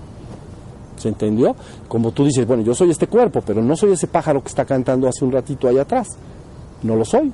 ¿Se 0.97 1.09
entendió? 1.09 1.55
Como 1.89 2.13
tú 2.13 2.25
dices, 2.25 2.47
bueno, 2.47 2.63
yo 2.63 2.75
soy 2.75 2.91
este 2.91 3.07
cuerpo, 3.07 3.43
pero 3.45 3.63
no 3.63 3.77
soy 3.77 3.93
ese 3.93 4.07
pájaro 4.07 4.43
que 4.43 4.49
está 4.49 4.65
cantando 4.65 5.09
hace 5.09 5.25
un 5.25 5.33
ratito 5.33 5.69
ahí 5.69 5.79
atrás. 5.79 6.09
No 6.83 6.97
lo 6.97 7.05
soy. 7.05 7.33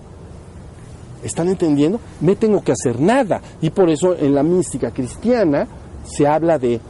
¿Están 1.23 1.49
entendiendo? 1.49 2.01
Me 2.21 2.37
tengo 2.37 2.63
que 2.63 2.73
hacer 2.73 3.01
nada. 3.01 3.41
Y 3.61 3.71
por 3.71 3.89
eso 3.89 4.17
en 4.17 4.35
la 4.35 4.43
mística 4.43 4.91
cristiana 4.91 5.67
se 6.05 6.27
habla 6.27 6.59
de 6.59 6.81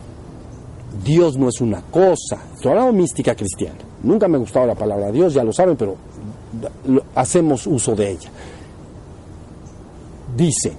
Dios 1.05 1.37
no 1.37 1.49
es 1.49 1.61
una 1.61 1.83
cosa. 1.83 2.39
Estoy 2.55 2.73
hablando 2.73 2.93
mística 2.93 3.35
cristiana. 3.35 3.79
Nunca 4.03 4.29
me 4.29 4.37
ha 4.37 4.41
gustado 4.41 4.67
la 4.67 4.75
palabra 4.75 5.11
Dios, 5.11 5.35
ya 5.35 5.45
lo 5.45 5.53
saben, 5.53 5.77
pero 5.77 5.97
hacemos 7.15 7.67
uso 7.67 7.95
de 7.95 8.11
ella. 8.11 8.31
Dice, 10.37 10.73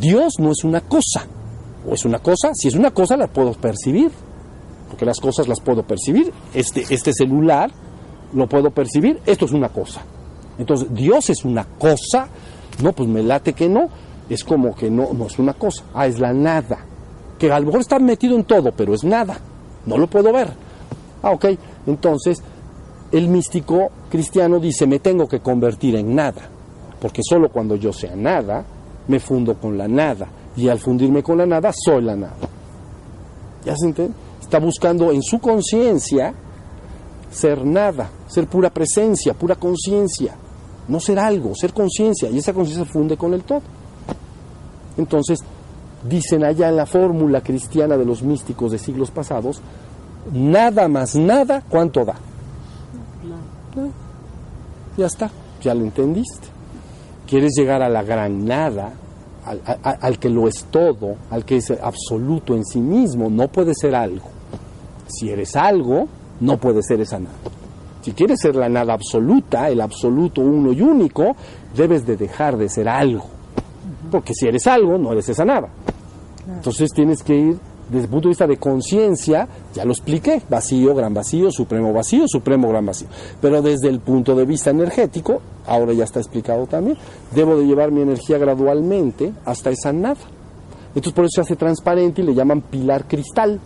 Dios 0.00 0.34
no 0.38 0.50
es 0.52 0.64
una 0.64 0.80
cosa. 0.80 1.26
¿O 1.88 1.94
es 1.94 2.04
una 2.04 2.18
cosa? 2.18 2.50
Si 2.54 2.68
es 2.68 2.74
una 2.74 2.90
cosa 2.90 3.16
la 3.16 3.26
puedo 3.28 3.52
percibir, 3.52 4.10
porque 4.88 5.04
las 5.04 5.20
cosas 5.20 5.48
las 5.48 5.60
puedo 5.60 5.82
percibir. 5.82 6.32
Este, 6.54 6.84
este 6.90 7.12
celular 7.12 7.70
lo 8.32 8.46
puedo 8.46 8.70
percibir, 8.70 9.20
esto 9.26 9.44
es 9.44 9.52
una 9.52 9.68
cosa. 9.68 10.02
Entonces, 10.58 10.92
Dios 10.92 11.30
es 11.30 11.44
una 11.44 11.64
cosa, 11.64 12.28
no, 12.82 12.92
pues 12.92 13.08
me 13.08 13.22
late 13.22 13.52
que 13.52 13.68
no, 13.68 13.88
es 14.28 14.44
como 14.44 14.74
que 14.74 14.90
no, 14.90 15.12
no 15.12 15.26
es 15.26 15.38
una 15.38 15.54
cosa, 15.54 15.84
ah, 15.94 16.06
es 16.06 16.18
la 16.18 16.32
nada, 16.32 16.78
que 17.38 17.50
a 17.50 17.60
lo 17.60 17.66
mejor 17.66 17.80
está 17.80 17.98
metido 17.98 18.36
en 18.36 18.44
todo, 18.44 18.72
pero 18.72 18.92
es 18.94 19.04
nada, 19.04 19.38
no 19.86 19.96
lo 19.96 20.08
puedo 20.08 20.32
ver. 20.32 20.48
Ah, 21.22 21.30
ok, 21.30 21.46
entonces 21.86 22.42
el 23.12 23.28
místico 23.28 23.90
cristiano 24.10 24.58
dice, 24.58 24.86
me 24.86 24.98
tengo 24.98 25.28
que 25.28 25.40
convertir 25.40 25.94
en 25.96 26.14
nada, 26.14 26.48
porque 27.00 27.22
solo 27.22 27.48
cuando 27.50 27.76
yo 27.76 27.92
sea 27.92 28.16
nada, 28.16 28.64
me 29.06 29.18
fundo 29.20 29.54
con 29.54 29.76
la 29.76 29.88
nada. 29.88 30.28
Y 30.56 30.68
al 30.68 30.78
fundirme 30.78 31.22
con 31.22 31.38
la 31.38 31.46
nada, 31.46 31.70
soy 31.72 32.02
la 32.02 32.16
nada. 32.16 32.36
¿Ya 33.64 33.76
se 33.76 33.86
entiende? 33.86 34.14
Está 34.48 34.60
buscando 34.60 35.12
en 35.12 35.22
su 35.22 35.40
conciencia 35.40 36.32
ser 37.30 37.66
nada, 37.66 38.08
ser 38.28 38.46
pura 38.46 38.70
presencia, 38.70 39.34
pura 39.34 39.56
conciencia. 39.56 40.34
No 40.88 41.00
ser 41.00 41.18
algo, 41.18 41.54
ser 41.54 41.74
conciencia. 41.74 42.30
Y 42.30 42.38
esa 42.38 42.54
conciencia 42.54 42.86
funde 42.90 43.18
con 43.18 43.34
el 43.34 43.42
todo. 43.42 43.60
Entonces, 44.96 45.40
dicen 46.08 46.44
allá 46.44 46.70
en 46.70 46.76
la 46.76 46.86
fórmula 46.86 47.42
cristiana 47.42 47.98
de 47.98 48.06
los 48.06 48.22
místicos 48.22 48.72
de 48.72 48.78
siglos 48.78 49.10
pasados, 49.10 49.60
nada 50.32 50.88
más 50.88 51.14
nada, 51.14 51.62
¿cuánto 51.68 52.06
da? 52.06 52.14
Ya 54.96 55.04
está, 55.04 55.30
ya 55.62 55.74
lo 55.74 55.84
entendiste. 55.84 56.48
Quieres 57.26 57.52
llegar 57.54 57.82
a 57.82 57.90
la 57.90 58.02
gran 58.02 58.46
nada, 58.46 58.94
al, 59.44 59.60
al, 59.82 60.18
que 60.18 60.30
lo 60.30 60.48
es 60.48 60.64
todo, 60.70 61.16
al 61.28 61.44
que 61.44 61.58
es 61.58 61.70
absoluto 61.70 62.54
en 62.54 62.64
sí 62.64 62.80
mismo, 62.80 63.28
no 63.28 63.48
puede 63.48 63.74
ser 63.74 63.94
algo. 63.94 64.37
Si 65.08 65.30
eres 65.30 65.56
algo, 65.56 66.06
no 66.40 66.58
puede 66.58 66.82
ser 66.82 67.00
esa 67.00 67.18
nada. 67.18 67.36
Si 68.02 68.12
quieres 68.12 68.40
ser 68.40 68.54
la 68.54 68.68
nada 68.68 68.94
absoluta, 68.94 69.68
el 69.68 69.80
absoluto 69.80 70.40
uno 70.40 70.72
y 70.72 70.80
único, 70.80 71.34
debes 71.74 72.06
de 72.06 72.16
dejar 72.16 72.56
de 72.56 72.68
ser 72.68 72.88
algo. 72.88 73.24
Porque 74.10 74.32
si 74.34 74.46
eres 74.46 74.66
algo, 74.66 74.96
no 74.98 75.12
eres 75.12 75.28
esa 75.28 75.44
nada. 75.44 75.68
Entonces 76.46 76.90
tienes 76.92 77.22
que 77.22 77.36
ir 77.36 77.58
desde 77.88 78.04
el 78.04 78.10
punto 78.10 78.28
de 78.28 78.30
vista 78.30 78.46
de 78.46 78.56
conciencia, 78.58 79.48
ya 79.72 79.84
lo 79.84 79.92
expliqué, 79.92 80.42
vacío, 80.48 80.94
gran 80.94 81.14
vacío, 81.14 81.50
supremo 81.50 81.92
vacío, 81.92 82.24
supremo 82.28 82.68
gran 82.68 82.84
vacío. 82.84 83.08
Pero 83.40 83.62
desde 83.62 83.88
el 83.88 84.00
punto 84.00 84.34
de 84.34 84.44
vista 84.44 84.70
energético, 84.70 85.40
ahora 85.66 85.92
ya 85.92 86.04
está 86.04 86.20
explicado 86.20 86.66
también, 86.66 86.98
debo 87.34 87.56
de 87.56 87.66
llevar 87.66 87.90
mi 87.90 88.02
energía 88.02 88.38
gradualmente 88.38 89.32
hasta 89.44 89.70
esa 89.70 89.92
nada. 89.92 90.20
Entonces 90.88 91.12
por 91.12 91.24
eso 91.24 91.36
se 91.36 91.40
hace 91.42 91.56
transparente 91.56 92.22
y 92.22 92.24
le 92.24 92.34
llaman 92.34 92.60
pilar 92.60 93.06
cristal 93.06 93.58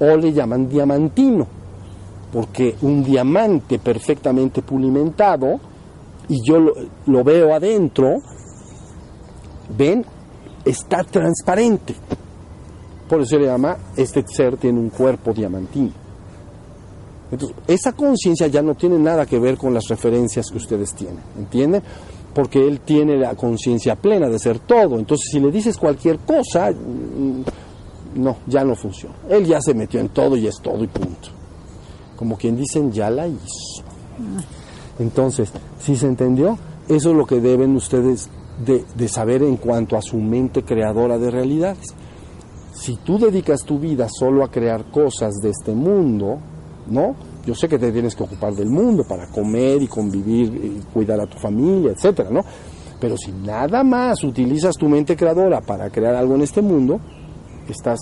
o 0.00 0.16
le 0.16 0.32
llaman 0.32 0.68
diamantino, 0.68 1.46
porque 2.32 2.76
un 2.82 3.04
diamante 3.04 3.78
perfectamente 3.78 4.62
pulimentado, 4.62 5.60
y 6.28 6.38
yo 6.46 6.58
lo, 7.06 7.24
veo 7.24 7.54
adentro, 7.54 8.20
ven, 9.76 10.04
está 10.64 11.04
transparente. 11.04 11.94
Por 13.08 13.20
eso 13.20 13.30
se 13.30 13.38
le 13.38 13.46
llama, 13.46 13.76
este 13.96 14.24
ser 14.26 14.56
tiene 14.56 14.78
un 14.78 14.90
cuerpo 14.90 15.32
diamantino. 15.32 15.90
Entonces, 17.32 17.56
esa 17.66 17.92
conciencia 17.92 18.46
ya 18.46 18.62
no 18.62 18.74
tiene 18.74 18.98
nada 18.98 19.26
que 19.26 19.38
ver 19.38 19.56
con 19.56 19.74
las 19.74 19.88
referencias 19.88 20.46
que 20.50 20.58
ustedes 20.58 20.94
tienen, 20.94 21.20
¿entienden? 21.36 21.82
Porque 22.34 22.66
él 22.66 22.80
tiene 22.80 23.16
la 23.16 23.34
conciencia 23.34 23.96
plena 23.96 24.28
de 24.28 24.38
ser 24.38 24.60
todo. 24.60 24.98
Entonces, 24.98 25.28
si 25.30 25.40
le 25.40 25.50
dices 25.50 25.76
cualquier 25.76 26.20
cosa, 26.20 26.70
mm, 26.70 27.42
no, 28.14 28.36
ya 28.46 28.64
no 28.64 28.74
funciona. 28.74 29.14
Él 29.28 29.46
ya 29.46 29.60
se 29.60 29.74
metió 29.74 30.00
en 30.00 30.08
todo 30.08 30.36
y 30.36 30.46
es 30.46 30.60
todo 30.60 30.82
y 30.82 30.88
punto. 30.88 31.28
Como 32.16 32.36
quien 32.36 32.56
dicen, 32.56 32.92
ya 32.92 33.10
la 33.10 33.26
hizo. 33.26 33.82
Entonces, 34.98 35.50
si 35.78 35.96
se 35.96 36.06
entendió, 36.06 36.58
eso 36.88 37.10
es 37.10 37.16
lo 37.16 37.26
que 37.26 37.40
deben 37.40 37.74
ustedes 37.76 38.28
de, 38.64 38.84
de 38.94 39.08
saber 39.08 39.42
en 39.42 39.56
cuanto 39.56 39.96
a 39.96 40.02
su 40.02 40.18
mente 40.18 40.62
creadora 40.62 41.18
de 41.18 41.30
realidades 41.30 41.94
si 42.80 42.96
tú 42.96 43.18
dedicas 43.18 43.60
tu 43.64 43.78
vida 43.78 44.08
solo 44.08 44.42
a 44.42 44.50
crear 44.50 44.90
cosas 44.90 45.34
de 45.42 45.50
este 45.50 45.74
mundo, 45.74 46.38
¿no? 46.88 47.14
Yo 47.44 47.54
sé 47.54 47.68
que 47.68 47.78
te 47.78 47.92
tienes 47.92 48.16
que 48.16 48.22
ocupar 48.22 48.54
del 48.54 48.70
mundo 48.70 49.04
para 49.04 49.26
comer 49.26 49.82
y 49.82 49.86
convivir 49.86 50.48
y 50.48 50.80
cuidar 50.92 51.20
a 51.20 51.26
tu 51.26 51.38
familia, 51.38 51.92
etcétera, 51.92 52.30
¿no? 52.30 52.42
Pero 52.98 53.18
si 53.18 53.32
nada 53.32 53.84
más 53.84 54.24
utilizas 54.24 54.76
tu 54.76 54.88
mente 54.88 55.14
creadora 55.14 55.60
para 55.60 55.90
crear 55.90 56.14
algo 56.14 56.34
en 56.36 56.42
este 56.42 56.62
mundo, 56.62 57.00
estás 57.72 57.98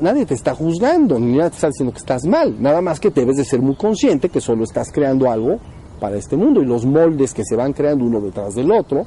nadie 0.00 0.24
te 0.24 0.34
está 0.34 0.54
juzgando, 0.54 1.18
ni 1.18 1.36
nadie 1.36 1.50
te 1.50 1.56
está 1.56 1.66
diciendo 1.68 1.92
que 1.92 1.98
estás 1.98 2.24
mal, 2.24 2.60
nada 2.60 2.80
más 2.80 3.00
que 3.00 3.10
debes 3.10 3.36
de 3.36 3.44
ser 3.44 3.60
muy 3.60 3.74
consciente 3.74 4.28
que 4.28 4.40
solo 4.40 4.64
estás 4.64 4.90
creando 4.92 5.30
algo 5.30 5.58
para 6.00 6.16
este 6.16 6.36
mundo 6.36 6.62
y 6.62 6.64
los 6.64 6.86
moldes 6.86 7.34
que 7.34 7.44
se 7.44 7.56
van 7.56 7.72
creando 7.72 8.04
uno 8.04 8.20
detrás 8.20 8.54
del 8.54 8.70
otro 8.70 9.06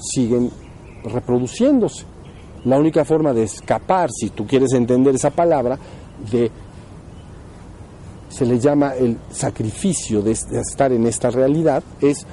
siguen 0.00 0.50
reproduciéndose. 1.04 2.04
La 2.64 2.78
única 2.78 3.04
forma 3.04 3.32
de 3.32 3.44
escapar, 3.44 4.10
si 4.10 4.30
tú 4.30 4.46
quieres 4.46 4.72
entender 4.72 5.14
esa 5.14 5.30
palabra, 5.30 5.78
de 6.30 6.50
se 8.28 8.44
le 8.44 8.58
llama 8.58 8.94
el 8.94 9.16
sacrificio 9.30 10.22
de, 10.22 10.32
estar 10.32 10.92
en 10.92 11.06
esta 11.06 11.30
realidad, 11.30 11.82
es 12.00 12.26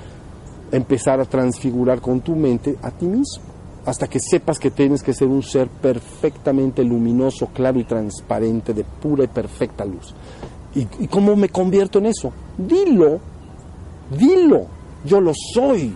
empezar 0.72 1.20
a 1.20 1.26
transfigurar 1.26 2.02
con 2.02 2.22
tu 2.22 2.36
mente 2.36 2.78
a 2.82 2.92
ti 2.92 3.06
mismo, 3.06 3.44
hasta 3.86 4.08
que 4.08 4.20
sepas 4.20 4.60
que 4.60 4.72
tienes 4.72 5.04
que 5.04 5.14
ser 5.14 5.28
un 5.28 5.44
ser 5.44 5.68
perfectamente 5.68 6.84
luminoso, 6.84 7.48
claro 7.48 7.80
y 7.80 7.84
transparente, 7.84 8.74
de 8.74 8.84
pura 8.84 9.24
y 9.24 9.28
perfecta 9.28 9.86
luz. 9.86 10.14
¿Y, 10.74 10.88
y 11.04 11.08
cómo 11.08 11.36
me 11.36 11.50
convierto 11.50 12.00
en 12.00 12.08
eso? 12.08 12.32
Dilo, 12.58 13.20
dilo, 14.18 14.66
yo 15.06 15.22
lo 15.22 15.34
soy, 15.54 15.94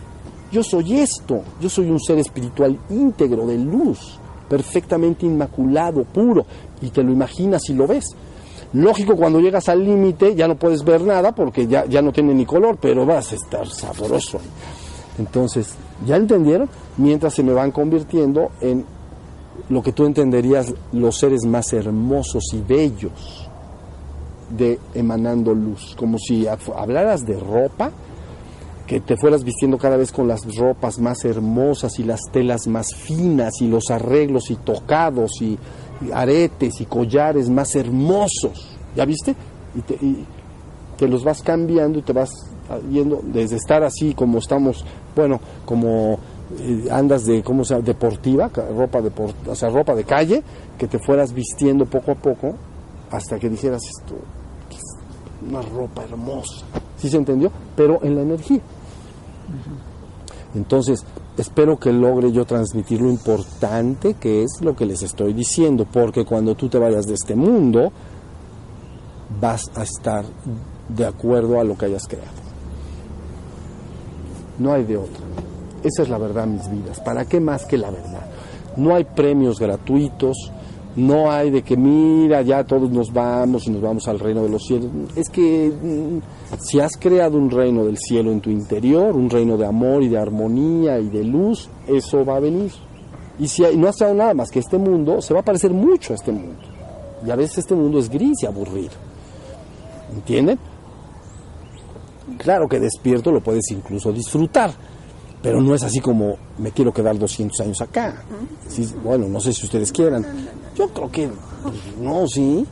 yo 0.51 0.63
soy 0.63 0.99
esto, 0.99 1.41
yo 1.59 1.69
soy 1.69 1.89
un 1.89 1.99
ser 1.99 2.19
espiritual 2.19 2.79
íntegro 2.89 3.45
de 3.45 3.57
luz, 3.57 4.19
perfectamente 4.47 5.25
inmaculado, 5.25 6.03
puro, 6.03 6.45
y 6.81 6.89
te 6.89 7.03
lo 7.03 7.11
imaginas 7.11 7.69
y 7.69 7.73
lo 7.73 7.87
ves. 7.87 8.15
Lógico, 8.73 9.15
cuando 9.15 9.39
llegas 9.39 9.67
al 9.67 9.83
límite 9.83 10.35
ya 10.35 10.47
no 10.47 10.55
puedes 10.55 10.83
ver 10.83 11.01
nada 11.01 11.33
porque 11.33 11.65
ya, 11.65 11.85
ya 11.85 12.03
no 12.03 12.11
tiene 12.11 12.35
ni 12.35 12.45
color, 12.45 12.77
pero 12.79 13.05
vas 13.05 13.31
a 13.31 13.35
estar 13.35 13.67
sabroso. 13.67 14.39
Entonces, 15.17 15.75
¿ya 16.05 16.15
entendieron? 16.15 16.69
Mientras 16.97 17.33
se 17.33 17.43
me 17.43 17.53
van 17.53 17.71
convirtiendo 17.71 18.51
en 18.61 18.85
lo 19.69 19.83
que 19.83 19.91
tú 19.91 20.05
entenderías 20.05 20.73
los 20.91 21.17
seres 21.17 21.45
más 21.45 21.73
hermosos 21.73 22.43
y 22.53 22.61
bellos 22.61 23.49
de 24.49 24.79
emanando 24.93 25.53
luz, 25.53 25.95
como 25.97 26.17
si 26.17 26.47
hablaras 26.47 27.25
de 27.25 27.39
ropa, 27.39 27.91
que 28.87 28.99
te 29.01 29.15
fueras 29.17 29.43
vistiendo 29.43 29.77
cada 29.77 29.97
vez 29.97 30.11
con 30.11 30.27
las 30.27 30.41
ropas 30.55 30.97
más 30.97 31.23
hermosas 31.23 31.99
y 31.99 32.03
las 32.03 32.21
telas 32.31 32.65
más 32.67 32.95
finas 32.95 33.61
y 33.61 33.67
los 33.67 33.91
arreglos 33.91 34.49
y 34.49 34.55
tocados 34.55 35.41
y, 35.41 35.59
aretes 36.13 36.81
y 36.81 36.85
collares 36.85 37.49
más 37.49 37.75
hermosos, 37.75 38.77
¿ya 38.95 39.05
viste? 39.05 39.35
Y 39.75 39.81
te, 39.81 39.99
te, 40.97 41.07
los 41.07 41.23
vas 41.23 41.41
cambiando 41.43 41.99
y 41.99 42.01
te 42.01 42.13
vas 42.13 42.31
yendo 42.89 43.21
desde 43.21 43.57
estar 43.57 43.83
así 43.83 44.13
como 44.13 44.39
estamos, 44.39 44.85
bueno, 45.15 45.39
como 45.65 46.19
eh, 46.59 46.87
andas 46.91 47.25
de, 47.25 47.43
¿cómo 47.43 47.63
se 47.63 47.73
llama? 47.73 47.85
Deportiva, 47.85 48.49
ropa, 48.49 49.01
de, 49.01 49.11
o 49.47 49.55
sea, 49.55 49.69
ropa 49.69 49.93
de 49.95 50.03
calle, 50.03 50.43
que 50.77 50.87
te 50.87 50.99
fueras 50.99 51.33
vistiendo 51.33 51.85
poco 51.85 52.11
a 52.11 52.15
poco 52.15 52.55
hasta 53.11 53.39
que 53.39 53.49
dijeras 53.49 53.81
esto, 53.85 54.15
una 55.47 55.61
ropa 55.61 56.03
hermosa. 56.03 56.65
¿Sí 56.97 57.09
se 57.09 57.17
entendió? 57.17 57.51
Pero 57.75 57.99
en 58.03 58.15
la 58.15 58.21
energía. 58.21 58.61
Entonces, 60.55 61.05
espero 61.37 61.77
que 61.77 61.93
logre 61.93 62.31
yo 62.31 62.45
transmitir 62.45 63.01
lo 63.01 63.09
importante 63.09 64.15
que 64.15 64.43
es 64.43 64.61
lo 64.61 64.75
que 64.75 64.85
les 64.85 65.03
estoy 65.03 65.33
diciendo, 65.33 65.85
porque 65.91 66.25
cuando 66.25 66.55
tú 66.55 66.67
te 66.69 66.77
vayas 66.77 67.05
de 67.05 67.13
este 67.13 67.35
mundo, 67.35 67.91
vas 69.39 69.71
a 69.75 69.83
estar 69.83 70.25
de 70.89 71.05
acuerdo 71.05 71.59
a 71.59 71.63
lo 71.63 71.77
que 71.77 71.85
hayas 71.85 72.07
creado. 72.07 72.38
No 74.59 74.73
hay 74.73 74.83
de 74.83 74.97
otra. 74.97 75.25
Esa 75.83 76.03
es 76.03 76.09
la 76.09 76.17
verdad, 76.17 76.45
mis 76.45 76.69
vidas. 76.69 76.99
¿Para 76.99 77.25
qué 77.25 77.39
más 77.39 77.65
que 77.65 77.77
la 77.77 77.89
verdad? 77.89 78.25
No 78.75 78.93
hay 78.93 79.05
premios 79.05 79.59
gratuitos, 79.59 80.51
no 80.95 81.31
hay 81.31 81.49
de 81.49 81.61
que 81.61 81.77
mira, 81.77 82.41
ya 82.41 82.63
todos 82.63 82.91
nos 82.91 83.13
vamos 83.13 83.67
y 83.67 83.71
nos 83.71 83.81
vamos 83.81 84.07
al 84.07 84.19
reino 84.19 84.43
de 84.43 84.49
los 84.49 84.63
cielos. 84.63 84.89
Es 85.15 85.29
que 85.29 85.71
mm, 85.71 86.57
si 86.59 86.79
has 86.79 86.97
creado 86.97 87.37
un 87.37 87.49
reino 87.49 87.85
del 87.85 87.97
cielo 87.97 88.31
en 88.31 88.41
tu 88.41 88.49
interior, 88.49 89.15
un 89.15 89.29
reino 89.29 89.55
de 89.57 89.65
amor 89.65 90.03
y 90.03 90.09
de 90.09 90.17
armonía 90.17 90.99
y 90.99 91.09
de 91.09 91.23
luz, 91.23 91.69
eso 91.87 92.25
va 92.25 92.35
a 92.35 92.39
venir. 92.39 92.71
Y 93.39 93.47
si 93.47 93.63
no 93.77 93.87
has 93.87 93.95
creado 93.95 94.15
nada 94.15 94.33
más 94.33 94.49
que 94.49 94.59
este 94.59 94.77
mundo, 94.77 95.21
se 95.21 95.33
va 95.33 95.39
a 95.39 95.45
parecer 95.45 95.71
mucho 95.71 96.13
a 96.13 96.15
este 96.17 96.31
mundo. 96.31 96.59
Y 97.25 97.31
a 97.31 97.35
veces 97.35 97.59
este 97.59 97.75
mundo 97.75 97.99
es 97.99 98.09
gris 98.09 98.43
y 98.43 98.45
aburrido. 98.45 98.91
¿Entienden? 100.13 100.59
Claro 102.37 102.67
que 102.67 102.79
despierto 102.79 103.31
lo 103.31 103.41
puedes 103.41 103.69
incluso 103.71 104.11
disfrutar, 104.11 104.71
pero 105.41 105.61
no 105.61 105.75
es 105.75 105.83
así 105.83 105.99
como 105.99 106.37
me 106.57 106.71
quiero 106.71 106.93
quedar 106.93 107.17
200 107.17 107.59
años 107.61 107.81
acá. 107.81 108.23
bueno, 109.03 109.27
no 109.27 109.39
sé 109.39 109.53
si 109.53 109.65
ustedes 109.65 109.91
quieran. 109.91 110.25
Yo 110.75 110.89
creo 110.89 111.11
que 111.11 111.29
pues, 111.63 111.75
no, 111.99 112.27
sí, 112.27 112.65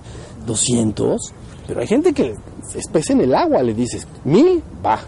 200. 0.45 1.33
Pero 1.67 1.81
hay 1.81 1.87
gente 1.87 2.13
que 2.13 2.33
es 2.73 2.87
pez 2.87 3.09
en 3.09 3.21
el 3.21 3.35
agua, 3.35 3.61
le 3.61 3.73
dices, 3.73 4.07
mil, 4.23 4.63
va. 4.85 4.99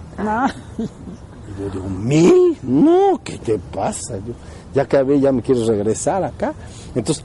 Y 0.78 1.62
yo 1.62 1.70
digo, 1.70 1.89
mil, 1.89 2.58
no, 2.64 3.22
¿qué 3.24 3.38
te 3.38 3.58
pasa? 3.58 4.18
Yo, 4.18 4.34
ya 4.74 4.84
acabé, 4.84 5.20
ya 5.20 5.32
me 5.32 5.41
quieres 5.41 5.68
regresar 5.68 6.24
acá. 6.24 6.54
Entonces, 6.95 7.24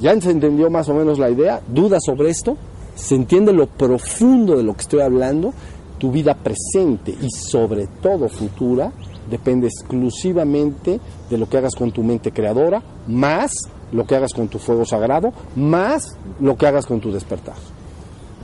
ya 0.00 0.18
se 0.20 0.30
entendió 0.30 0.70
más 0.70 0.88
o 0.88 0.94
menos 0.94 1.18
la 1.18 1.30
idea, 1.30 1.60
duda 1.66 1.98
sobre 2.00 2.30
esto, 2.30 2.56
se 2.94 3.14
entiende 3.14 3.52
lo 3.52 3.66
profundo 3.66 4.56
de 4.56 4.62
lo 4.62 4.74
que 4.74 4.82
estoy 4.82 5.00
hablando, 5.00 5.52
tu 5.98 6.10
vida 6.10 6.34
presente 6.34 7.14
y 7.20 7.30
sobre 7.30 7.86
todo 7.86 8.28
futura 8.28 8.92
depende 9.30 9.68
exclusivamente 9.68 11.00
de 11.30 11.38
lo 11.38 11.48
que 11.48 11.58
hagas 11.58 11.74
con 11.74 11.92
tu 11.92 12.02
mente 12.02 12.32
creadora, 12.32 12.82
más 13.06 13.52
lo 13.92 14.06
que 14.06 14.16
hagas 14.16 14.32
con 14.34 14.48
tu 14.48 14.58
fuego 14.58 14.84
sagrado, 14.84 15.32
más 15.56 16.16
lo 16.40 16.56
que 16.56 16.66
hagas 16.66 16.86
con 16.86 17.00
tu 17.00 17.12
despertar. 17.12 17.54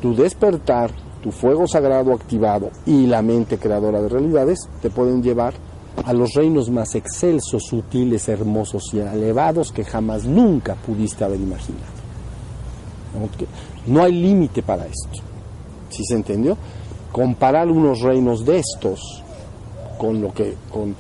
Tu 0.01 0.15
despertar, 0.15 0.91
tu 1.23 1.31
fuego 1.31 1.67
sagrado 1.67 2.15
activado 2.15 2.71
y 2.87 3.07
la 3.07 3.21
mente 3.21 3.59
creadora 3.59 4.01
de 4.01 4.09
realidades 4.09 4.61
te 4.81 4.91
pueden 4.91 5.23
llevar 5.23 5.55
a 6.05 6.13
los 6.13 6.33
reinos 6.35 6.71
más 6.71 6.95
excelsos, 6.95 7.65
sutiles, 7.65 8.29
hermosos 8.29 8.95
y 8.95 9.01
elevados 9.01 9.73
que 9.73 9.85
jamás 9.85 10.25
nunca 10.25 10.75
pudiste 10.75 11.25
haber 11.25 11.41
imaginado. 11.41 12.01
No 13.87 14.03
hay 14.03 14.13
límite 14.13 14.63
para 14.63 14.87
esto. 14.87 15.23
¿Sí 15.91 16.05
se 16.05 16.15
entendió? 16.15 16.57
Comparar 17.13 17.69
unos 17.69 18.01
reinos 18.01 18.45
de 18.45 18.59
estos 18.59 19.23
con 19.99 20.21
lo 20.21 20.33
que, 20.33 20.55
con, 20.71 20.95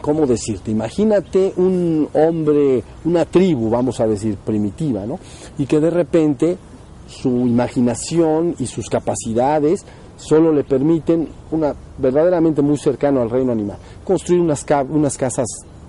¿cómo 0.00 0.26
decirte? 0.26 0.70
Imagínate 0.70 1.52
un 1.56 2.08
hombre, 2.12 2.82
una 3.04 3.24
tribu, 3.24 3.70
vamos 3.70 4.00
a 4.00 4.06
decir, 4.06 4.36
primitiva, 4.36 5.06
¿no? 5.06 5.18
Y 5.58 5.66
que 5.66 5.80
de 5.80 5.90
repente 5.90 6.58
su 7.06 7.28
imaginación 7.28 8.54
y 8.58 8.66
sus 8.66 8.88
capacidades 8.88 9.84
solo 10.16 10.52
le 10.52 10.64
permiten 10.64 11.28
una 11.50 11.74
verdaderamente 11.98 12.62
muy 12.62 12.78
cercano 12.78 13.20
al 13.20 13.30
reino 13.30 13.52
animal 13.52 13.76
construir 14.04 14.40
unas, 14.40 14.64
unas 14.88 15.16
casas 15.16 15.46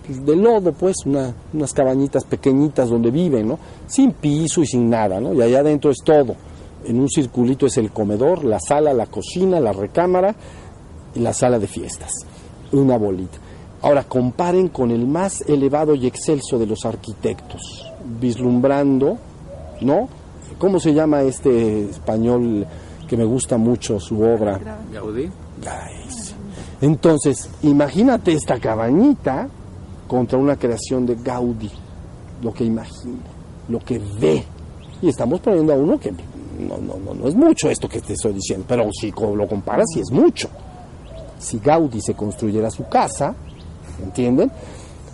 de 0.08 0.36
lodo 0.36 0.74
pues 0.74 0.98
unas 1.06 1.74
cabañitas 1.74 2.26
pequeñitas 2.26 2.90
donde 2.90 3.12
viven 3.12 3.48
no 3.48 3.60
sin 3.88 4.12
piso 4.12 4.62
y 4.62 4.66
sin 4.66 4.90
nada 4.90 5.20
no 5.20 5.34
y 5.34 5.42
allá 5.42 5.60
adentro 5.60 5.92
es 5.92 6.00
todo 6.04 6.36
en 6.86 7.00
un 7.00 7.10
circulito 7.10 7.66
es 7.66 7.78
el 7.78 7.92
comedor 7.92 8.44
la 8.44 8.60
sala 8.60 8.94
la 8.94 9.08
cocina 9.08 9.60
la 9.60 9.74
recámara 9.74 10.36
y 11.16 11.20
la 11.20 11.34
sala 11.34 11.60
de 11.60 11.68
fiestas 11.68 12.12
una 12.72 12.98
bolita 12.98 13.38
ahora 13.82 14.04
comparen 14.04 14.70
con 14.70 14.92
el 14.92 15.08
más 15.08 15.42
elevado 15.42 15.96
y 15.96 16.08
excelso 16.08 16.58
de 16.58 16.66
los 16.66 16.86
arquitectos 16.86 17.92
vislumbrando 18.20 19.18
no 19.82 20.08
cómo 20.58 20.80
se 20.80 20.94
llama 20.94 21.22
este 21.22 21.90
español 21.90 22.66
que 23.08 23.18
me 23.18 23.26
gusta 23.26 23.58
mucho 23.58 24.00
su 24.00 24.22
obra. 24.22 24.60
Gaudí. 24.92 25.30
Entonces, 26.82 27.50
imagínate 27.62 28.34
esta 28.34 28.60
cabañita 28.60 29.48
contra 30.08 30.38
una 30.38 30.58
creación 30.58 31.06
de 31.06 31.16
Gaudí, 31.16 31.72
lo 32.42 32.54
que 32.54 32.66
imagina, 32.66 33.24
lo 33.70 33.80
que 33.80 34.00
ve. 34.20 34.44
Y 35.02 35.10
estamos 35.10 35.40
poniendo 35.42 35.74
a 35.74 35.76
uno 35.76 36.00
que 36.00 36.14
no, 36.60 36.78
no, 36.78 36.98
no, 36.98 37.14
no 37.14 37.28
es 37.28 37.36
mucho 37.36 37.70
esto 37.70 37.88
que 37.88 38.02
te 38.02 38.14
estoy 38.14 38.34
diciendo, 38.34 38.66
pero 38.68 38.90
si 38.92 39.12
lo 39.12 39.48
comparas, 39.48 39.86
sí 39.94 40.00
es 40.00 40.12
mucho. 40.12 40.50
Si 41.38 41.60
Gaudí 41.60 42.02
se 42.02 42.14
construyera 42.14 42.70
su 42.70 42.88
casa, 42.88 43.36
¿entienden? 44.02 44.52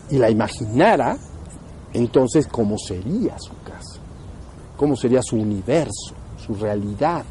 Y 0.10 0.18
la 0.18 0.30
imaginara, 0.30 1.18
entonces, 1.94 2.48
¿cómo 2.48 2.78
sería 2.78 3.38
su 3.40 3.54
casa? 3.64 4.00
¿Cómo 4.78 4.96
sería 4.96 5.22
su 5.22 5.38
universo, 5.38 6.14
su 6.38 6.54
realidad? 6.56 7.24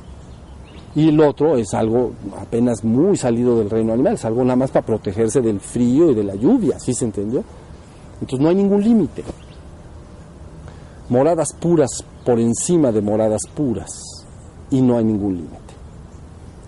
y 0.95 1.11
el 1.11 1.21
otro 1.21 1.57
es 1.57 1.75
algo 1.75 2.13
apenas 2.41 2.83
muy 2.83 3.17
salido 3.17 3.57
del 3.59 3.71
reino 3.71 3.93
animal, 3.93 4.15
es 4.15 4.25
algo 4.25 4.43
nada 4.43 4.57
más 4.57 4.73
para 4.73 4.85
protegerse 4.85 5.41
del 5.41 5.61
frío 5.61 6.11
y 6.11 6.15
de 6.15 6.25
la 6.25 6.35
lluvia, 6.35 6.79
¿sí 6.81 6.93
se 6.93 7.05
entendió? 7.05 7.45
Entonces 8.21 8.41
no 8.41 8.49
hay 8.49 8.57
ningún 8.57 8.83
límite. 8.83 9.23
Moradas 11.09 11.53
puras 11.53 12.05
por 12.29 12.41
encima 12.41 12.93
de 12.93 13.01
moradas 13.01 13.41
puras 13.55 13.89
y 14.71 14.83
no 14.83 14.99
hay 14.99 15.05
ningún 15.05 15.37
límite. 15.37 15.75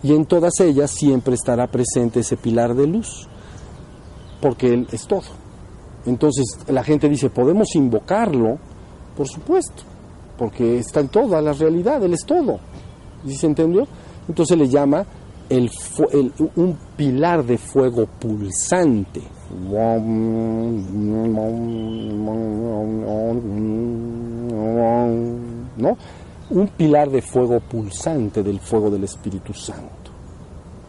Y 0.02 0.14
en 0.14 0.24
todas 0.24 0.58
ellas 0.60 0.90
siempre 0.90 1.34
estará 1.34 1.66
presente 1.66 2.20
ese 2.20 2.38
pilar 2.38 2.74
de 2.74 2.86
luz, 2.86 3.28
porque 4.40 4.72
Él 4.72 4.88
es 4.90 5.06
todo. 5.06 5.20
Entonces 6.06 6.46
la 6.66 6.82
gente 6.82 7.10
dice, 7.10 7.28
podemos 7.28 7.74
invocarlo, 7.74 8.56
por 9.14 9.28
supuesto, 9.28 9.82
porque 10.38 10.78
está 10.78 11.00
en 11.00 11.08
toda 11.08 11.42
la 11.42 11.52
realidad, 11.52 12.02
Él 12.02 12.14
es 12.14 12.24
todo. 12.24 12.58
¿Sí 13.26 13.34
se 13.34 13.44
entendió? 13.44 13.86
Entonces 14.26 14.56
le 14.56 14.66
llama 14.66 15.04
el, 15.50 15.70
un 16.56 16.78
pilar 16.96 17.44
de 17.44 17.58
fuego 17.58 18.06
pulsante. 18.06 19.20
¿No? 25.76 25.96
Un 26.50 26.68
pilar 26.68 27.10
de 27.10 27.22
fuego 27.22 27.60
pulsante 27.60 28.42
del 28.42 28.60
fuego 28.60 28.90
del 28.90 29.04
Espíritu 29.04 29.52
Santo. 29.52 30.10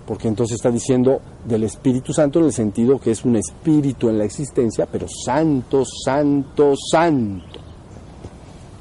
Porque 0.05 0.28
entonces 0.28 0.55
está 0.55 0.70
diciendo 0.70 1.22
del 1.45 1.64
Espíritu 1.64 2.14
Santo 2.14 2.39
en 2.39 2.45
el 2.45 2.53
sentido 2.53 2.99
que 2.99 3.12
es 3.12 3.24
un 3.24 3.36
espíritu 3.36 4.09
en 4.09 4.18
la 4.18 4.26
existencia, 4.26 4.86
pero 4.86 5.07
santo, 5.07 5.84
santo, 5.86 6.74
santo. 6.76 7.59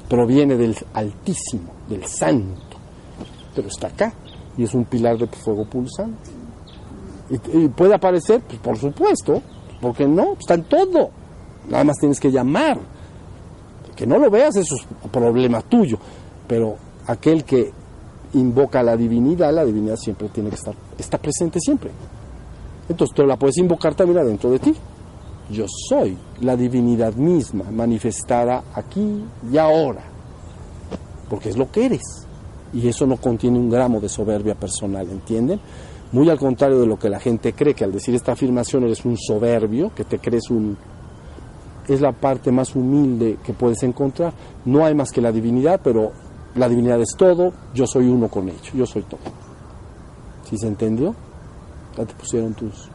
Proviene 0.09 0.57
del 0.57 0.75
Altísimo, 0.93 1.71
del 1.87 2.05
Santo. 2.05 2.77
Pero 3.55 3.67
está 3.67 3.87
acá, 3.87 4.13
y 4.57 4.63
es 4.63 4.73
un 4.73 4.85
pilar 4.85 5.17
de 5.17 5.27
fuego 5.27 5.65
pulsante. 5.65 6.29
Y, 7.29 7.69
puede 7.69 7.95
aparecer, 7.95 8.41
pues 8.41 8.59
por 8.59 8.77
supuesto, 8.77 9.41
porque 9.81 10.07
no, 10.07 10.33
está 10.39 10.53
en 10.53 10.63
todo. 10.63 11.09
Nada 11.69 11.83
más 11.83 11.97
tienes 11.97 12.19
que 12.19 12.31
llamar. 12.31 12.79
Que 13.95 14.05
no 14.05 14.17
lo 14.17 14.29
veas, 14.29 14.55
eso 14.55 14.75
es 14.75 15.09
problema 15.11 15.61
tuyo. 15.61 15.97
Pero 16.47 16.75
aquel 17.07 17.43
que 17.43 17.71
invoca 18.33 18.81
la 18.83 18.95
divinidad, 18.95 19.53
la 19.53 19.65
divinidad 19.65 19.97
siempre 19.97 20.29
tiene 20.29 20.49
que 20.49 20.55
estar, 20.55 20.73
está 20.97 21.17
presente 21.17 21.59
siempre. 21.59 21.91
Entonces 22.87 23.15
tú 23.15 23.25
la 23.25 23.37
puedes 23.37 23.57
invocar 23.57 23.95
también 23.95 24.19
adentro 24.19 24.49
de 24.51 24.59
ti. 24.59 24.75
Yo 25.49 25.65
soy 25.89 26.17
la 26.39 26.55
divinidad 26.55 27.13
misma 27.13 27.65
manifestada 27.71 28.63
aquí 28.73 29.23
y 29.51 29.57
ahora. 29.57 30.03
Porque 31.29 31.49
es 31.49 31.57
lo 31.57 31.69
que 31.71 31.85
eres 31.85 32.27
y 32.73 32.87
eso 32.87 33.05
no 33.05 33.17
contiene 33.17 33.57
un 33.59 33.69
gramo 33.69 33.99
de 33.99 34.09
soberbia 34.09 34.55
personal, 34.55 35.09
¿entienden? 35.09 35.59
Muy 36.11 36.29
al 36.29 36.37
contrario 36.37 36.79
de 36.79 36.87
lo 36.87 36.99
que 36.99 37.09
la 37.09 37.19
gente 37.19 37.53
cree, 37.53 37.73
que 37.73 37.85
al 37.85 37.91
decir 37.91 38.13
esta 38.15 38.33
afirmación 38.33 38.83
eres 38.83 39.05
un 39.05 39.17
soberbio, 39.17 39.93
que 39.95 40.03
te 40.03 40.19
crees 40.19 40.49
un... 40.49 40.77
es 41.87 42.01
la 42.01 42.11
parte 42.11 42.51
más 42.51 42.75
humilde 42.75 43.37
que 43.43 43.53
puedes 43.53 43.81
encontrar. 43.83 44.33
No 44.65 44.85
hay 44.85 44.93
más 44.93 45.11
que 45.11 45.21
la 45.21 45.31
divinidad, 45.31 45.79
pero 45.81 46.11
la 46.55 46.67
divinidad 46.67 46.99
es 47.01 47.15
todo, 47.17 47.53
yo 47.73 47.87
soy 47.87 48.07
uno 48.07 48.27
con 48.27 48.49
ello, 48.49 48.71
yo 48.73 48.85
soy 48.85 49.03
todo. 49.03 49.21
¿Sí 50.49 50.57
se 50.57 50.67
entendió? 50.67 51.15
Ya 51.97 52.05
te 52.05 52.13
pusieron 52.13 52.53
tus... 52.53 52.89